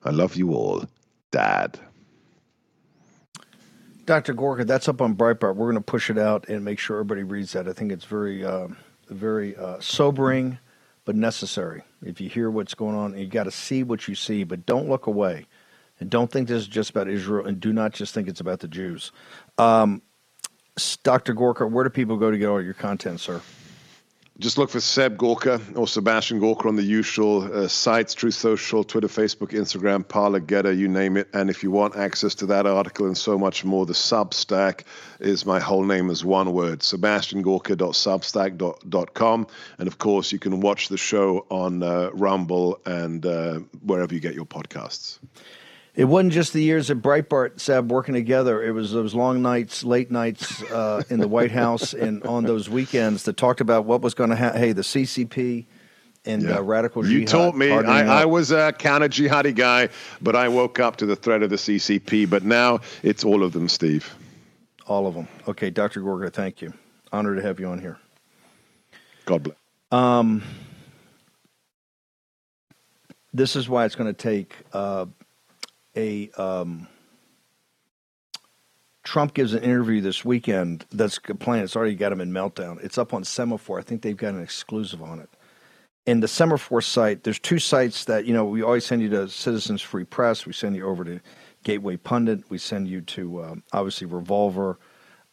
I 0.03 0.09
love 0.09 0.35
you 0.35 0.53
all. 0.53 0.83
Dad. 1.31 1.79
Dr. 4.05 4.33
Gorka, 4.33 4.65
that's 4.65 4.89
up 4.89 5.01
on 5.01 5.15
Breitbart. 5.15 5.55
We're 5.55 5.71
going 5.71 5.75
to 5.75 5.81
push 5.81 6.09
it 6.09 6.17
out 6.17 6.49
and 6.49 6.65
make 6.65 6.79
sure 6.79 6.97
everybody 6.97 7.23
reads 7.23 7.53
that. 7.53 7.69
I 7.69 7.73
think 7.73 7.93
it's 7.93 8.03
very, 8.03 8.43
uh, 8.43 8.67
very 9.09 9.55
uh, 9.55 9.79
sobering, 9.79 10.57
but 11.05 11.15
necessary. 11.15 11.83
If 12.05 12.19
you 12.19 12.27
hear 12.27 12.51
what's 12.51 12.73
going 12.73 12.95
on, 12.95 13.17
you 13.17 13.27
got 13.27 13.45
to 13.45 13.51
see 13.51 13.83
what 13.83 14.09
you 14.09 14.15
see, 14.15 14.43
but 14.43 14.65
don't 14.65 14.89
look 14.89 15.07
away, 15.07 15.45
and 16.03 16.09
don't 16.09 16.29
think 16.29 16.49
this 16.49 16.63
is 16.63 16.67
just 16.67 16.89
about 16.89 17.07
Israel, 17.07 17.45
and 17.45 17.61
do 17.61 17.71
not 17.71 17.93
just 17.93 18.13
think 18.13 18.27
it's 18.27 18.41
about 18.41 18.59
the 18.59 18.67
Jews. 18.67 19.13
Um, 19.57 20.01
Dr. 21.01 21.33
Gorka, 21.33 21.65
where 21.65 21.85
do 21.85 21.89
people 21.89 22.17
go 22.17 22.29
to 22.29 22.37
get 22.37 22.47
all 22.47 22.61
your 22.61 22.73
content, 22.73 23.21
sir? 23.21 23.41
Just 24.37 24.57
look 24.57 24.69
for 24.69 24.81
Seb 24.81 25.17
Gorka 25.17 25.61
or 25.75 25.87
Sebastian 25.87 26.39
Gorka 26.39 26.67
on 26.67 26.75
the 26.75 26.83
usual 26.83 27.43
uh, 27.43 27.69
sites, 27.69 28.13
Truth 28.13 28.33
Social, 28.33 28.83
Twitter, 28.83 29.07
Facebook, 29.07 29.51
Instagram, 29.51 30.05
Parler, 30.05 30.41
Gettr, 30.41 30.77
you 30.77 30.89
name 30.89 31.15
it. 31.15 31.29
And 31.33 31.49
if 31.49 31.63
you 31.63 31.71
want 31.71 31.95
access 31.95 32.35
to 32.35 32.45
that 32.47 32.65
article 32.65 33.05
and 33.05 33.17
so 33.17 33.37
much 33.37 33.63
more, 33.63 33.85
the 33.85 33.93
Substack 33.93 34.81
is 35.21 35.45
my 35.45 35.61
whole 35.61 35.85
name 35.85 36.09
as 36.09 36.25
one 36.25 36.51
word, 36.51 36.79
sebastiangorka.substack.com. 36.79 39.47
And 39.77 39.87
of 39.87 39.97
course, 39.99 40.33
you 40.33 40.39
can 40.39 40.59
watch 40.59 40.89
the 40.89 40.97
show 40.97 41.45
on 41.49 41.81
uh, 41.81 42.09
Rumble 42.11 42.81
and 42.85 43.25
uh, 43.25 43.59
wherever 43.85 44.13
you 44.13 44.19
get 44.19 44.35
your 44.35 44.45
podcasts. 44.45 45.19
It 45.95 46.05
wasn't 46.05 46.33
just 46.33 46.53
the 46.53 46.61
years 46.63 46.89
at 46.89 46.97
Breitbart, 46.97 47.59
Seb, 47.59 47.91
working 47.91 48.15
together. 48.15 48.63
It 48.63 48.71
was 48.71 48.91
those 48.91 49.13
long 49.13 49.43
nights, 49.43 49.83
late 49.83 50.09
nights 50.09 50.63
uh, 50.63 51.03
in 51.09 51.19
the 51.19 51.27
White 51.27 51.51
House 51.51 51.93
and 51.93 52.23
on 52.23 52.45
those 52.45 52.67
weekends 52.67 53.23
that 53.23 53.37
talked 53.37 53.61
about 53.61 53.85
what 53.85 54.01
was 54.01 54.15
going 54.15 54.31
to 54.31 54.35
happen. 54.35 54.59
Hey, 54.59 54.71
the 54.71 54.81
CCP 54.81 55.65
and 56.25 56.49
uh, 56.49 56.63
radical 56.63 57.05
You 57.05 57.19
jihad. 57.19 57.27
told 57.27 57.55
me 57.55 57.71
I, 57.71 58.21
I 58.21 58.25
was 58.25 58.49
a 58.51 58.71
counter 58.71 59.07
jihadi 59.07 59.53
guy, 59.53 59.89
but 60.19 60.35
I 60.35 60.47
woke 60.47 60.79
up 60.79 60.95
to 60.97 61.05
the 61.05 61.15
threat 61.15 61.43
of 61.43 61.51
the 61.51 61.57
CCP. 61.57 62.27
But 62.27 62.43
now 62.43 62.79
it's 63.03 63.23
all 63.23 63.43
of 63.43 63.53
them, 63.53 63.69
Steve. 63.69 64.15
All 64.87 65.05
of 65.05 65.13
them. 65.13 65.27
Okay, 65.47 65.69
Dr. 65.69 66.01
Gorka, 66.01 66.31
thank 66.31 66.59
you. 66.61 66.73
Honored 67.11 67.37
to 67.37 67.43
have 67.43 67.59
you 67.59 67.67
on 67.67 67.77
here. 67.79 67.99
God 69.25 69.43
bless. 69.43 69.57
Um, 69.91 70.41
this 73.31 73.55
is 73.55 73.69
why 73.69 73.85
it's 73.85 73.95
going 73.95 74.13
to 74.13 74.19
take 74.19 74.55
uh, 74.73 75.05
a. 75.95 76.29
Um, 76.31 76.87
Trump 79.03 79.33
gives 79.33 79.53
an 79.53 79.63
interview 79.63 79.99
this 79.99 80.23
weekend 80.23 80.85
that's 80.91 81.19
playing. 81.39 81.63
It's 81.63 81.75
already 81.75 81.95
got 81.95 82.13
him 82.13 82.21
in 82.21 82.31
meltdown. 82.31 82.81
It's 82.83 82.97
up 82.97 83.13
on 83.13 83.23
Semafor. 83.23 83.77
I 83.77 83.83
think 83.83 84.01
they've 84.01 84.15
got 84.15 84.33
an 84.33 84.41
exclusive 84.41 85.03
on 85.03 85.19
it. 85.19 85.29
And 86.05 86.23
the 86.23 86.27
Semafor 86.27 86.83
site, 86.83 87.23
there's 87.23 87.39
two 87.39 87.59
sites 87.59 88.05
that, 88.05 88.25
you 88.25 88.33
know, 88.33 88.45
we 88.45 88.61
always 88.61 88.85
send 88.85 89.01
you 89.01 89.09
to 89.09 89.29
Citizens 89.29 89.81
Free 89.81 90.03
Press. 90.03 90.45
We 90.45 90.53
send 90.53 90.75
you 90.75 90.87
over 90.87 91.03
to 91.03 91.19
Gateway 91.63 91.97
Pundit. 91.97 92.49
We 92.49 92.57
send 92.57 92.87
you 92.87 93.01
to, 93.01 93.43
um, 93.43 93.63
obviously, 93.71 94.07
Revolver. 94.07 94.79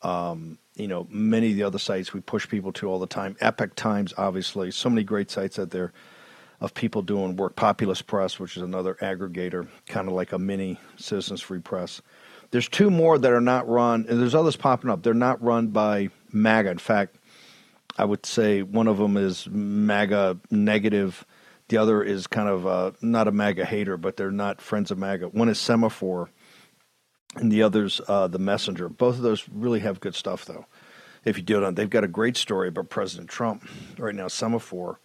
Um, 0.03 0.59
you 0.77 0.89
know, 0.89 1.07
many 1.11 1.51
of 1.51 1.57
the 1.57 1.63
other 1.63 1.79
sites 1.79 2.13
we 2.13 2.21
push 2.21 2.49
people 2.49 2.73
to 2.75 2.89
all 2.89 2.99
the 2.99 3.07
time. 3.07 3.37
Epoch 3.41 3.75
Times, 3.75 4.15
obviously. 4.17 4.71
So 4.71 4.89
many 4.89 5.05
great 5.05 5.31
sites 5.31 5.59
out 5.59 5.71
there 5.71 5.93
of 6.61 6.75
people 6.75 7.03
doing 7.03 7.37
work. 7.37 7.57
Populist 7.57 8.07
Press, 8.07 8.39
which 8.39 8.57
is 8.57 8.63
another 8.63 8.97
aggregator, 9.01 9.69
kind 9.87 10.09
of 10.09 10.15
like 10.15 10.33
a 10.33 10.39
mini 10.39 10.79
Citizens 10.97 11.41
Free 11.41 11.61
Press. 11.61 12.03
There's 12.51 12.69
two 12.69 12.91
more 12.91 13.17
that 13.17 13.33
are 13.33 13.41
not 13.41 13.69
run, 13.69 14.07
and 14.09 14.21
there's 14.21 14.35
others 14.35 14.57
popping 14.57 14.91
up. 14.91 15.03
They're 15.03 15.15
not 15.15 15.43
run 15.43 15.69
by 15.69 16.11
MAGA. 16.33 16.71
In 16.71 16.79
fact, 16.79 17.17
I 17.97 18.05
would 18.05 18.27
say 18.27 18.63
one 18.63 18.89
of 18.89 18.99
them 18.99 19.17
is 19.17 19.49
MAGA 19.49 20.39
negative. 20.51 21.25
The 21.69 21.77
other 21.77 22.03
is 22.03 22.27
kind 22.27 22.49
of 22.49 22.67
uh, 22.67 22.91
not 23.01 23.29
a 23.29 23.33
MAGA 23.33 23.65
hater, 23.65 23.97
but 23.97 24.17
they're 24.17 24.31
not 24.31 24.61
friends 24.61 24.91
of 24.91 24.99
MAGA. 24.99 25.29
One 25.29 25.49
is 25.49 25.59
Semafor, 25.59 26.29
and 27.37 27.51
the 27.51 27.63
other's 27.63 28.01
uh, 28.09 28.27
The 28.27 28.39
Messenger. 28.39 28.89
Both 28.89 29.17
of 29.17 29.23
those 29.23 29.49
really 29.49 29.81
have 29.81 30.01
good 30.01 30.15
stuff, 30.15 30.45
though. 30.45 30.67
If 31.25 31.37
you 31.37 31.43
do 31.43 31.59
it 31.59 31.65
on, 31.65 31.75
they've 31.75 31.89
got 31.89 32.05
a 32.05 32.09
great 32.09 32.37
story 32.37 32.69
about 32.69 32.89
President 32.89 33.29
Trump 33.29 33.69
right 33.99 34.15
now. 34.15 34.27
Semafor 34.27 34.97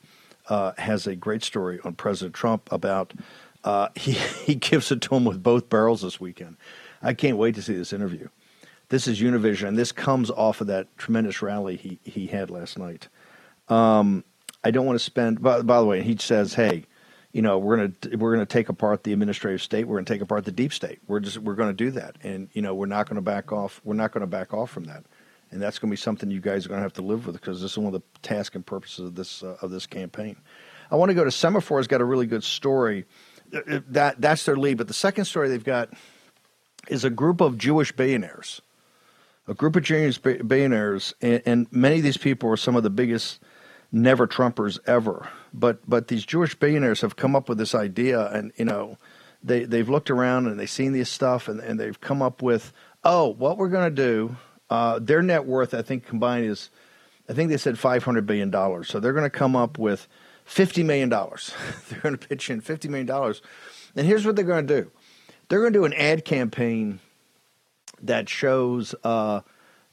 uh, 0.50 0.74
has 0.78 1.08
a 1.08 1.16
great 1.16 1.43
story 1.43 1.80
on 1.84 1.93
President 1.93 2.36
Trump 2.36 2.72
about 2.72 3.14
uh, 3.64 3.89
he 3.96 4.12
he 4.14 4.56
gives 4.56 4.91
it 4.91 5.02
to 5.02 5.16
him 5.16 5.26
with 5.26 5.41
both 5.41 5.70
barrels 5.70 6.02
this 6.02 6.20
weekend. 6.20 6.58
I 7.02 7.14
can't 7.14 7.38
wait 7.38 7.56
to 7.56 7.62
see 7.62 7.76
this 7.76 7.93
interview. 7.93 8.30
This 8.89 9.08
is 9.08 9.20
Univision, 9.20 9.70
and 9.70 9.78
this 9.78 9.91
comes 9.91 10.30
off 10.30 10.62
of 10.62 10.68
that 10.68 10.96
tremendous 10.98 11.41
rally 11.41 11.76
he 11.76 12.00
he 12.04 12.28
had 12.28 12.50
last 12.50 12.78
night. 12.78 13.08
Um, 13.68 14.24
I 14.64 14.72
don't 14.72 14.86
want 14.86 15.00
to 15.00 15.04
spend. 15.04 15.41
By, 15.41 15.62
by 15.62 15.80
the 15.80 15.86
way, 15.86 16.04
he 16.04 16.16
says, 16.18 16.54
"Hey, 16.54 16.86
you 17.32 17.41
know, 17.41 17.58
we're 17.58 17.78
gonna 17.78 18.18
we're 18.18 18.34
gonna 18.34 18.46
take 18.46 18.70
apart 18.70 19.04
the 19.04 19.14
administrative 19.14 19.62
state. 19.62 19.88
We're 19.88 19.98
gonna 19.98 20.06
take 20.06 20.22
apart 20.22 20.46
the 20.46 20.52
deep 20.52 20.72
state. 20.72 21.00
We're 21.08 21.20
just 21.20 21.39
we're 21.39 21.56
gonna 21.56 21.74
do 21.74 21.91
that, 21.91 22.18
and 22.22 22.50
you 22.54 22.62
know, 22.62 22.76
we're 22.76 22.86
not 22.86 23.10
gonna 23.10 23.22
back 23.22 23.52
off. 23.52 23.82
We're 23.84 23.96
not 23.96 24.12
gonna 24.12 24.28
back 24.28 24.54
off 24.54 24.70
from 24.70 24.86
that." 24.86 25.04
And 25.56 25.64
that's 25.64 25.80
going 25.80 25.89
to 25.89 25.93
be 25.93 25.97
something 25.97 26.30
you 26.30 26.41
guys 26.41 26.66
are 26.66 26.70
going 26.70 26.80
to 26.80 26.84
have 26.84 26.93
to 26.93 27.01
live 27.01 27.26
with 27.26 27.36
because 27.36 27.62
this 27.62 27.72
is 27.72 27.78
one 27.78 27.88
of 27.88 27.93
the 27.93 28.20
tasks 28.22 28.58
and 28.58 28.66
purposes 28.66 29.06
of 29.06 29.16
this 29.16 29.41
uh, 29.41 29.56
of 29.62 29.72
this 29.72 29.88
campaign. 29.88 30.36
I 30.91 30.97
want 30.97 31.12
to 31.12 31.16
go 31.16 31.24
to 31.24 31.30
Semafor's 31.30 31.88
got 31.88 32.01
a 32.01 32.06
really 32.06 32.28
good 32.28 32.43
story. 32.43 33.06
Uh, 33.56 33.80
That 33.88 34.20
that's 34.20 34.43
their 34.43 34.58
lead, 34.58 34.78
but 34.78 34.89
the 34.89 34.93
second 34.93 35.26
story 35.26 35.47
they've 35.47 35.64
got 35.64 35.93
is 36.89 37.06
a 37.06 37.10
group 37.10 37.39
of 37.39 37.58
Jewish 37.58 37.93
billionaires, 37.93 38.62
a 39.47 39.53
group 39.53 39.78
of 39.78 39.84
Jewish 39.84 40.18
billionaires, 40.18 41.14
and, 41.22 41.41
and 41.45 41.68
many 41.72 41.97
of 41.99 42.03
these 42.03 42.18
people 42.18 42.49
are 42.49 42.58
some 42.58 42.76
of 42.76 42.84
the 42.84 42.89
biggest 42.89 43.39
never 43.93 44.28
Trumpers 44.28 44.78
ever. 44.86 45.30
But 45.53 45.89
but 45.89 46.10
these 46.10 46.26
Jewish 46.26 46.53
billionaires 46.53 46.99
have 46.99 47.16
come 47.16 47.34
up 47.34 47.47
with 47.47 47.58
this 47.58 47.74
idea, 47.74 48.28
and 48.28 48.51
you 48.58 48.66
know, 48.66 48.97
they 49.41 49.64
they've 49.64 49.88
looked 49.88 50.12
around 50.12 50.47
and 50.47 50.60
they've 50.60 50.70
seen 50.70 50.91
this 50.91 51.10
stuff, 51.10 51.47
and, 51.47 51.62
and 51.62 51.80
they've 51.80 52.01
come 52.01 52.22
up 52.22 52.41
with, 52.41 52.74
oh, 53.06 53.30
what 53.30 53.58
we're 53.58 53.70
going 53.70 53.95
to 53.95 54.03
do. 54.03 54.36
Uh, 54.70 54.99
their 54.99 55.22
net 55.22 55.45
worth, 55.45 55.74
I 55.74 55.82
think, 55.82 56.05
combined 56.05 56.45
is, 56.45 56.70
I 57.30 57.34
think 57.34 57.49
they 57.49 57.57
said 57.57 57.78
five 57.78 58.03
hundred 58.03 58.26
billion 58.26 58.49
dollars. 58.49 58.88
So 58.88 58.99
they're 58.99 59.13
going 59.13 59.24
to 59.24 59.30
come 59.30 59.55
up 59.55 59.78
with 59.78 60.07
fifty 60.43 60.84
million 60.84 61.09
dollars. 61.09 61.53
they're 61.89 62.01
going 62.01 62.18
to 62.18 62.28
pitch 62.28 62.49
in 62.49 62.61
fifty 62.61 62.88
million 62.88 63.07
dollars, 63.07 63.41
and 63.95 64.07
here's 64.07 64.26
what 64.26 64.36
they're 64.36 64.45
going 64.45 64.68
to 64.68 64.82
do 64.82 64.91
They're 65.49 65.61
going 65.61 65.74
to 65.74 65.80
do 65.80 65.86
an 65.86 65.93
ad 65.93 66.26
campaign 66.26 66.99
that 68.01 68.30
shows 68.30 68.95
uh, 69.03 69.41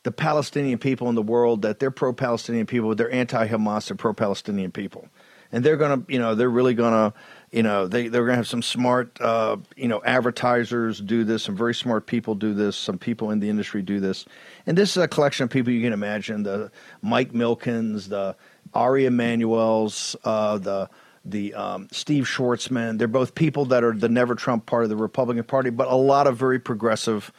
the 0.02 0.12
Palestinian 0.12 0.78
people 0.78 1.08
in 1.08 1.14
the 1.14 1.22
world 1.22 1.62
that 1.62 1.78
they're 1.78 1.90
pro-Palestinian 1.90 2.66
people, 2.66 2.94
they're 2.94 3.12
anti-Hamas, 3.12 3.88
they're 3.88 3.96
pro-Palestinian 3.96 4.72
people, 4.72 5.08
and 5.52 5.64
they're 5.64 5.76
going 5.76 6.04
to, 6.04 6.12
you 6.12 6.18
know, 6.18 6.34
they're 6.34 6.50
really 6.50 6.74
going 6.74 6.92
to, 6.92 7.16
you 7.50 7.62
know, 7.62 7.86
they 7.86 8.08
they're 8.08 8.22
going 8.22 8.32
to 8.32 8.36
have 8.36 8.48
some 8.48 8.62
smart, 8.62 9.20
uh, 9.20 9.56
you 9.76 9.88
know, 9.88 10.02
advertisers 10.04 11.00
do 11.00 11.24
this, 11.24 11.44
some 11.44 11.56
very 11.56 11.74
smart 11.74 12.06
people 12.06 12.34
do 12.34 12.54
this, 12.54 12.76
some 12.76 12.98
people 12.98 13.30
in 13.30 13.38
the 13.40 13.48
industry 13.48 13.82
do 13.82 14.00
this, 14.00 14.24
and 14.66 14.76
this 14.76 14.90
is 14.90 15.02
a 15.02 15.08
collection 15.08 15.44
of 15.44 15.50
people 15.50 15.72
you 15.72 15.82
can 15.82 15.92
imagine: 15.92 16.42
the 16.42 16.70
Mike 17.00 17.32
Milkens, 17.32 18.08
the 18.08 18.36
Ari 18.74 19.06
Emanuel's, 19.06 20.16
uh, 20.24 20.58
the 20.58 20.88
the 21.24 21.54
um, 21.54 21.88
Steve 21.92 22.24
Schwarzman. 22.24 22.98
They're 22.98 23.08
both 23.08 23.34
people 23.34 23.66
that 23.66 23.84
are 23.84 23.92
the 23.92 24.08
Never 24.08 24.34
Trump 24.34 24.66
part 24.66 24.84
of 24.84 24.90
the 24.90 24.96
Republican 24.96 25.44
Party, 25.44 25.70
but 25.70 25.88
a 25.88 25.96
lot 25.96 26.26
of 26.26 26.36
very 26.36 26.58
progressive 26.58 27.32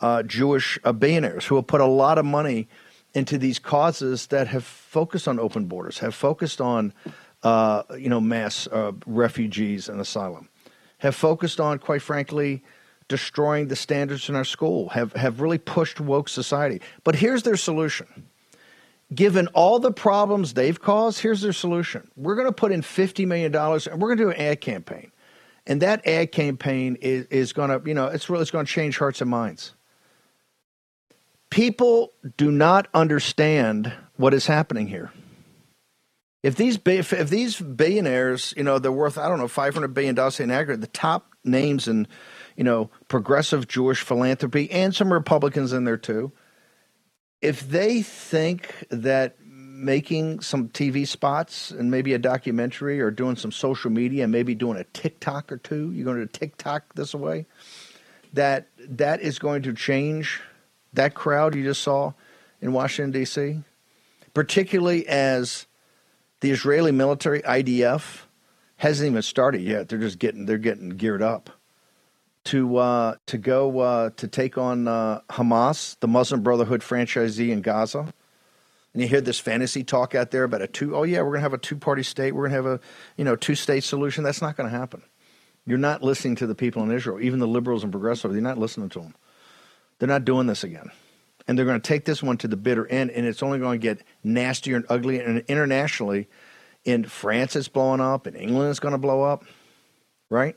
uh, 0.00 0.22
Jewish 0.22 0.78
uh, 0.84 0.92
billionaires 0.92 1.46
who 1.46 1.56
have 1.56 1.66
put 1.66 1.80
a 1.80 1.86
lot 1.86 2.18
of 2.18 2.24
money 2.24 2.68
into 3.14 3.38
these 3.38 3.58
causes 3.58 4.26
that 4.28 4.46
have 4.48 4.64
focused 4.64 5.26
on 5.26 5.38
open 5.38 5.66
borders, 5.66 5.98
have 5.98 6.14
focused 6.14 6.60
on 6.60 6.92
uh, 7.42 7.82
you 7.98 8.08
know 8.08 8.20
mass 8.20 8.66
uh, 8.68 8.92
refugees 9.06 9.88
and 9.88 10.00
asylum, 10.00 10.48
have 10.98 11.14
focused 11.14 11.60
on, 11.60 11.78
quite 11.78 12.02
frankly, 12.02 12.62
destroying 13.10 13.68
the 13.68 13.76
standards 13.76 14.30
in 14.30 14.34
our 14.36 14.44
school, 14.44 14.88
have 14.88 15.12
have 15.12 15.42
really 15.42 15.58
pushed 15.58 16.00
woke 16.00 16.30
society. 16.30 16.80
But 17.04 17.16
here's 17.16 17.42
their 17.42 17.56
solution. 17.56 18.06
Given 19.14 19.48
all 19.48 19.78
the 19.78 19.92
problems 19.92 20.54
they've 20.54 20.80
caused, 20.80 21.20
here's 21.20 21.42
their 21.42 21.52
solution. 21.52 22.10
We're 22.16 22.36
going 22.36 22.46
to 22.46 22.52
put 22.52 22.70
in 22.70 22.80
$50 22.80 23.26
million 23.26 23.54
and 23.54 24.00
we're 24.00 24.14
going 24.14 24.18
to 24.18 24.24
do 24.24 24.30
an 24.30 24.36
ad 24.36 24.60
campaign. 24.60 25.10
And 25.66 25.82
that 25.82 26.06
ad 26.06 26.30
campaign 26.30 26.96
is, 27.00 27.26
is 27.26 27.52
going 27.52 27.70
to, 27.70 27.86
you 27.86 27.92
know, 27.92 28.06
it's 28.06 28.30
really 28.30 28.42
it's 28.42 28.52
going 28.52 28.64
to 28.64 28.72
change 28.72 28.98
hearts 28.98 29.20
and 29.20 29.28
minds 29.28 29.74
people 31.50 32.12
do 32.36 32.50
not 32.50 32.88
understand 32.94 33.92
what 34.16 34.32
is 34.32 34.46
happening 34.46 34.86
here. 34.86 35.12
If 36.42 36.56
these 36.56 36.78
if, 36.86 37.12
if 37.12 37.28
these 37.28 37.60
billionaires, 37.60 38.54
you 38.56 38.62
know, 38.62 38.78
they're 38.78 38.90
worth 38.90 39.18
I 39.18 39.28
don't 39.28 39.38
know 39.38 39.48
five 39.48 39.74
hundred 39.74 39.88
billion 39.88 40.14
dollars 40.14 40.40
in 40.40 40.50
aggregate, 40.50 40.80
the 40.80 40.86
top 40.86 41.34
names 41.44 41.86
in, 41.86 42.08
you 42.60 42.64
know, 42.64 42.90
progressive 43.08 43.66
Jewish 43.66 44.02
philanthropy 44.02 44.70
and 44.70 44.94
some 44.94 45.10
Republicans 45.10 45.72
in 45.72 45.84
there 45.84 45.96
too. 45.96 46.30
If 47.40 47.66
they 47.66 48.02
think 48.02 48.74
that 48.90 49.36
making 49.40 50.40
some 50.40 50.68
TV 50.68 51.08
spots 51.08 51.70
and 51.70 51.90
maybe 51.90 52.12
a 52.12 52.18
documentary 52.18 53.00
or 53.00 53.10
doing 53.10 53.36
some 53.36 53.50
social 53.50 53.90
media 53.90 54.24
and 54.24 54.30
maybe 54.30 54.54
doing 54.54 54.76
a 54.76 54.84
TikTok 54.84 55.50
or 55.50 55.56
two, 55.56 55.90
you're 55.92 56.04
going 56.04 56.18
to 56.18 56.26
TikTok 56.26 56.94
this 56.96 57.14
away, 57.14 57.46
that 58.34 58.68
that 58.78 59.22
is 59.22 59.38
going 59.38 59.62
to 59.62 59.72
change 59.72 60.42
that 60.92 61.14
crowd 61.14 61.54
you 61.54 61.64
just 61.64 61.80
saw 61.80 62.12
in 62.60 62.74
Washington, 62.74 63.10
D.C., 63.10 63.62
particularly 64.34 65.08
as 65.08 65.66
the 66.40 66.50
Israeli 66.50 66.92
military, 66.92 67.40
IDF, 67.40 68.24
hasn't 68.76 69.08
even 69.10 69.22
started 69.22 69.62
yet. 69.62 69.88
They're 69.88 69.98
just 69.98 70.18
getting 70.18 70.44
they're 70.44 70.58
getting 70.58 70.90
geared 70.90 71.22
up 71.22 71.48
to 72.44 72.76
uh, 72.76 73.14
to 73.26 73.38
go 73.38 73.78
uh, 73.80 74.10
to 74.16 74.28
take 74.28 74.58
on 74.58 74.88
uh, 74.88 75.20
Hamas, 75.30 75.98
the 76.00 76.08
Muslim 76.08 76.42
Brotherhood 76.42 76.80
franchisee 76.80 77.50
in 77.50 77.60
Gaza. 77.62 78.12
And 78.92 79.02
you 79.02 79.08
hear 79.08 79.20
this 79.20 79.38
fantasy 79.38 79.84
talk 79.84 80.14
out 80.14 80.32
there 80.32 80.44
about 80.44 80.62
a 80.62 80.66
two 80.66 80.96
oh 80.96 81.04
yeah, 81.04 81.22
we're 81.22 81.32
gonna 81.32 81.42
have 81.42 81.52
a 81.52 81.58
two 81.58 81.76
party 81.76 82.02
state, 82.02 82.32
we're 82.32 82.48
gonna 82.48 82.56
have 82.56 82.66
a 82.66 82.80
you 83.16 83.24
know 83.24 83.36
two 83.36 83.54
state 83.54 83.84
solution. 83.84 84.24
That's 84.24 84.42
not 84.42 84.56
gonna 84.56 84.70
happen. 84.70 85.02
You're 85.66 85.78
not 85.78 86.02
listening 86.02 86.36
to 86.36 86.46
the 86.46 86.54
people 86.54 86.82
in 86.82 86.90
Israel, 86.90 87.20
even 87.20 87.38
the 87.38 87.46
liberals 87.46 87.84
and 87.84 87.92
progressives, 87.92 88.34
you're 88.34 88.42
not 88.42 88.58
listening 88.58 88.88
to 88.90 89.00
them. 89.00 89.14
They're 89.98 90.08
not 90.08 90.24
doing 90.24 90.46
this 90.46 90.64
again. 90.64 90.90
And 91.46 91.56
they're 91.56 91.66
going 91.66 91.80
to 91.80 91.86
take 91.86 92.04
this 92.04 92.22
one 92.22 92.38
to 92.38 92.48
the 92.48 92.56
bitter 92.56 92.86
end, 92.86 93.10
and 93.10 93.26
it's 93.26 93.42
only 93.42 93.58
going 93.58 93.80
to 93.80 93.82
get 93.82 94.04
nastier 94.22 94.76
and 94.76 94.86
uglier. 94.88 95.22
And 95.22 95.44
internationally, 95.48 96.28
in 96.84 97.04
France, 97.04 97.56
it's 97.56 97.68
blowing 97.68 98.00
up, 98.00 98.26
in 98.26 98.34
England, 98.34 98.70
it's 98.70 98.80
going 98.80 98.92
to 98.92 98.98
blow 98.98 99.22
up, 99.22 99.44
right? 100.28 100.56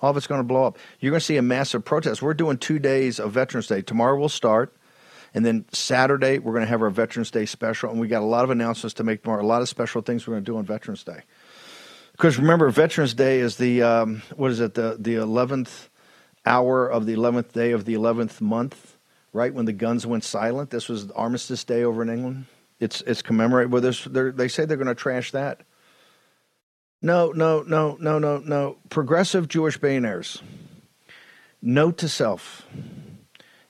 All 0.00 0.10
of 0.10 0.16
it's 0.16 0.26
going 0.26 0.40
to 0.40 0.44
blow 0.46 0.64
up. 0.64 0.78
You're 1.00 1.10
going 1.10 1.20
to 1.20 1.24
see 1.24 1.36
a 1.36 1.42
massive 1.42 1.84
protest. 1.84 2.22
We're 2.22 2.34
doing 2.34 2.58
two 2.58 2.78
days 2.78 3.18
of 3.18 3.32
Veterans 3.32 3.66
Day. 3.66 3.82
Tomorrow 3.82 4.18
we'll 4.18 4.28
start. 4.28 4.76
And 5.34 5.44
then 5.44 5.66
Saturday, 5.72 6.38
we're 6.38 6.52
going 6.52 6.64
to 6.64 6.68
have 6.68 6.82
our 6.82 6.90
Veterans 6.90 7.30
Day 7.30 7.46
special. 7.46 7.90
And 7.90 8.00
we 8.00 8.08
got 8.08 8.22
a 8.22 8.26
lot 8.26 8.44
of 8.44 8.50
announcements 8.50 8.94
to 8.94 9.04
make 9.04 9.22
tomorrow, 9.22 9.42
a 9.42 9.46
lot 9.46 9.62
of 9.62 9.68
special 9.68 10.02
things 10.02 10.26
we're 10.26 10.34
going 10.34 10.44
to 10.44 10.50
do 10.50 10.56
on 10.56 10.64
Veterans 10.64 11.04
Day. 11.04 11.22
Because 12.12 12.38
remember, 12.38 12.70
Veterans 12.70 13.14
Day 13.14 13.40
is 13.40 13.56
the, 13.56 13.82
um, 13.82 14.22
what 14.36 14.50
is 14.50 14.60
it, 14.60 14.74
the, 14.74 14.96
the 14.98 15.16
11th 15.16 15.88
hour 16.46 16.86
of 16.86 17.06
the 17.06 17.14
11th 17.14 17.52
day 17.52 17.72
of 17.72 17.84
the 17.84 17.94
11th 17.94 18.40
month, 18.40 18.96
right 19.32 19.52
when 19.52 19.66
the 19.66 19.72
guns 19.72 20.06
went 20.06 20.24
silent. 20.24 20.70
This 20.70 20.88
was 20.88 21.10
Armistice 21.10 21.64
Day 21.64 21.82
over 21.82 22.02
in 22.02 22.08
England. 22.08 22.46
It's 22.78 23.00
it's 23.02 23.22
commemorated 23.22 23.72
this. 23.82 24.04
They 24.04 24.48
say 24.48 24.64
they're 24.64 24.76
going 24.76 24.86
to 24.86 24.94
trash 24.94 25.32
that. 25.32 25.62
No, 27.02 27.30
no, 27.30 27.62
no, 27.62 27.96
no, 28.00 28.18
no, 28.18 28.38
no. 28.38 28.76
Progressive 28.88 29.48
Jewish 29.48 29.76
billionaires. 29.76 30.42
Note 31.60 31.98
to 31.98 32.08
self: 32.08 32.66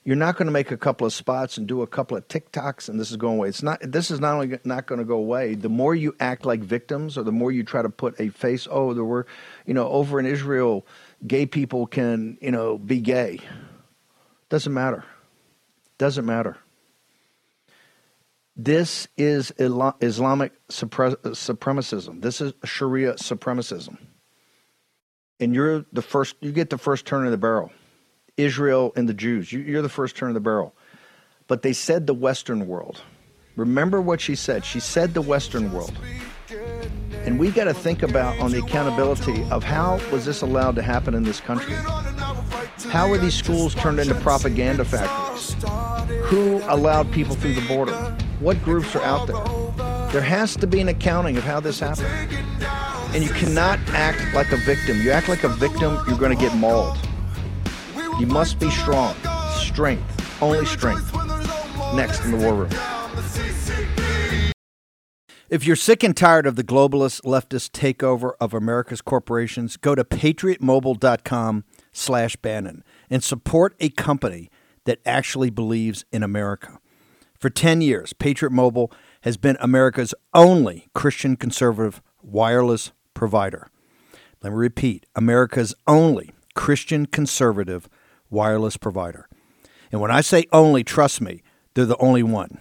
You're 0.03 0.15
not 0.15 0.37
going 0.37 0.45
to 0.45 0.51
make 0.51 0.71
a 0.71 0.77
couple 0.77 1.05
of 1.05 1.13
spots 1.13 1.57
and 1.57 1.67
do 1.67 1.81
a 1.81 1.87
couple 1.87 2.15
of 2.15 2.27
TikToks, 2.27 2.89
and 2.89 2.99
this 2.99 3.11
is 3.11 3.17
going 3.17 3.37
away. 3.37 3.49
It's 3.49 3.63
not. 3.63 3.79
This 3.81 4.11
is 4.11 4.19
not 4.19 4.35
only 4.35 4.59
not 4.63 4.85
going 4.87 4.99
to 4.99 5.05
go 5.05 5.17
away. 5.17 5.55
The 5.55 5.69
more 5.69 5.93
you 5.93 6.15
act 6.19 6.45
like 6.45 6.61
victims, 6.61 7.17
or 7.17 7.23
the 7.23 7.31
more 7.31 7.51
you 7.51 7.63
try 7.63 7.81
to 7.81 7.89
put 7.89 8.19
a 8.19 8.29
face. 8.29 8.67
Oh, 8.69 8.93
there 8.93 9.03
were, 9.03 9.27
you 9.65 9.73
know, 9.73 9.87
over 9.87 10.19
in 10.19 10.25
Israel 10.25 10.85
gay 11.25 11.45
people 11.45 11.87
can, 11.87 12.37
you 12.41 12.51
know, 12.51 12.77
be 12.77 12.99
gay. 12.99 13.39
Doesn't 14.49 14.73
matter. 14.73 15.03
Doesn't 15.97 16.25
matter. 16.25 16.57
This 18.59 19.07
is 19.17 19.53
Islamic 19.59 20.51
supremacism. 20.67 22.21
This 22.23 22.41
is 22.41 22.53
Sharia 22.65 23.13
supremacism. 23.13 23.99
And 25.39 25.53
you're 25.53 25.85
the 25.93 26.01
first, 26.01 26.35
you 26.41 26.51
get 26.51 26.71
the 26.71 26.79
first 26.79 27.05
turn 27.05 27.25
of 27.25 27.31
the 27.31 27.37
barrel. 27.37 27.71
Israel 28.35 28.93
and 28.95 29.07
the 29.07 29.13
Jews, 29.13 29.53
you're 29.53 29.83
the 29.83 29.89
first 29.89 30.15
turn 30.15 30.29
of 30.29 30.33
the 30.33 30.39
barrel. 30.39 30.75
But 31.45 31.61
they 31.61 31.73
said 31.73 32.07
the 32.07 32.15
Western 32.15 32.67
world. 32.67 33.01
Remember 33.55 34.01
what 34.01 34.19
she 34.19 34.33
said. 34.33 34.65
She 34.65 34.79
said 34.79 35.13
the 35.13 35.21
Western 35.21 35.71
world. 35.71 35.93
And 37.25 37.37
we 37.37 37.51
got 37.51 37.65
to 37.65 37.75
think 37.75 38.01
about 38.01 38.39
on 38.39 38.51
the 38.51 38.59
accountability 38.59 39.43
of 39.51 39.63
how 39.63 39.99
was 40.11 40.25
this 40.25 40.41
allowed 40.41 40.75
to 40.75 40.81
happen 40.81 41.13
in 41.13 41.21
this 41.21 41.39
country? 41.39 41.75
How 42.89 43.07
were 43.07 43.19
these 43.19 43.35
schools 43.35 43.75
turned 43.75 43.99
into 43.99 44.15
propaganda 44.15 44.83
factories? 44.83 45.55
Who 46.25 46.59
allowed 46.67 47.11
people 47.11 47.35
through 47.35 47.53
the 47.53 47.67
border? 47.67 48.17
What 48.39 48.63
groups 48.63 48.95
are 48.95 49.01
out 49.01 49.25
there? 49.25 50.11
There 50.11 50.21
has 50.21 50.55
to 50.57 50.67
be 50.67 50.79
an 50.79 50.89
accounting 50.89 51.37
of 51.37 51.43
how 51.43 51.59
this 51.59 51.79
happened. 51.79 52.07
And 53.15 53.23
you 53.23 53.31
cannot 53.31 53.79
act 53.89 54.33
like 54.35 54.51
a 54.51 54.57
victim. 54.57 55.01
You 55.01 55.09
act 55.11 55.27
like 55.27 55.43
a 55.43 55.49
victim, 55.49 55.97
you're 56.07 56.19
going 56.19 56.37
to 56.37 56.41
get 56.41 56.55
mauled. 56.55 56.97
You 58.19 58.27
must 58.27 58.59
be 58.59 58.69
strong. 58.69 59.15
Strength. 59.55 60.41
Only 60.41 60.65
strength. 60.65 61.11
Next 61.95 62.23
in 62.25 62.31
the 62.31 62.37
war 62.37 62.53
room. 62.53 62.69
If 65.49 65.65
you're 65.65 65.75
sick 65.75 66.03
and 66.03 66.15
tired 66.15 66.45
of 66.45 66.57
the 66.57 66.63
globalist 66.63 67.21
leftist 67.21 67.71
takeover 67.71 68.33
of 68.39 68.53
America's 68.53 69.01
corporations, 69.01 69.77
go 69.77 69.95
to 69.95 70.03
patriotmobile.com 70.03 71.63
slash 71.91 72.35
Bannon 72.35 72.83
and 73.09 73.23
support 73.23 73.73
a 73.79 73.89
company 73.89 74.51
that 74.83 74.99
actually 75.05 75.49
believes 75.49 76.05
in 76.11 76.21
America. 76.21 76.79
For 77.39 77.49
10 77.49 77.81
years, 77.81 78.13
Patriot 78.13 78.51
Mobile 78.51 78.91
has 79.21 79.37
been 79.37 79.57
America's 79.59 80.13
only 80.33 80.87
Christian 80.93 81.35
conservative 81.35 82.01
wireless 82.21 82.91
provider. 83.13 83.69
Let 84.41 84.51
me 84.51 84.57
repeat 84.57 85.05
America's 85.15 85.75
only 85.87 86.31
Christian 86.55 87.05
conservative 87.05 87.87
wireless 88.29 88.77
provider. 88.77 89.27
And 89.91 90.01
when 90.01 90.11
I 90.11 90.21
say 90.21 90.45
only, 90.51 90.83
trust 90.83 91.21
me, 91.21 91.43
they're 91.73 91.85
the 91.85 91.97
only 91.97 92.23
one. 92.23 92.59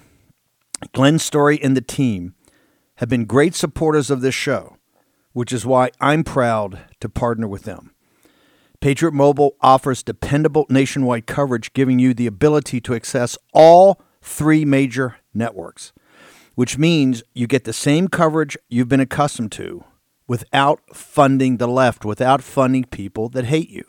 Glenn 0.92 1.18
Story 1.18 1.58
and 1.62 1.76
the 1.76 1.80
team 1.80 2.34
have 2.96 3.08
been 3.08 3.24
great 3.24 3.54
supporters 3.54 4.10
of 4.10 4.20
this 4.20 4.34
show, 4.34 4.76
which 5.32 5.52
is 5.52 5.66
why 5.66 5.90
I'm 6.00 6.24
proud 6.24 6.80
to 7.00 7.08
partner 7.08 7.48
with 7.48 7.62
them. 7.62 7.92
Patriot 8.80 9.12
Mobile 9.12 9.56
offers 9.62 10.02
dependable 10.02 10.66
nationwide 10.68 11.26
coverage, 11.26 11.72
giving 11.72 11.98
you 11.98 12.12
the 12.12 12.26
ability 12.26 12.80
to 12.82 12.94
access 12.94 13.38
all 13.54 14.02
three 14.26 14.64
major 14.64 15.16
networks, 15.32 15.92
which 16.54 16.76
means 16.76 17.22
you 17.32 17.46
get 17.46 17.64
the 17.64 17.72
same 17.72 18.08
coverage 18.08 18.56
you've 18.68 18.88
been 18.88 19.00
accustomed 19.00 19.52
to 19.52 19.84
without 20.26 20.80
funding 20.94 21.58
the 21.58 21.68
left, 21.68 22.04
without 22.04 22.42
funding 22.42 22.84
people 22.84 23.28
that 23.28 23.44
hate 23.44 23.70
you. 23.70 23.84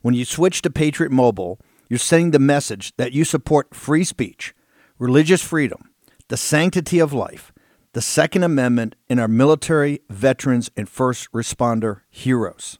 When 0.00 0.14
you 0.14 0.24
switch 0.24 0.62
to 0.62 0.70
Patriot 0.70 1.12
Mobile, 1.12 1.60
you're 1.88 1.98
sending 1.98 2.30
the 2.30 2.38
message 2.38 2.96
that 2.96 3.12
you 3.12 3.24
support 3.24 3.74
free 3.74 4.04
speech, 4.04 4.54
religious 4.98 5.42
freedom, 5.42 5.90
the 6.28 6.36
sanctity 6.36 6.98
of 6.98 7.12
life, 7.12 7.52
the 7.92 8.02
Second 8.02 8.44
Amendment, 8.44 8.94
and 9.08 9.20
our 9.20 9.28
military, 9.28 10.00
veterans, 10.08 10.70
and 10.76 10.88
first 10.88 11.30
responder 11.32 12.00
heroes. 12.10 12.78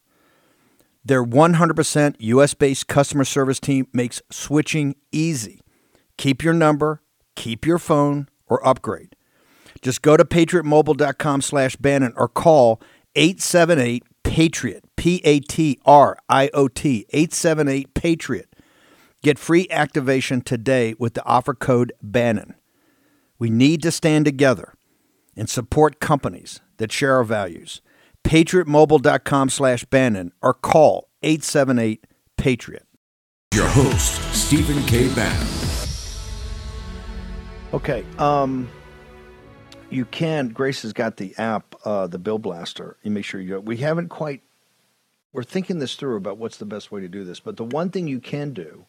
Their 1.05 1.24
100% 1.24 2.16
US 2.18 2.55
based 2.55 2.86
customer 2.86 3.24
service 3.24 3.61
team 3.61 3.86
makes 3.92 4.22
switching 4.30 4.96
easy. 5.12 5.61
Keep 6.19 6.43
your 6.43 6.53
number, 6.53 7.01
keep 7.37 7.64
your 7.64 7.79
phone, 7.79 8.29
or 8.47 8.66
upgrade. 8.66 9.16
Just 9.81 10.03
go 10.03 10.16
to 10.16 10.25
patriotmobile.com 10.25 11.41
slash 11.41 11.77
Bannon 11.77 12.12
or 12.16 12.29
call 12.29 12.83
878 13.14 14.03
Patriot, 14.25 14.85
P 14.97 15.23
A 15.25 15.41
T 15.41 15.79
R 15.87 16.19
I 16.29 16.51
O 16.53 16.69
T, 16.69 17.07
878 17.11 17.95
Patriot. 17.95 18.55
Get 19.23 19.39
free 19.39 19.66
activation 19.71 20.41
today 20.41 20.95
with 20.99 21.14
the 21.14 21.25
offer 21.25 21.55
code 21.55 21.93
Bannon. 22.03 22.55
We 23.39 23.51
need 23.51 23.83
to 23.83 23.91
stand 23.91 24.25
together 24.25 24.75
and 25.37 25.49
support 25.49 26.01
companies 26.01 26.61
that 26.79 26.93
share 26.93 27.14
our 27.14 27.25
values. 27.25 27.81
PatriotMobile.com 28.25 29.49
slash 29.49 29.85
Bannon 29.85 30.33
or 30.43 30.53
call 30.53 31.09
878 31.23 32.05
Patriot. 32.37 32.87
Your 33.55 33.69
host, 33.69 34.21
Stephen 34.35 34.83
K. 34.85 35.12
Bannon. 35.14 35.68
Okay. 37.75 38.05
Um, 38.19 38.69
you 39.91 40.07
can. 40.07 40.49
Grace 40.49 40.83
has 40.83 40.93
got 40.93 41.19
the 41.19 41.35
app, 41.37 41.75
uh, 41.85 42.07
the 42.07 42.19
Bill 42.19 42.39
Blaster. 42.39 42.97
You 43.03 43.11
make 43.11 43.25
sure 43.25 43.41
you. 43.41 43.61
We 43.61 43.79
haven't 43.79 44.09
quite. 44.09 44.43
We're 45.33 45.43
thinking 45.43 45.79
this 45.79 45.95
through 45.95 46.16
about 46.16 46.39
what's 46.39 46.57
the 46.57 46.64
best 46.64 46.91
way 46.91 47.03
to 47.03 47.09
do 47.09 47.25
this. 47.25 47.41
But 47.41 47.59
the 47.59 47.64
one 47.64 47.91
thing 47.91 48.09
you 48.09 48.21
can 48.21 48.53
do, 48.53 48.87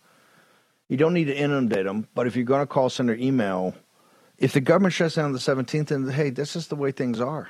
you 0.88 0.96
don't 0.96 1.14
need 1.14 1.26
to 1.26 1.36
inundate 1.36 1.86
them. 1.86 2.08
But 2.16 2.28
if 2.28 2.36
you're 2.38 2.46
going 2.46 2.62
to 2.62 2.66
call, 2.66 2.90
send 2.90 3.10
or 3.10 3.16
email, 3.16 3.76
if 4.38 4.54
the 4.54 4.62
government 4.62 4.94
shuts 4.94 5.16
down 5.16 5.26
on 5.26 5.34
the 5.34 5.40
17th, 5.40 5.88
then 5.88 6.08
hey, 6.08 6.30
this 6.30 6.56
is 6.56 6.68
the 6.68 6.76
way 6.76 6.92
things 6.92 7.20
are. 7.20 7.50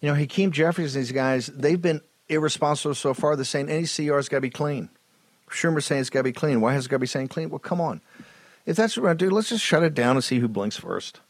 You 0.00 0.08
know, 0.08 0.14
Hakeem 0.14 0.52
Jeffries 0.52 0.96
and 0.96 1.04
these 1.04 1.12
guys, 1.12 1.48
they've 1.48 1.80
been 1.80 2.00
irresponsible 2.28 2.94
so 2.94 3.12
far. 3.12 3.36
They're 3.36 3.44
saying 3.44 3.68
any 3.68 3.86
CR's 3.86 4.28
got 4.28 4.38
to 4.38 4.42
be 4.42 4.50
clean. 4.50 4.88
Schumer's 5.50 5.84
saying 5.84 6.02
it's 6.02 6.10
got 6.10 6.20
to 6.20 6.24
be 6.24 6.32
clean. 6.32 6.60
Why 6.60 6.72
has 6.72 6.86
it 6.86 6.88
got 6.88 6.96
to 6.96 7.00
be 7.00 7.06
saying 7.06 7.28
clean? 7.28 7.50
Well, 7.50 7.58
come 7.58 7.80
on. 7.80 8.00
If 8.68 8.76
that's 8.76 8.98
what 8.98 9.04
we're 9.04 9.08
going 9.08 9.18
to 9.18 9.24
do, 9.30 9.34
let's 9.34 9.48
just 9.48 9.64
shut 9.64 9.82
it 9.82 9.94
down 9.94 10.16
and 10.16 10.22
see 10.22 10.40
who 10.40 10.46
blinks 10.46 10.76
first. 10.76 11.20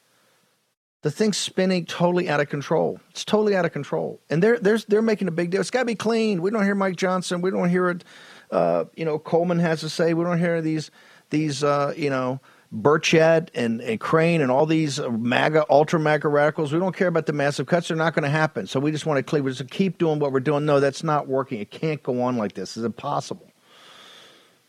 The 1.02 1.10
thing's 1.12 1.36
spinning 1.36 1.86
totally 1.86 2.28
out 2.28 2.40
of 2.40 2.48
control. 2.48 2.98
It's 3.10 3.24
totally 3.24 3.54
out 3.54 3.64
of 3.64 3.72
control, 3.72 4.20
and 4.28 4.42
they're 4.42 4.58
they're 4.58 4.78
they're 4.78 5.02
making 5.02 5.28
a 5.28 5.30
big 5.30 5.50
deal. 5.50 5.60
It's 5.60 5.70
got 5.70 5.80
to 5.80 5.86
be 5.86 5.94
clean. 5.94 6.42
We 6.42 6.50
don't 6.50 6.64
hear 6.64 6.74
Mike 6.74 6.96
Johnson. 6.96 7.40
We 7.40 7.52
don't 7.52 7.68
hear 7.68 7.90
it. 7.90 8.02
Uh, 8.50 8.86
you 8.96 9.04
know, 9.04 9.20
Coleman 9.20 9.60
has 9.60 9.78
to 9.80 9.88
say. 9.88 10.14
We 10.14 10.24
don't 10.24 10.40
hear 10.40 10.60
these 10.60 10.90
these 11.30 11.62
uh, 11.62 11.94
you 11.96 12.10
know 12.10 12.40
Burchett 12.74 13.50
and, 13.54 13.80
and 13.82 14.00
Crane 14.00 14.40
and 14.40 14.50
all 14.50 14.66
these 14.66 14.98
MAGA, 14.98 15.66
ultra 15.70 16.00
MAGA 16.00 16.26
radicals. 16.26 16.72
We 16.72 16.80
don't 16.80 16.96
care 16.96 17.06
about 17.06 17.26
the 17.26 17.32
massive 17.32 17.68
cuts. 17.68 17.86
They're 17.86 17.96
not 17.96 18.14
going 18.14 18.24
to 18.24 18.28
happen. 18.30 18.66
So 18.66 18.80
we 18.80 18.90
just 18.90 19.06
want 19.06 19.18
to 19.18 19.22
clear. 19.22 19.44
We 19.44 19.52
just 19.52 19.70
keep 19.70 19.98
doing 19.98 20.18
what 20.18 20.32
we're 20.32 20.40
doing. 20.40 20.66
No, 20.66 20.80
that's 20.80 21.04
not 21.04 21.28
working. 21.28 21.60
It 21.60 21.70
can't 21.70 22.02
go 22.02 22.20
on 22.22 22.36
like 22.36 22.54
this. 22.54 22.76
It's 22.76 22.84
impossible. 22.84 23.47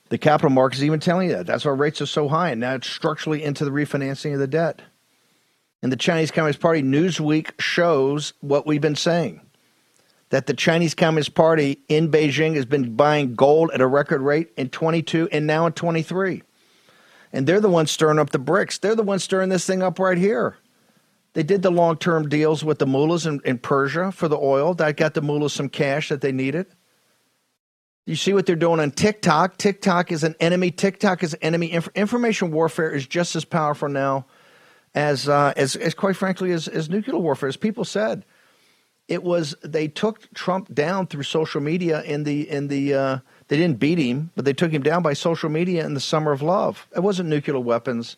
The 0.10 0.18
capital 0.18 0.50
markets 0.50 0.82
even 0.82 1.00
telling 1.00 1.30
you 1.30 1.36
that. 1.36 1.46
That's 1.46 1.66
why 1.66 1.72
rates 1.72 2.02
are 2.02 2.08
so 2.08 2.28
high, 2.28 2.50
and 2.50 2.60
now 2.60 2.76
it's 2.76 2.90
structurally 2.90 3.44
into 3.44 3.64
the 3.64 3.72
refinancing 3.72 4.34
of 4.34 4.40
the 4.40 4.48
debt. 4.48 4.82
And 5.82 5.92
the 5.92 5.98
Chinese 5.98 6.32
Communist 6.32 6.60
Party 6.60 6.82
Newsweek 6.82 7.60
shows 7.60 8.34
what 8.42 8.68
we've 8.68 8.82
been 8.82 8.96
saying 8.96 9.42
that 10.30 10.46
the 10.46 10.54
Chinese 10.54 10.94
Communist 10.94 11.34
Party 11.34 11.80
in 11.88 12.12
Beijing 12.12 12.56
has 12.56 12.66
been 12.66 12.96
buying 12.96 13.36
gold 13.36 13.72
at 13.74 13.82
a 13.82 13.88
record 13.88 14.22
rate 14.22 14.52
in 14.58 14.70
22 14.70 15.30
and 15.32 15.48
now 15.48 15.66
in 15.66 15.74
23. 15.74 16.44
And 17.34 17.48
they're 17.48 17.60
the 17.60 17.70
ones 17.70 17.92
stirring 17.92 18.20
up 18.20 18.30
the 18.30 18.40
BRICS. 18.40 18.80
They're 18.80 18.96
the 18.96 19.04
ones 19.04 19.24
stirring 19.24 19.50
this 19.50 19.66
thing 19.66 19.84
up 19.84 20.00
right 20.00 20.18
here. 20.18 20.58
They 21.34 21.44
did 21.44 21.62
the 21.62 21.72
long 21.72 21.98
term 21.98 22.28
deals 22.28 22.64
with 22.64 22.80
the 22.80 22.88
mullahs 22.88 23.26
in, 23.26 23.40
in, 23.46 23.60
Persia 23.60 24.12
for 24.12 24.28
the 24.28 24.38
oil. 24.38 24.74
That 24.74 24.98
got 24.98 25.14
the 25.14 25.22
mullahs 25.22 25.54
some 25.54 25.70
cash 25.70 26.10
that 26.10 26.22
they 26.22 26.32
needed. 26.32 26.68
You 28.06 28.16
see 28.16 28.34
what 28.34 28.46
they're 28.46 28.56
doing 28.56 28.80
on 28.80 28.92
TikTok. 28.92 29.58
TikTok 29.58 30.12
is 30.12 30.24
an 30.24 30.36
enemy. 30.40 30.72
TikTok 30.72 31.24
is 31.24 31.34
an 31.36 31.40
enemy. 31.44 31.72
Inf- 31.72 31.90
information 31.94 32.52
warfare 32.52 32.90
is 32.90 33.06
just 33.06 33.36
as 33.36 33.46
powerful 33.46 33.88
now 33.88 34.26
as, 34.96 35.30
uh, 35.30 35.54
as, 35.56 35.76
as 35.76 35.94
quite 35.94 36.16
frankly, 36.16 36.52
as, 36.52 36.68
as 36.68 36.90
nuclear 36.90 37.18
warfare. 37.18 37.50
As 37.50 37.58
people 37.58 37.86
said, 37.86 38.26
it 39.10 39.24
was 39.24 39.56
they 39.64 39.88
took 39.88 40.32
Trump 40.34 40.74
down 40.74 41.08
through 41.08 41.24
social 41.24 41.62
media 41.62 42.04
in 42.04 42.24
the 42.24 42.50
in 42.50 42.68
the 42.68 42.94
uh, 42.94 43.18
they 43.48 43.58
didn't 43.58 43.80
beat 43.80 43.98
him, 43.98 44.30
but 44.36 44.46
they 44.46 44.54
took 44.54 44.72
him 44.72 44.84
down 44.84 45.02
by 45.02 45.14
social 45.14 45.50
media 45.50 45.84
in 45.84 45.96
the 45.96 46.00
summer 46.00 46.32
of 46.32 46.44
love. 46.44 46.88
It 46.96 47.00
wasn't 47.00 47.28
nuclear 47.28 47.60
weapons 47.60 48.18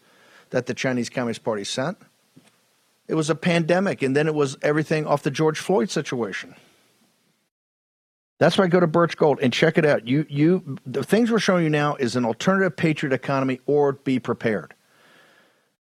that 0.50 0.66
the 0.66 0.74
Chinese 0.74 1.10
Communist 1.10 1.46
Party 1.46 1.64
sent. 1.64 1.98
It 3.08 3.16
was 3.16 3.30
a 3.30 3.36
pandemic, 3.36 4.02
and 4.02 4.16
then 4.16 4.28
it 4.28 4.36
was 4.36 4.58
everything 4.62 5.08
off 5.08 5.24
the 5.24 5.32
George 5.32 5.60
Floyd 5.60 5.90
situation. 5.90 6.56
That's 8.42 8.58
why 8.58 8.64
I 8.64 8.70
go 8.70 8.80
to 8.80 8.88
Birch 8.88 9.18
Gold 9.18 9.38
and 9.40 9.54
check 9.54 9.78
it 9.78 9.86
out. 9.86 10.08
You, 10.08 10.26
you, 10.28 10.80
the 10.84 11.04
things 11.04 11.30
we're 11.30 11.38
showing 11.38 11.64
you 11.64 11.70
now 11.70 11.94
is 11.94 12.16
an 12.16 12.26
alternative 12.26 12.76
patriot 12.76 13.14
economy, 13.14 13.60
or 13.68 13.92
be 13.92 14.18
prepared. 14.18 14.74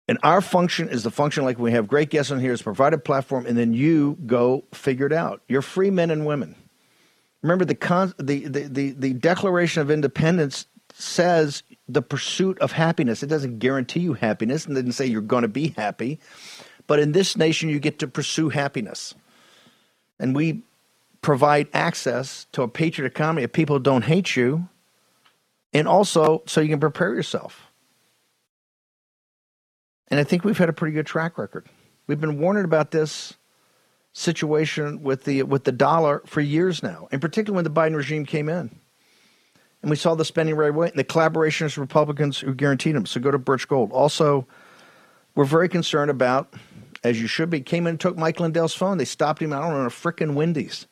And 0.09 0.17
our 0.23 0.41
function 0.41 0.89
is 0.89 1.03
the 1.03 1.11
function 1.11 1.45
like 1.45 1.59
we 1.59 1.73
have 1.73 1.87
great 1.87 2.09
guests 2.09 2.33
on 2.33 2.41
here 2.41 2.55
is 2.55 2.63
provide 2.63 2.95
a 2.95 2.99
platform, 2.99 3.45
and 3.45 3.59
then 3.59 3.75
you 3.75 4.17
go 4.25 4.65
figure 4.73 5.05
it 5.05 5.13
out. 5.13 5.43
You're 5.47 5.61
free 5.61 5.91
men 5.91 6.11
and 6.11 6.25
women. 6.25 6.55
Remember 7.43 7.67
the, 7.67 7.75
con- 7.75 8.15
the, 8.19 8.47
the, 8.47 8.63
the, 8.63 8.91
the 8.93 9.13
Declaration 9.13 9.83
of 9.83 9.91
Independence 9.91 10.65
says 10.95 11.63
the 11.87 12.01
pursuit 12.01 12.59
of 12.61 12.73
happiness. 12.73 13.23
It 13.23 13.27
doesn't 13.27 13.59
guarantee 13.59 14.01
you 14.01 14.15
happiness 14.15 14.65
and 14.65 14.75
doesn't 14.75 14.93
say 14.93 15.05
you're 15.05 15.21
going 15.21 15.43
to 15.43 15.49
be 15.49 15.75
happy. 15.77 16.19
But 16.87 16.99
in 16.99 17.13
this 17.13 17.37
nation, 17.37 17.69
you 17.69 17.79
get 17.79 17.99
to 17.99 18.09
pursue 18.09 18.49
happiness. 18.49 19.15
And 20.19 20.35
we 20.35 20.63
provide 21.23 21.69
access 21.73 22.47
to 22.53 22.63
a 22.63 22.69
patriot 22.69 23.09
economy 23.09 23.43
if 23.43 23.53
people 23.53 23.79
don't 23.79 24.05
hate 24.05 24.37
you, 24.37 24.69
and 25.73 25.89
also 25.89 26.43
so 26.47 26.61
you 26.61 26.69
can 26.69 26.81
prepare 26.81 27.15
yourself. 27.15 27.71
And 30.09 30.19
I 30.19 30.25
think 30.25 30.45
we've 30.45 30.59
had 30.59 30.69
a 30.69 30.73
pretty 30.73 30.95
good 30.95 31.07
track 31.07 31.37
record. 31.37 31.67
We've 32.07 32.21
been 32.21 32.39
warning 32.39 32.65
about 32.65 32.91
this 32.91 33.35
situation 34.13 35.03
with 35.03 35.25
the 35.25 35.43
with 35.43 35.65
the 35.65 35.73
dollar 35.73 36.23
for 36.27 36.41
years 36.41 36.83
now, 36.83 37.09
in 37.13 37.21
particular 37.21 37.55
when 37.55 37.65
the 37.65 37.71
Biden 37.71 37.95
regime 37.95 38.25
came 38.25 38.49
in. 38.49 38.79
And 39.81 39.91
we 39.91 39.97
saw 39.97 40.17
the 40.17 40.25
spending 40.25 40.57
right 40.57 40.71
away 40.71 40.89
and 40.89 40.99
the 40.99 41.05
collaboration 41.05 41.67
of 41.67 41.79
Republicans 41.79 42.39
who 42.39 42.53
guaranteed 42.53 42.97
them. 42.97 43.07
So 43.07 43.21
go 43.21 43.31
to 43.31 43.39
Birch 43.39 43.69
Gold. 43.69 43.93
Also, 43.93 44.47
we're 45.37 45.45
very 45.45 45.69
concerned 45.69 46.11
about, 46.11 46.53
as 47.05 47.21
you 47.21 47.29
should 47.29 47.49
be, 47.49 47.61
came 47.61 47.87
in 47.87 47.91
and 47.91 48.01
took 48.01 48.17
Mike 48.17 48.41
Lindell's 48.41 48.75
phone. 48.75 48.99
They 48.99 49.05
stopped 49.05 49.41
him, 49.41 49.53
I 49.53 49.61
don't 49.61 49.71
know, 49.71 49.81
in 49.81 49.87
a 49.87 49.91
frickin' 49.91 50.35
Wendy's. 50.35 50.89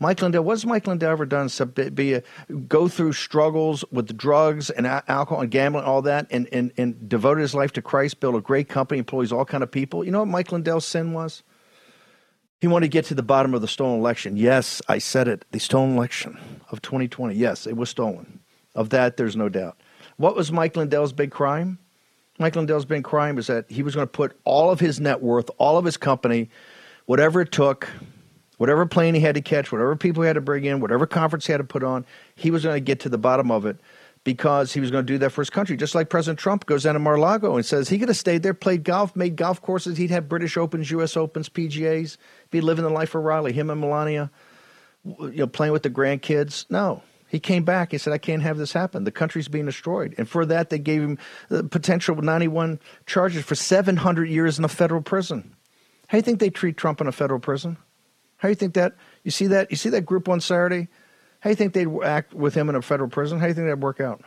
Mike 0.00 0.22
Lindell, 0.22 0.44
what's 0.44 0.64
Mike 0.64 0.86
Lindell 0.86 1.10
ever 1.10 1.26
done 1.26 1.46
except 1.46 1.74
be, 1.74 1.88
be 1.90 2.14
a, 2.14 2.22
go 2.68 2.86
through 2.86 3.12
struggles 3.12 3.84
with 3.90 4.16
drugs 4.16 4.70
and 4.70 4.86
alcohol 4.86 5.40
and 5.40 5.50
gambling, 5.50 5.84
all 5.84 6.02
that, 6.02 6.26
and, 6.30 6.48
and, 6.52 6.72
and 6.76 7.08
devoted 7.08 7.40
his 7.40 7.54
life 7.54 7.72
to 7.72 7.82
Christ, 7.82 8.20
built 8.20 8.36
a 8.36 8.40
great 8.40 8.68
company, 8.68 8.98
employs 8.98 9.32
all 9.32 9.44
kind 9.44 9.64
of 9.64 9.70
people. 9.70 10.04
You 10.04 10.12
know 10.12 10.20
what 10.20 10.28
Mike 10.28 10.52
Lindell's 10.52 10.86
sin 10.86 11.12
was? 11.12 11.42
He 12.60 12.66
wanted 12.66 12.86
to 12.86 12.90
get 12.90 13.06
to 13.06 13.14
the 13.14 13.22
bottom 13.22 13.54
of 13.54 13.60
the 13.60 13.68
stolen 13.68 13.98
election. 13.98 14.36
Yes, 14.36 14.82
I 14.88 14.98
said 14.98 15.28
it. 15.28 15.44
The 15.50 15.60
stolen 15.60 15.96
election 15.96 16.38
of 16.70 16.82
2020. 16.82 17.34
Yes, 17.34 17.66
it 17.66 17.76
was 17.76 17.88
stolen. 17.88 18.40
Of 18.74 18.90
that, 18.90 19.16
there's 19.16 19.36
no 19.36 19.48
doubt. 19.48 19.80
What 20.16 20.36
was 20.36 20.52
Mike 20.52 20.76
Lindell's 20.76 21.12
big 21.12 21.30
crime? 21.30 21.78
Mike 22.38 22.54
Lindell's 22.54 22.84
big 22.84 23.02
crime 23.02 23.38
is 23.38 23.48
that 23.48 23.68
he 23.68 23.82
was 23.82 23.94
going 23.96 24.06
to 24.06 24.12
put 24.12 24.38
all 24.44 24.70
of 24.70 24.78
his 24.78 25.00
net 25.00 25.22
worth, 25.22 25.50
all 25.58 25.76
of 25.76 25.84
his 25.84 25.96
company, 25.96 26.50
whatever 27.06 27.40
it 27.40 27.50
took, 27.50 27.88
whatever 28.58 28.84
plane 28.84 29.14
he 29.14 29.20
had 29.20 29.34
to 29.36 29.40
catch, 29.40 29.72
whatever 29.72 29.96
people 29.96 30.22
he 30.22 30.26
had 30.26 30.34
to 30.34 30.40
bring 30.42 30.64
in, 30.64 30.80
whatever 30.80 31.06
conference 31.06 31.46
he 31.46 31.52
had 31.52 31.58
to 31.58 31.64
put 31.64 31.82
on, 31.82 32.04
he 32.34 32.50
was 32.50 32.62
going 32.62 32.76
to 32.76 32.80
get 32.80 33.00
to 33.00 33.08
the 33.08 33.18
bottom 33.18 33.50
of 33.50 33.64
it 33.64 33.78
because 34.24 34.74
he 34.74 34.80
was 34.80 34.90
going 34.90 35.06
to 35.06 35.12
do 35.12 35.16
that 35.18 35.30
for 35.30 35.40
his 35.40 35.48
country. 35.48 35.76
Just 35.76 35.94
like 35.94 36.10
President 36.10 36.38
Trump 36.38 36.66
goes 36.66 36.82
down 36.82 36.94
to 36.94 36.98
Mar-a-Lago 36.98 37.56
and 37.56 37.64
says 37.64 37.88
he 37.88 37.98
could 37.98 38.08
have 38.08 38.16
stayed 38.16 38.42
there, 38.42 38.52
played 38.52 38.84
golf, 38.84 39.16
made 39.16 39.36
golf 39.36 39.62
courses. 39.62 39.96
He'd 39.96 40.10
have 40.10 40.28
British 40.28 40.56
Opens, 40.56 40.90
U.S. 40.90 41.16
Opens, 41.16 41.48
PGAs 41.48 42.18
be 42.50 42.60
living 42.60 42.84
the 42.84 42.90
life 42.90 43.14
of 43.14 43.22
Riley, 43.22 43.52
him 43.52 43.70
and 43.70 43.80
Melania, 43.80 44.30
you 45.04 45.30
know, 45.30 45.46
playing 45.46 45.72
with 45.72 45.84
the 45.84 45.90
grandkids. 45.90 46.66
No, 46.68 47.02
he 47.28 47.38
came 47.38 47.64
back. 47.64 47.92
He 47.92 47.98
said, 47.98 48.12
"I 48.12 48.18
can't 48.18 48.42
have 48.42 48.58
this 48.58 48.72
happen. 48.72 49.04
The 49.04 49.12
country's 49.12 49.48
being 49.48 49.66
destroyed." 49.66 50.14
And 50.18 50.28
for 50.28 50.44
that, 50.46 50.68
they 50.68 50.80
gave 50.80 51.00
him 51.00 51.18
the 51.48 51.62
potential 51.62 52.16
91 52.16 52.80
charges 53.06 53.44
for 53.44 53.54
700 53.54 54.28
years 54.28 54.58
in 54.58 54.64
a 54.64 54.68
federal 54.68 55.00
prison. 55.00 55.54
How 56.08 56.16
do 56.16 56.18
you 56.18 56.22
think 56.22 56.40
they 56.40 56.50
treat 56.50 56.76
Trump 56.76 57.00
in 57.00 57.06
a 57.06 57.12
federal 57.12 57.40
prison? 57.40 57.76
How 58.38 58.48
do 58.48 58.50
you 58.50 58.56
think 58.56 58.74
that? 58.74 58.94
You 59.22 59.30
see 59.30 59.48
that? 59.48 59.70
You 59.70 59.76
see 59.76 59.90
that 59.90 60.06
group 60.06 60.28
on 60.28 60.40
Saturday? 60.40 60.88
How 61.40 61.48
do 61.48 61.50
you 61.50 61.56
think 61.56 61.74
they'd 61.74 61.88
act 62.02 62.34
with 62.34 62.54
him 62.54 62.68
in 62.68 62.74
a 62.74 62.82
federal 62.82 63.08
prison? 63.08 63.38
How 63.38 63.44
do 63.44 63.48
you 63.48 63.54
think 63.54 63.66
that'd 63.66 63.82
work 63.82 64.00
out? 64.00 64.22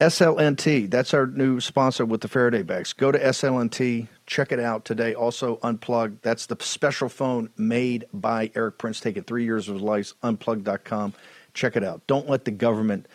SLNT, 0.00 0.90
that's 0.90 1.14
our 1.14 1.26
new 1.26 1.60
sponsor 1.60 2.04
with 2.04 2.20
the 2.20 2.28
Faraday 2.28 2.62
bags. 2.62 2.92
Go 2.92 3.12
to 3.12 3.18
SLNT, 3.18 4.08
check 4.26 4.50
it 4.50 4.58
out 4.58 4.84
today. 4.84 5.14
Also, 5.14 5.56
Unplug, 5.58 6.16
that's 6.20 6.46
the 6.46 6.56
special 6.60 7.08
phone 7.08 7.48
made 7.56 8.06
by 8.12 8.50
Erik 8.56 8.76
Prince, 8.76 9.00
taking 9.00 9.22
three 9.22 9.44
years 9.44 9.68
of 9.68 9.76
his 9.76 9.82
life. 9.82 10.12
Unplug.com. 10.22 11.14
Check 11.54 11.76
it 11.76 11.84
out. 11.84 12.04
Don't 12.08 12.28
let 12.28 12.44
the 12.44 12.50
government 12.50 13.06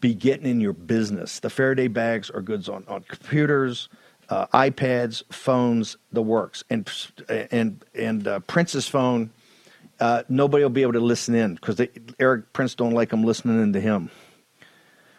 be 0.00 0.14
getting 0.14 0.46
in 0.46 0.60
your 0.60 0.72
business. 0.72 1.40
The 1.40 1.50
Faraday 1.50 1.88
bags 1.88 2.30
are 2.30 2.40
goods 2.40 2.68
on, 2.68 2.84
on 2.88 3.02
computers, 3.02 3.90
uh, 4.30 4.46
iPads, 4.54 5.22
phones, 5.32 5.96
the 6.12 6.22
works. 6.22 6.64
And, 6.70 6.88
and, 7.50 7.84
and 7.94 8.26
uh, 8.26 8.40
Prince's 8.40 8.88
phone 8.88 9.30
uh, 10.00 10.22
nobody 10.28 10.64
will 10.64 10.70
be 10.70 10.82
able 10.82 10.94
to 10.94 11.00
listen 11.00 11.34
in 11.34 11.54
because 11.54 11.80
Erik 12.18 12.52
Prince 12.52 12.74
don't 12.74 12.92
like 12.92 13.10
them 13.10 13.22
listening 13.22 13.62
into 13.62 13.80
him. 13.80 14.10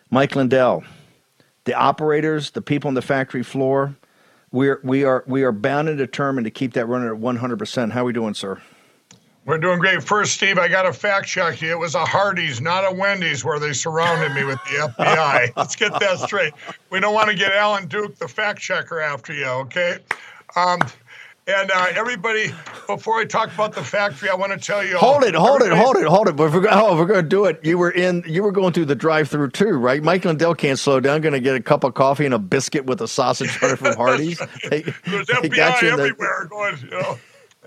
Mike 0.10 0.36
Lindell, 0.36 0.84
the 1.66 1.76
operators, 1.76 2.52
the 2.52 2.62
people 2.62 2.88
on 2.88 2.96
the 2.96 3.02
factory 3.02 3.44
floor, 3.44 3.96
we're 4.52 4.82
we 4.84 5.04
are 5.04 5.24
we 5.28 5.44
are 5.44 5.52
bound 5.52 5.88
and 5.88 5.98
determined 5.98 6.46
to 6.46 6.52
keep 6.52 6.74
that 6.74 6.88
running 6.88 7.08
at 7.08 7.18
100. 7.18 7.60
percent 7.60 7.94
How 7.94 8.02
are 8.02 8.06
we 8.06 8.14
doing, 8.14 8.34
sir? 8.34 8.62
We're 9.46 9.58
doing 9.58 9.80
great. 9.80 10.04
First, 10.04 10.36
Steve, 10.36 10.60
I 10.60 10.68
got 10.68 10.84
to 10.84 10.94
fact 10.94 11.28
check 11.28 11.62
you. 11.62 11.72
It 11.72 11.80
was 11.80 11.96
a 11.96 12.06
Hardee's, 12.06 12.62
not 12.62 12.86
a 12.86 12.96
Wendy's, 12.96 13.44
where 13.44 13.60
they 13.60 13.74
surrounded 13.74 14.36
me 14.36 14.44
with 14.44 14.60
the 14.66 14.94
FBI. 15.00 15.54
Let's 15.56 15.76
get 15.76 16.00
that 16.00 16.20
straight. 16.20 16.54
We 16.92 17.00
don't 17.00 17.16
want 17.16 17.30
to 17.30 17.36
get 17.36 17.52
Alan 17.52 17.88
Duke, 17.88 18.18
the 18.18 18.28
fact 18.28 18.60
checker, 18.60 19.00
after 19.00 19.34
you, 19.34 19.46
okay? 19.46 19.98
Um, 20.56 20.80
and 21.48 21.72
uh, 21.72 21.88
everybody, 21.96 22.52
before 22.86 23.18
I 23.18 23.26
talk 23.26 23.52
about 23.52 23.74
the 23.74 23.84
factory, 23.84 24.30
I 24.30 24.36
want 24.36 24.52
to 24.52 24.60
tell 24.60 24.86
you. 24.86 24.96
Hold 24.98 25.24
it, 25.24 25.34
hold 25.34 25.64
it, 25.64 25.74
hold 25.74 25.98
it, 25.98 26.06
hold 26.06 26.28
it. 26.28 26.36
But 26.36 26.50
if 26.50 26.54
we're, 26.54 26.68
oh, 26.70 26.94
if 26.94 27.00
we're 27.00 27.08
going 27.08 27.24
to 27.24 27.28
do 27.28 27.46
it, 27.46 27.60
you 27.64 27.80
were 27.80 27.90
in, 27.90 28.24
you 28.28 28.44
were 28.44 28.52
going 28.52 28.74
through 28.74 28.86
the 28.86 28.96
drive-through 28.96 29.50
too, 29.50 29.72
right? 29.72 30.04
Mike 30.04 30.24
Lindell 30.24 30.54
can't 30.54 30.78
slow 30.78 31.00
down. 31.00 31.20
Going 31.22 31.34
to 31.34 31.40
get 31.40 31.56
a 31.56 31.62
cup 31.62 31.84
of 31.84 31.96
coffee 31.96 32.26
and 32.26 32.36
a 32.36 32.40
biscuit 32.40 32.86
with 32.86 33.02
a 33.02 33.08
sausage 33.08 33.60
butter 33.62 33.76
from 33.76 33.96
Hardee's. 33.96 34.40
They, 34.70 34.82
There's 34.82 35.26
FBI 35.28 35.84
everywhere. 35.84 36.42
The, 36.44 36.48
going, 36.48 36.78
you 36.84 36.90
know. 36.92 37.18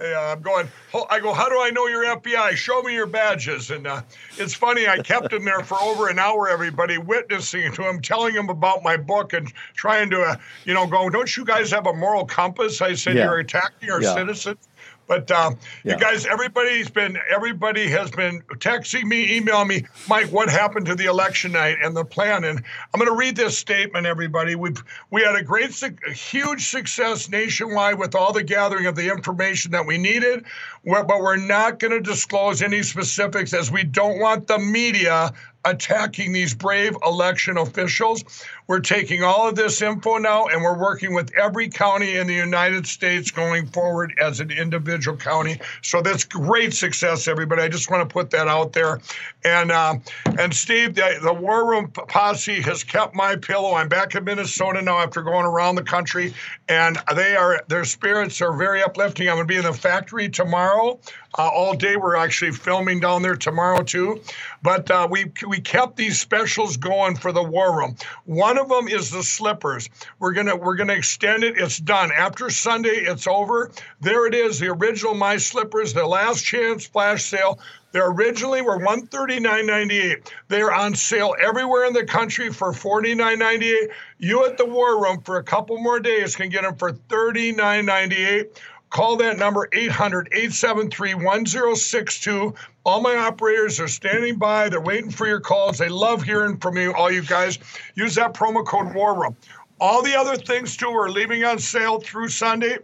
Yeah, 0.01 0.33
I'm 0.33 0.43
going. 0.43 0.69
I 1.09 1.21
go. 1.21 1.33
How 1.33 1.49
do 1.49 1.61
I 1.61 1.71
know 1.71 1.87
you're 1.87 2.05
FBI? 2.05 2.57
Show 2.57 2.83
me 2.83 2.95
your 2.95 3.07
badges. 3.07 3.71
And 3.71 3.87
uh, 3.87 4.03
it's 4.39 4.53
funny. 4.53 4.89
I 4.89 4.99
kept 4.99 5.33
him 5.33 5.45
there 5.45 5.63
for 5.63 5.81
over 5.81 6.09
an 6.09 6.19
hour. 6.19 6.49
Everybody 6.49 6.99
witnessing 6.99 7.73
to 7.75 7.89
him, 7.89 8.03
telling 8.03 8.35
him 8.35 8.49
about 8.49 8.83
my 8.83 8.97
book, 8.97 9.35
and 9.35 9.53
trying 9.75 10.11
to, 10.11 10.21
uh, 10.21 10.37
you 10.65 10.75
know, 10.75 10.89
go. 10.89 11.09
Don't 11.11 11.37
you 11.37 11.45
guys 11.45 11.71
have 11.71 11.87
a 11.87 11.93
moral 11.93 12.25
compass? 12.25 12.83
I 12.83 12.95
said 12.95 13.15
yeah. 13.15 13.25
you're 13.27 13.39
attacking 13.39 13.89
our 13.89 14.03
yeah. 14.03 14.15
citizens. 14.15 14.59
But 15.07 15.31
uh, 15.31 15.53
yeah. 15.85 15.95
you 15.95 15.99
guys, 15.99 16.27
everybody's 16.27 16.89
been, 16.89 17.19
everybody 17.31 17.89
has 17.89 18.11
been 18.11 18.43
texting 18.55 19.05
me, 19.05 19.37
emailing 19.37 19.69
me, 19.69 19.85
Mike, 20.09 20.27
what 20.33 20.49
happened 20.49 20.87
to 20.87 20.95
the 20.95 21.05
election 21.07 21.53
night 21.53 21.79
and 21.83 21.97
the 21.97 22.05
plan? 22.05 22.45
And 22.45 22.63
I'm 22.93 22.99
going 22.99 23.11
to 23.11 23.17
read 23.17 23.37
this 23.37 23.59
statement, 23.59 24.07
everybody. 24.07 24.55
We've 24.55 24.83
we 25.11 25.23
had 25.23 25.37
a 25.37 25.43
great, 25.43 25.83
a 25.83 26.13
huge 26.13 26.69
success 26.69 27.29
nationwide 27.29 27.99
with 27.99 28.15
all 28.15 28.33
the 28.33 28.43
gathering 28.43 28.87
of 28.87 28.97
the 28.97 29.11
information 29.11 29.73
that 29.73 29.87
we 29.87 29.99
needed, 29.99 30.45
but 30.85 31.09
we're 31.09 31.37
not 31.37 31.79
going 31.79 31.93
to 31.93 32.01
disclose 32.01 32.63
any 32.63 32.83
specifics 32.83 33.53
as 33.53 33.71
we 33.71 33.85
don't 33.85 34.21
want 34.21 34.47
the 34.47 34.59
media 34.59 35.33
attacking 35.65 36.33
these 36.33 36.55
brave 36.55 36.97
election 37.05 37.59
officials. 37.59 38.25
We're 38.67 38.81
taking 38.81 39.23
all 39.23 39.49
of 39.49 39.57
this 39.57 39.83
info 39.83 40.19
now 40.19 40.47
and 40.47 40.63
we're 40.63 40.79
working 40.79 41.15
with 41.15 41.31
every 41.35 41.69
county 41.69 42.17
in 42.17 42.27
the 42.27 42.35
United 42.35 42.87
States 42.87 43.31
going 43.31 43.67
forward 43.67 44.15
as 44.21 44.41
an 44.41 44.51
individual 44.51 45.17
county. 45.17 45.61
So 45.83 46.01
that's 46.01 46.25
great 46.25 46.73
success, 46.73 47.29
everybody. 47.29 47.63
I 47.63 47.69
just 47.69 47.91
want 47.91 48.09
to 48.09 48.13
put 48.13 48.31
that 48.31 48.49
out 48.49 48.73
there. 48.73 49.01
And 49.45 49.71
uh, 49.71 49.97
and 50.39 50.55
Steve, 50.55 50.95
the, 50.95 51.19
the 51.23 51.35
War 51.35 51.69
Room 51.69 51.91
posse 51.91 52.63
has 52.63 52.83
kept 52.83 53.15
my 53.15 53.37
pillow. 53.37 53.75
I'm 53.75 53.89
back 53.89 54.15
in 54.15 54.25
Minnesota 54.25 54.81
now 54.81 54.99
after 54.99 55.23
going 55.23 55.45
around 55.45 55.75
the 55.75 55.83
country, 55.83 56.33
and 56.69 56.99
they 57.15 57.37
are 57.37 57.63
their 57.69 57.85
spirits 57.85 58.41
are 58.41 58.57
very 58.57 58.83
uplifting. 58.83 59.29
I'm 59.29 59.37
going 59.37 59.47
to 59.47 59.53
be 59.53 59.59
in 59.59 59.65
the 59.65 59.75
factory 59.75 60.29
tomorrow 60.31 60.99
uh, 61.39 61.49
all 61.49 61.75
day. 61.75 61.97
We're 61.97 62.17
actually 62.17 62.53
filming 62.53 63.01
down 63.01 63.23
there 63.23 63.37
tomorrow 63.37 63.83
too, 63.83 64.23
but 64.63 64.91
uh, 64.91 65.07
we 65.11 65.31
we 65.47 65.54
kept 65.61 65.97
these 65.97 66.21
specials 66.21 66.77
going 66.77 67.17
for 67.17 67.33
the 67.33 67.43
war 67.43 67.77
room. 67.77 67.97
One 68.25 68.59
of 68.59 68.69
them 68.69 68.89
is 68.89 69.11
the 69.11 69.23
slippers. 69.23 69.89
We're 70.19 70.33
gonna 70.33 70.57
we're 70.57 70.77
gonna 70.77 70.95
extend 70.95 71.45
it. 71.45 71.59
It's 71.59 71.79
done 71.79 72.11
after 72.13 72.51
Sunday. 72.51 72.89
It's 72.89 73.27
over. 73.27 73.71
There 74.01 74.27
it 74.27 74.35
is. 74.35 74.59
The 74.59 74.69
original 74.69 75.15
my 75.15 75.37
slippers. 75.37 75.95
The 75.95 76.07
last 76.07 76.45
chance 76.45 76.87
flash 76.87 77.25
sale. 77.25 77.59
They 77.95 78.01
originally 78.01 78.61
were 78.61 78.81
$139.98. 78.81 80.27
They're 80.49 80.75
on 80.75 80.97
sale 80.97 81.37
everywhere 81.41 81.85
in 81.85 81.93
the 81.93 82.05
country 82.05 82.53
for 82.53 82.73
$49.98. 82.73 83.89
You 84.19 84.45
at 84.47 84.59
the 84.59 84.67
War 84.67 85.01
Room 85.01 85.21
for 85.21 85.37
a 85.37 85.45
couple 85.45 85.79
more 85.79 86.01
days 86.01 86.35
can 86.35 86.49
get 86.49 86.63
them 86.63 86.75
for 86.75 86.93
$39.98. 86.93 88.49
Call 88.95 89.17
that 89.17 89.39
number 89.39 89.69
800 89.73 90.29
873 90.31 91.15
1062. 91.15 92.55
All 92.85 93.01
my 93.01 93.17
operators 93.17 93.81
are 93.81 93.89
standing 93.89 94.37
by. 94.37 94.69
They're 94.69 94.81
waiting 94.81 95.11
for 95.11 95.27
your 95.27 95.41
calls. 95.41 95.79
They 95.79 95.89
love 95.89 96.23
hearing 96.23 96.59
from 96.59 96.77
you, 96.77 96.95
all 96.95 97.11
you 97.11 97.23
guys. 97.23 97.59
Use 97.97 98.15
that 98.15 98.35
promo 98.35 98.65
code 98.65 98.95
War 98.95 99.21
Room. 99.21 99.37
All 99.81 100.01
the 100.01 100.15
other 100.15 100.37
things, 100.37 100.77
too, 100.77 100.91
are 100.91 101.11
leaving 101.11 101.43
on 101.43 101.59
sale 101.59 101.99
through 101.99 102.29
Sunday. 102.29 102.79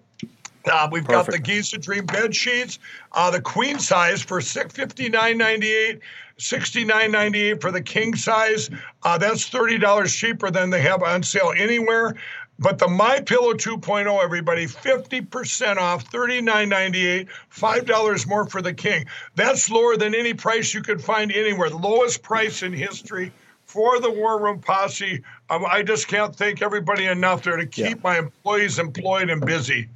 Uh, 0.65 0.89
we've 0.91 1.05
Perfect. 1.05 1.27
got 1.27 1.33
the 1.33 1.39
Giza 1.39 1.79
Dream 1.79 2.07
bed 2.07 2.35
sheets, 2.35 2.81
uh, 3.13 3.31
the 3.31 3.41
queen 3.41 3.79
size 3.79 4.21
for 4.21 4.41
$59.98. 4.41 6.01
$69.98 6.41 7.61
for 7.61 7.71
the 7.71 7.83
king 7.83 8.15
size. 8.17 8.71
Uh, 9.03 9.19
that's 9.19 9.49
$30 9.51 10.09
cheaper 10.09 10.51
than 10.51 10.71
they 10.71 10.81
have 10.81 11.03
on 11.03 11.23
sale 11.23 11.53
anywhere. 11.57 12.17
But 12.61 12.79
the 12.79 12.89
My 12.89 13.21
Pillow 13.21 13.55
2.0, 13.55 14.23
everybody, 14.23 14.67
50% 14.67 15.77
off, 15.79 16.11
$39.98, 16.11 17.27
$5 17.51 18.29
more 18.29 18.47
for 18.47 18.61
the 18.61 18.75
king. 18.75 19.07
That's 19.35 19.71
lower 19.71 19.97
than 19.97 20.15
any 20.15 20.35
price 20.35 20.75
you 20.75 20.83
could 20.83 21.03
find 21.03 21.33
anywhere. 21.33 21.71
The 21.71 21.79
lowest 21.79 22.23
price 22.23 22.63
in 22.63 22.75
history 22.75 23.33
for 23.65 23.99
the 23.99 24.11
War 24.11 24.43
Room 24.43 24.59
Posse. 24.61 25.23
Um, 25.49 25.65
I 25.67 25.83
just 25.83 26.07
can't 26.07 26.37
thank 26.37 26.61
everybody 26.61 27.07
enough 27.07 27.45
there 27.45 27.57
to 27.57 27.65
keep 27.65 27.87
yeah. 27.87 27.95
my 28.03 28.19
employees 28.19 28.79
employed 28.79 29.31
and 29.31 29.45
busy. 29.45 29.89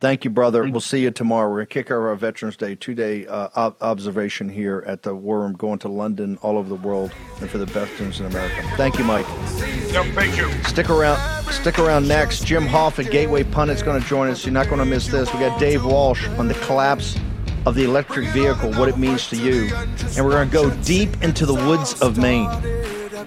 Thank 0.00 0.24
you, 0.24 0.30
brother. 0.30 0.62
We'll 0.68 0.80
see 0.80 1.00
you 1.02 1.10
tomorrow. 1.10 1.48
We're 1.48 1.56
going 1.56 1.66
to 1.66 1.74
kick 1.74 1.90
our 1.90 2.14
Veterans 2.14 2.56
Day 2.56 2.76
two 2.76 2.94
day 2.94 3.26
uh, 3.26 3.72
observation 3.80 4.48
here 4.48 4.84
at 4.86 5.02
the 5.02 5.12
War 5.12 5.40
Room, 5.40 5.54
going 5.54 5.80
to 5.80 5.88
London, 5.88 6.38
all 6.40 6.56
over 6.56 6.68
the 6.68 6.76
world, 6.76 7.12
and 7.40 7.50
for 7.50 7.58
the 7.58 7.66
veterans 7.66 8.20
in 8.20 8.26
America. 8.26 8.62
Thank 8.76 8.98
you, 8.98 9.04
Mike. 9.04 9.26
Yep, 9.90 10.14
thank 10.14 10.36
you. 10.36 10.50
Stick 10.64 10.88
around. 10.88 11.18
Stick 11.50 11.80
around 11.80 12.06
next. 12.06 12.44
Jim 12.44 12.64
Hoft 12.64 13.04
at 13.04 13.10
Gateway 13.10 13.42
Pundit's 13.42 13.82
going 13.82 14.00
to 14.00 14.06
join 14.06 14.28
us. 14.28 14.46
You're 14.46 14.52
not 14.52 14.66
going 14.66 14.78
to 14.78 14.84
miss 14.84 15.08
this. 15.08 15.32
We 15.32 15.40
got 15.40 15.58
Dave 15.58 15.84
Walsh 15.84 16.28
on 16.38 16.46
the 16.46 16.54
collapse 16.54 17.18
of 17.66 17.74
the 17.74 17.82
electric 17.82 18.28
vehicle, 18.28 18.72
what 18.74 18.88
it 18.88 18.98
means 18.98 19.28
to 19.30 19.36
you, 19.36 19.74
and 19.74 20.24
we're 20.24 20.30
going 20.30 20.48
to 20.48 20.52
go 20.52 20.70
deep 20.84 21.22
into 21.24 21.44
the 21.44 21.54
woods 21.54 22.00
of 22.00 22.18
Maine. 22.18 22.48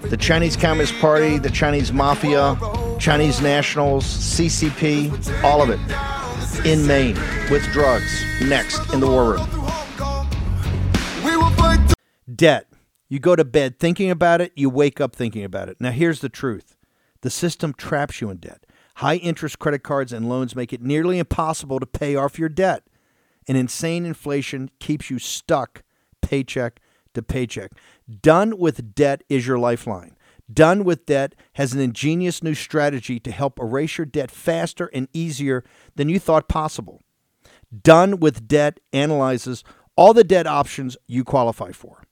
The 0.08 0.16
Chinese 0.16 0.56
Communist 0.56 0.98
Party, 1.00 1.36
the 1.36 1.50
Chinese 1.50 1.92
Mafia, 1.92 2.58
Chinese 2.98 3.42
Nationals, 3.42 4.04
CCP, 4.04 5.44
all 5.44 5.60
of 5.60 5.68
it 5.68 5.78
in 6.64 6.86
Maine 6.86 7.18
with 7.50 7.64
drugs. 7.72 8.24
Next 8.40 8.92
in 8.92 9.00
the 9.00 9.06
War 9.06 9.32
Room. 9.32 9.48
Debt. 12.34 12.68
You 13.08 13.18
go 13.18 13.36
to 13.36 13.44
bed 13.44 13.78
thinking 13.78 14.10
about 14.10 14.40
it, 14.40 14.52
you 14.56 14.70
wake 14.70 15.00
up 15.00 15.14
thinking 15.14 15.44
about 15.44 15.68
it. 15.68 15.76
Now, 15.80 15.90
here's 15.90 16.20
the 16.20 16.28
truth 16.28 16.76
the 17.20 17.30
system 17.30 17.74
traps 17.74 18.20
you 18.20 18.30
in 18.30 18.38
debt. 18.38 18.64
High 18.96 19.16
interest 19.16 19.58
credit 19.58 19.82
cards 19.82 20.12
and 20.12 20.28
loans 20.28 20.56
make 20.56 20.72
it 20.72 20.82
nearly 20.82 21.18
impossible 21.18 21.80
to 21.80 21.86
pay 21.86 22.16
off 22.16 22.38
your 22.38 22.48
debt. 22.48 22.84
And 23.48 23.58
insane 23.58 24.06
inflation 24.06 24.70
keeps 24.78 25.10
you 25.10 25.18
stuck 25.18 25.82
paycheck 26.20 26.80
to 27.14 27.22
paycheck. 27.22 27.72
Done 28.22 28.58
with 28.58 28.94
debt 28.94 29.22
is 29.28 29.46
your 29.46 29.58
lifeline. 29.58 30.16
Done 30.52 30.84
with 30.84 31.06
Debt 31.06 31.34
has 31.54 31.72
an 31.72 31.80
ingenious 31.80 32.42
new 32.42 32.54
strategy 32.54 33.20
to 33.20 33.30
help 33.30 33.58
erase 33.58 33.98
your 33.98 34.06
debt 34.06 34.30
faster 34.30 34.90
and 34.92 35.08
easier 35.12 35.64
than 35.94 36.08
you 36.08 36.18
thought 36.18 36.48
possible. 36.48 37.00
Done 37.82 38.20
with 38.20 38.48
Debt 38.48 38.80
analyzes 38.92 39.64
all 39.96 40.14
the 40.14 40.24
debt 40.24 40.46
options 40.46 40.96
you 41.06 41.24
qualify 41.24 41.72
for. 41.72 42.02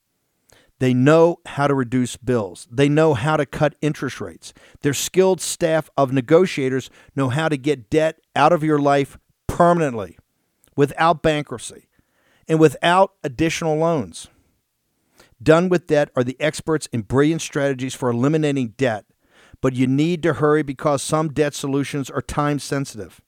They 0.79 0.95
know 0.95 1.37
how 1.45 1.67
to 1.67 1.75
reduce 1.75 2.17
bills. 2.17 2.67
They 2.71 2.89
know 2.89 3.13
how 3.13 3.37
to 3.37 3.45
cut 3.45 3.75
interest 3.83 4.21
rates. 4.21 4.55
Their 4.81 4.95
skilled 4.95 5.41
staff 5.41 5.91
of 5.97 6.13
negotiators 6.13 6.89
know 7.15 7.29
how 7.29 7.49
to 7.51 7.59
get 7.59 7.91
debt 7.91 8.19
out 8.35 8.53
of 8.53 8.65
your 8.65 8.79
life 8.79 9.19
permanently 9.47 10.19
without 10.77 11.23
bankruptcy 11.23 11.89
and 12.49 12.59
without 12.59 13.13
additional 13.23 13.77
loans. 13.77 14.29
Done 15.43 15.69
with 15.69 15.87
Debt 15.87 16.11
are 16.15 16.25
the 16.25 16.37
experts 16.39 16.87
in 16.93 17.03
brilliant 17.03 17.41
strategies 17.41 17.95
for 17.95 18.11
eliminating 18.11 18.75
debt, 18.77 19.07
but 19.61 19.75
you 19.75 19.87
need 19.87 20.23
to 20.23 20.35
hurry 20.35 20.63
because 20.63 21.03
some 21.03 21.33
debt 21.33 21.55
solutions 21.55 22.11
are 22.11 22.21
time 22.21 22.59
sensitive. 22.59 23.23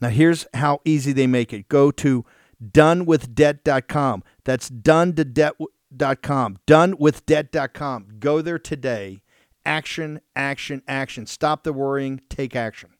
Now, 0.00 0.08
here's 0.08 0.46
how 0.54 0.80
easy 0.84 1.12
they 1.12 1.26
make 1.26 1.52
it 1.52 1.68
go 1.68 1.90
to 1.92 2.24
donewithdebt.com. 2.62 4.22
That's 4.44 4.68
done 4.68 5.14
to 5.14 5.24
debt.com. 5.24 6.58
Donewithdebt.com. 6.66 8.08
Go 8.18 8.42
there 8.42 8.58
today. 8.58 9.22
Action, 9.64 10.20
action, 10.36 10.82
action. 10.86 11.26
Stop 11.26 11.64
the 11.64 11.72
worrying, 11.72 12.20
take 12.28 12.54
action. 12.54 12.90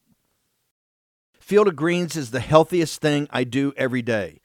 Field 1.39 1.69
of 1.69 1.77
Greens 1.77 2.17
is 2.17 2.33
the 2.33 2.41
healthiest 2.41 3.01
thing 3.01 3.29
I 3.31 3.45
do 3.45 3.73
every 3.77 4.03
day. 4.03 4.41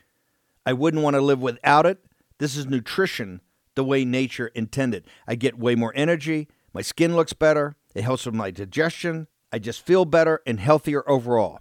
I 0.68 0.74
wouldn't 0.74 1.02
want 1.02 1.16
to 1.16 1.22
live 1.22 1.42
without 1.42 1.88
it. 1.88 1.98
This 2.38 2.56
is 2.56 2.68
nutrition 2.68 3.42
the 3.76 3.84
way 3.84 4.06
nature 4.06 4.48
intended. 4.48 5.06
I 5.28 5.36
get 5.36 5.58
way 5.58 5.76
more 5.76 5.94
energy, 5.96 6.48
my 6.74 6.82
skin 6.82 7.16
looks 7.16 7.34
better, 7.34 7.76
it 7.94 8.04
helps 8.04 8.26
with 8.26 8.36
my 8.36 8.52
digestion, 8.52 9.28
I 9.52 9.60
just 9.60 9.86
feel 9.86 10.06
better 10.06 10.42
and 10.46 10.60
healthier 10.60 11.08
overall. 11.10 11.60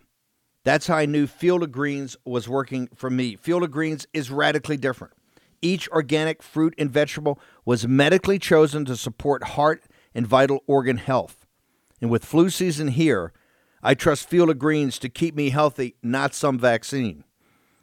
That's 0.64 0.86
how 0.86 0.96
I 0.96 1.06
knew 1.06 1.26
Field 1.26 1.62
of 1.62 1.72
Greens 1.72 2.16
was 2.24 2.48
working 2.48 2.88
for 2.94 3.10
me. 3.10 3.34
Field 3.34 3.62
of 3.62 3.70
Greens 3.70 4.06
is 4.12 4.30
radically 4.30 4.76
different. 4.76 5.14
Each 5.62 5.88
organic 5.88 6.42
fruit 6.42 6.74
and 6.78 6.90
vegetable 6.90 7.38
was 7.64 7.88
medically 7.88 8.38
chosen 8.38 8.84
to 8.84 8.96
support 8.96 9.42
heart 9.42 9.82
and 10.14 10.26
vital 10.26 10.62
organ 10.66 10.98
health. 10.98 11.46
And 12.00 12.10
with 12.10 12.24
flu 12.24 12.50
season 12.50 12.88
here, 12.88 13.32
I 13.82 13.94
trust 13.94 14.28
Field 14.28 14.50
of 14.50 14.58
Greens 14.58 14.98
to 14.98 15.08
keep 15.08 15.34
me 15.34 15.50
healthy, 15.50 15.96
not 16.02 16.34
some 16.34 16.58
vaccine. 16.58 17.24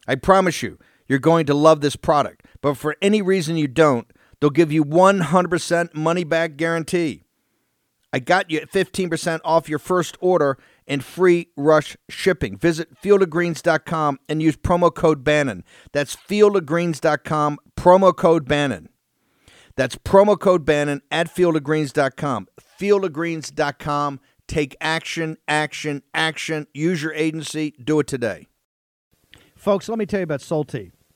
I 0.08 0.16
promise 0.16 0.62
you, 0.62 0.78
you're 1.08 1.20
going 1.20 1.46
to 1.48 1.54
love 1.54 1.82
this 1.82 1.96
product. 1.96 2.46
But 2.62 2.76
for 2.76 2.96
any 3.02 3.22
reason 3.22 3.58
you 3.58 3.68
don't, 3.68 4.12
they'll 4.40 4.50
give 4.50 4.72
you 4.72 4.84
100% 4.84 5.94
money 5.94 6.24
back 6.24 6.58
guarantee. 6.58 7.24
I 8.14 8.20
got 8.20 8.50
you 8.50 8.62
15% 8.62 9.42
off 9.44 9.68
your 9.68 9.80
first 9.80 10.18
order 10.22 10.58
and 10.88 11.04
free 11.04 11.50
rush 11.58 11.98
shipping. 12.10 12.58
Visit 12.58 13.00
fieldofgreens.com 13.02 14.20
and 14.30 14.42
use 14.42 14.56
promo 14.56 14.94
code 14.94 15.24
Bannon. 15.24 15.64
That's 15.92 16.16
fieldofgreens.com, 16.16 17.60
promo 17.76 18.16
code 18.16 18.48
Bannon. 18.48 18.90
That's 19.76 19.96
promo 19.96 20.40
code 20.40 20.66
Bannon 20.66 21.02
at 21.12 21.34
fieldofgreens.com. 21.34 22.48
Fieldofgreens.com. 22.80 24.20
Take 24.48 24.76
action, 24.80 25.38
action, 25.48 26.04
action. 26.14 26.68
Use 26.74 27.04
your 27.04 27.14
agency. 27.14 27.76
Do 27.84 28.00
it 28.00 28.08
today. 28.08 28.48
Folks, 29.56 29.90
let 29.90 30.00
me 30.00 30.06
tell 30.06 30.22
you 30.22 30.24
about 30.24 30.40
Solti. 30.40 30.92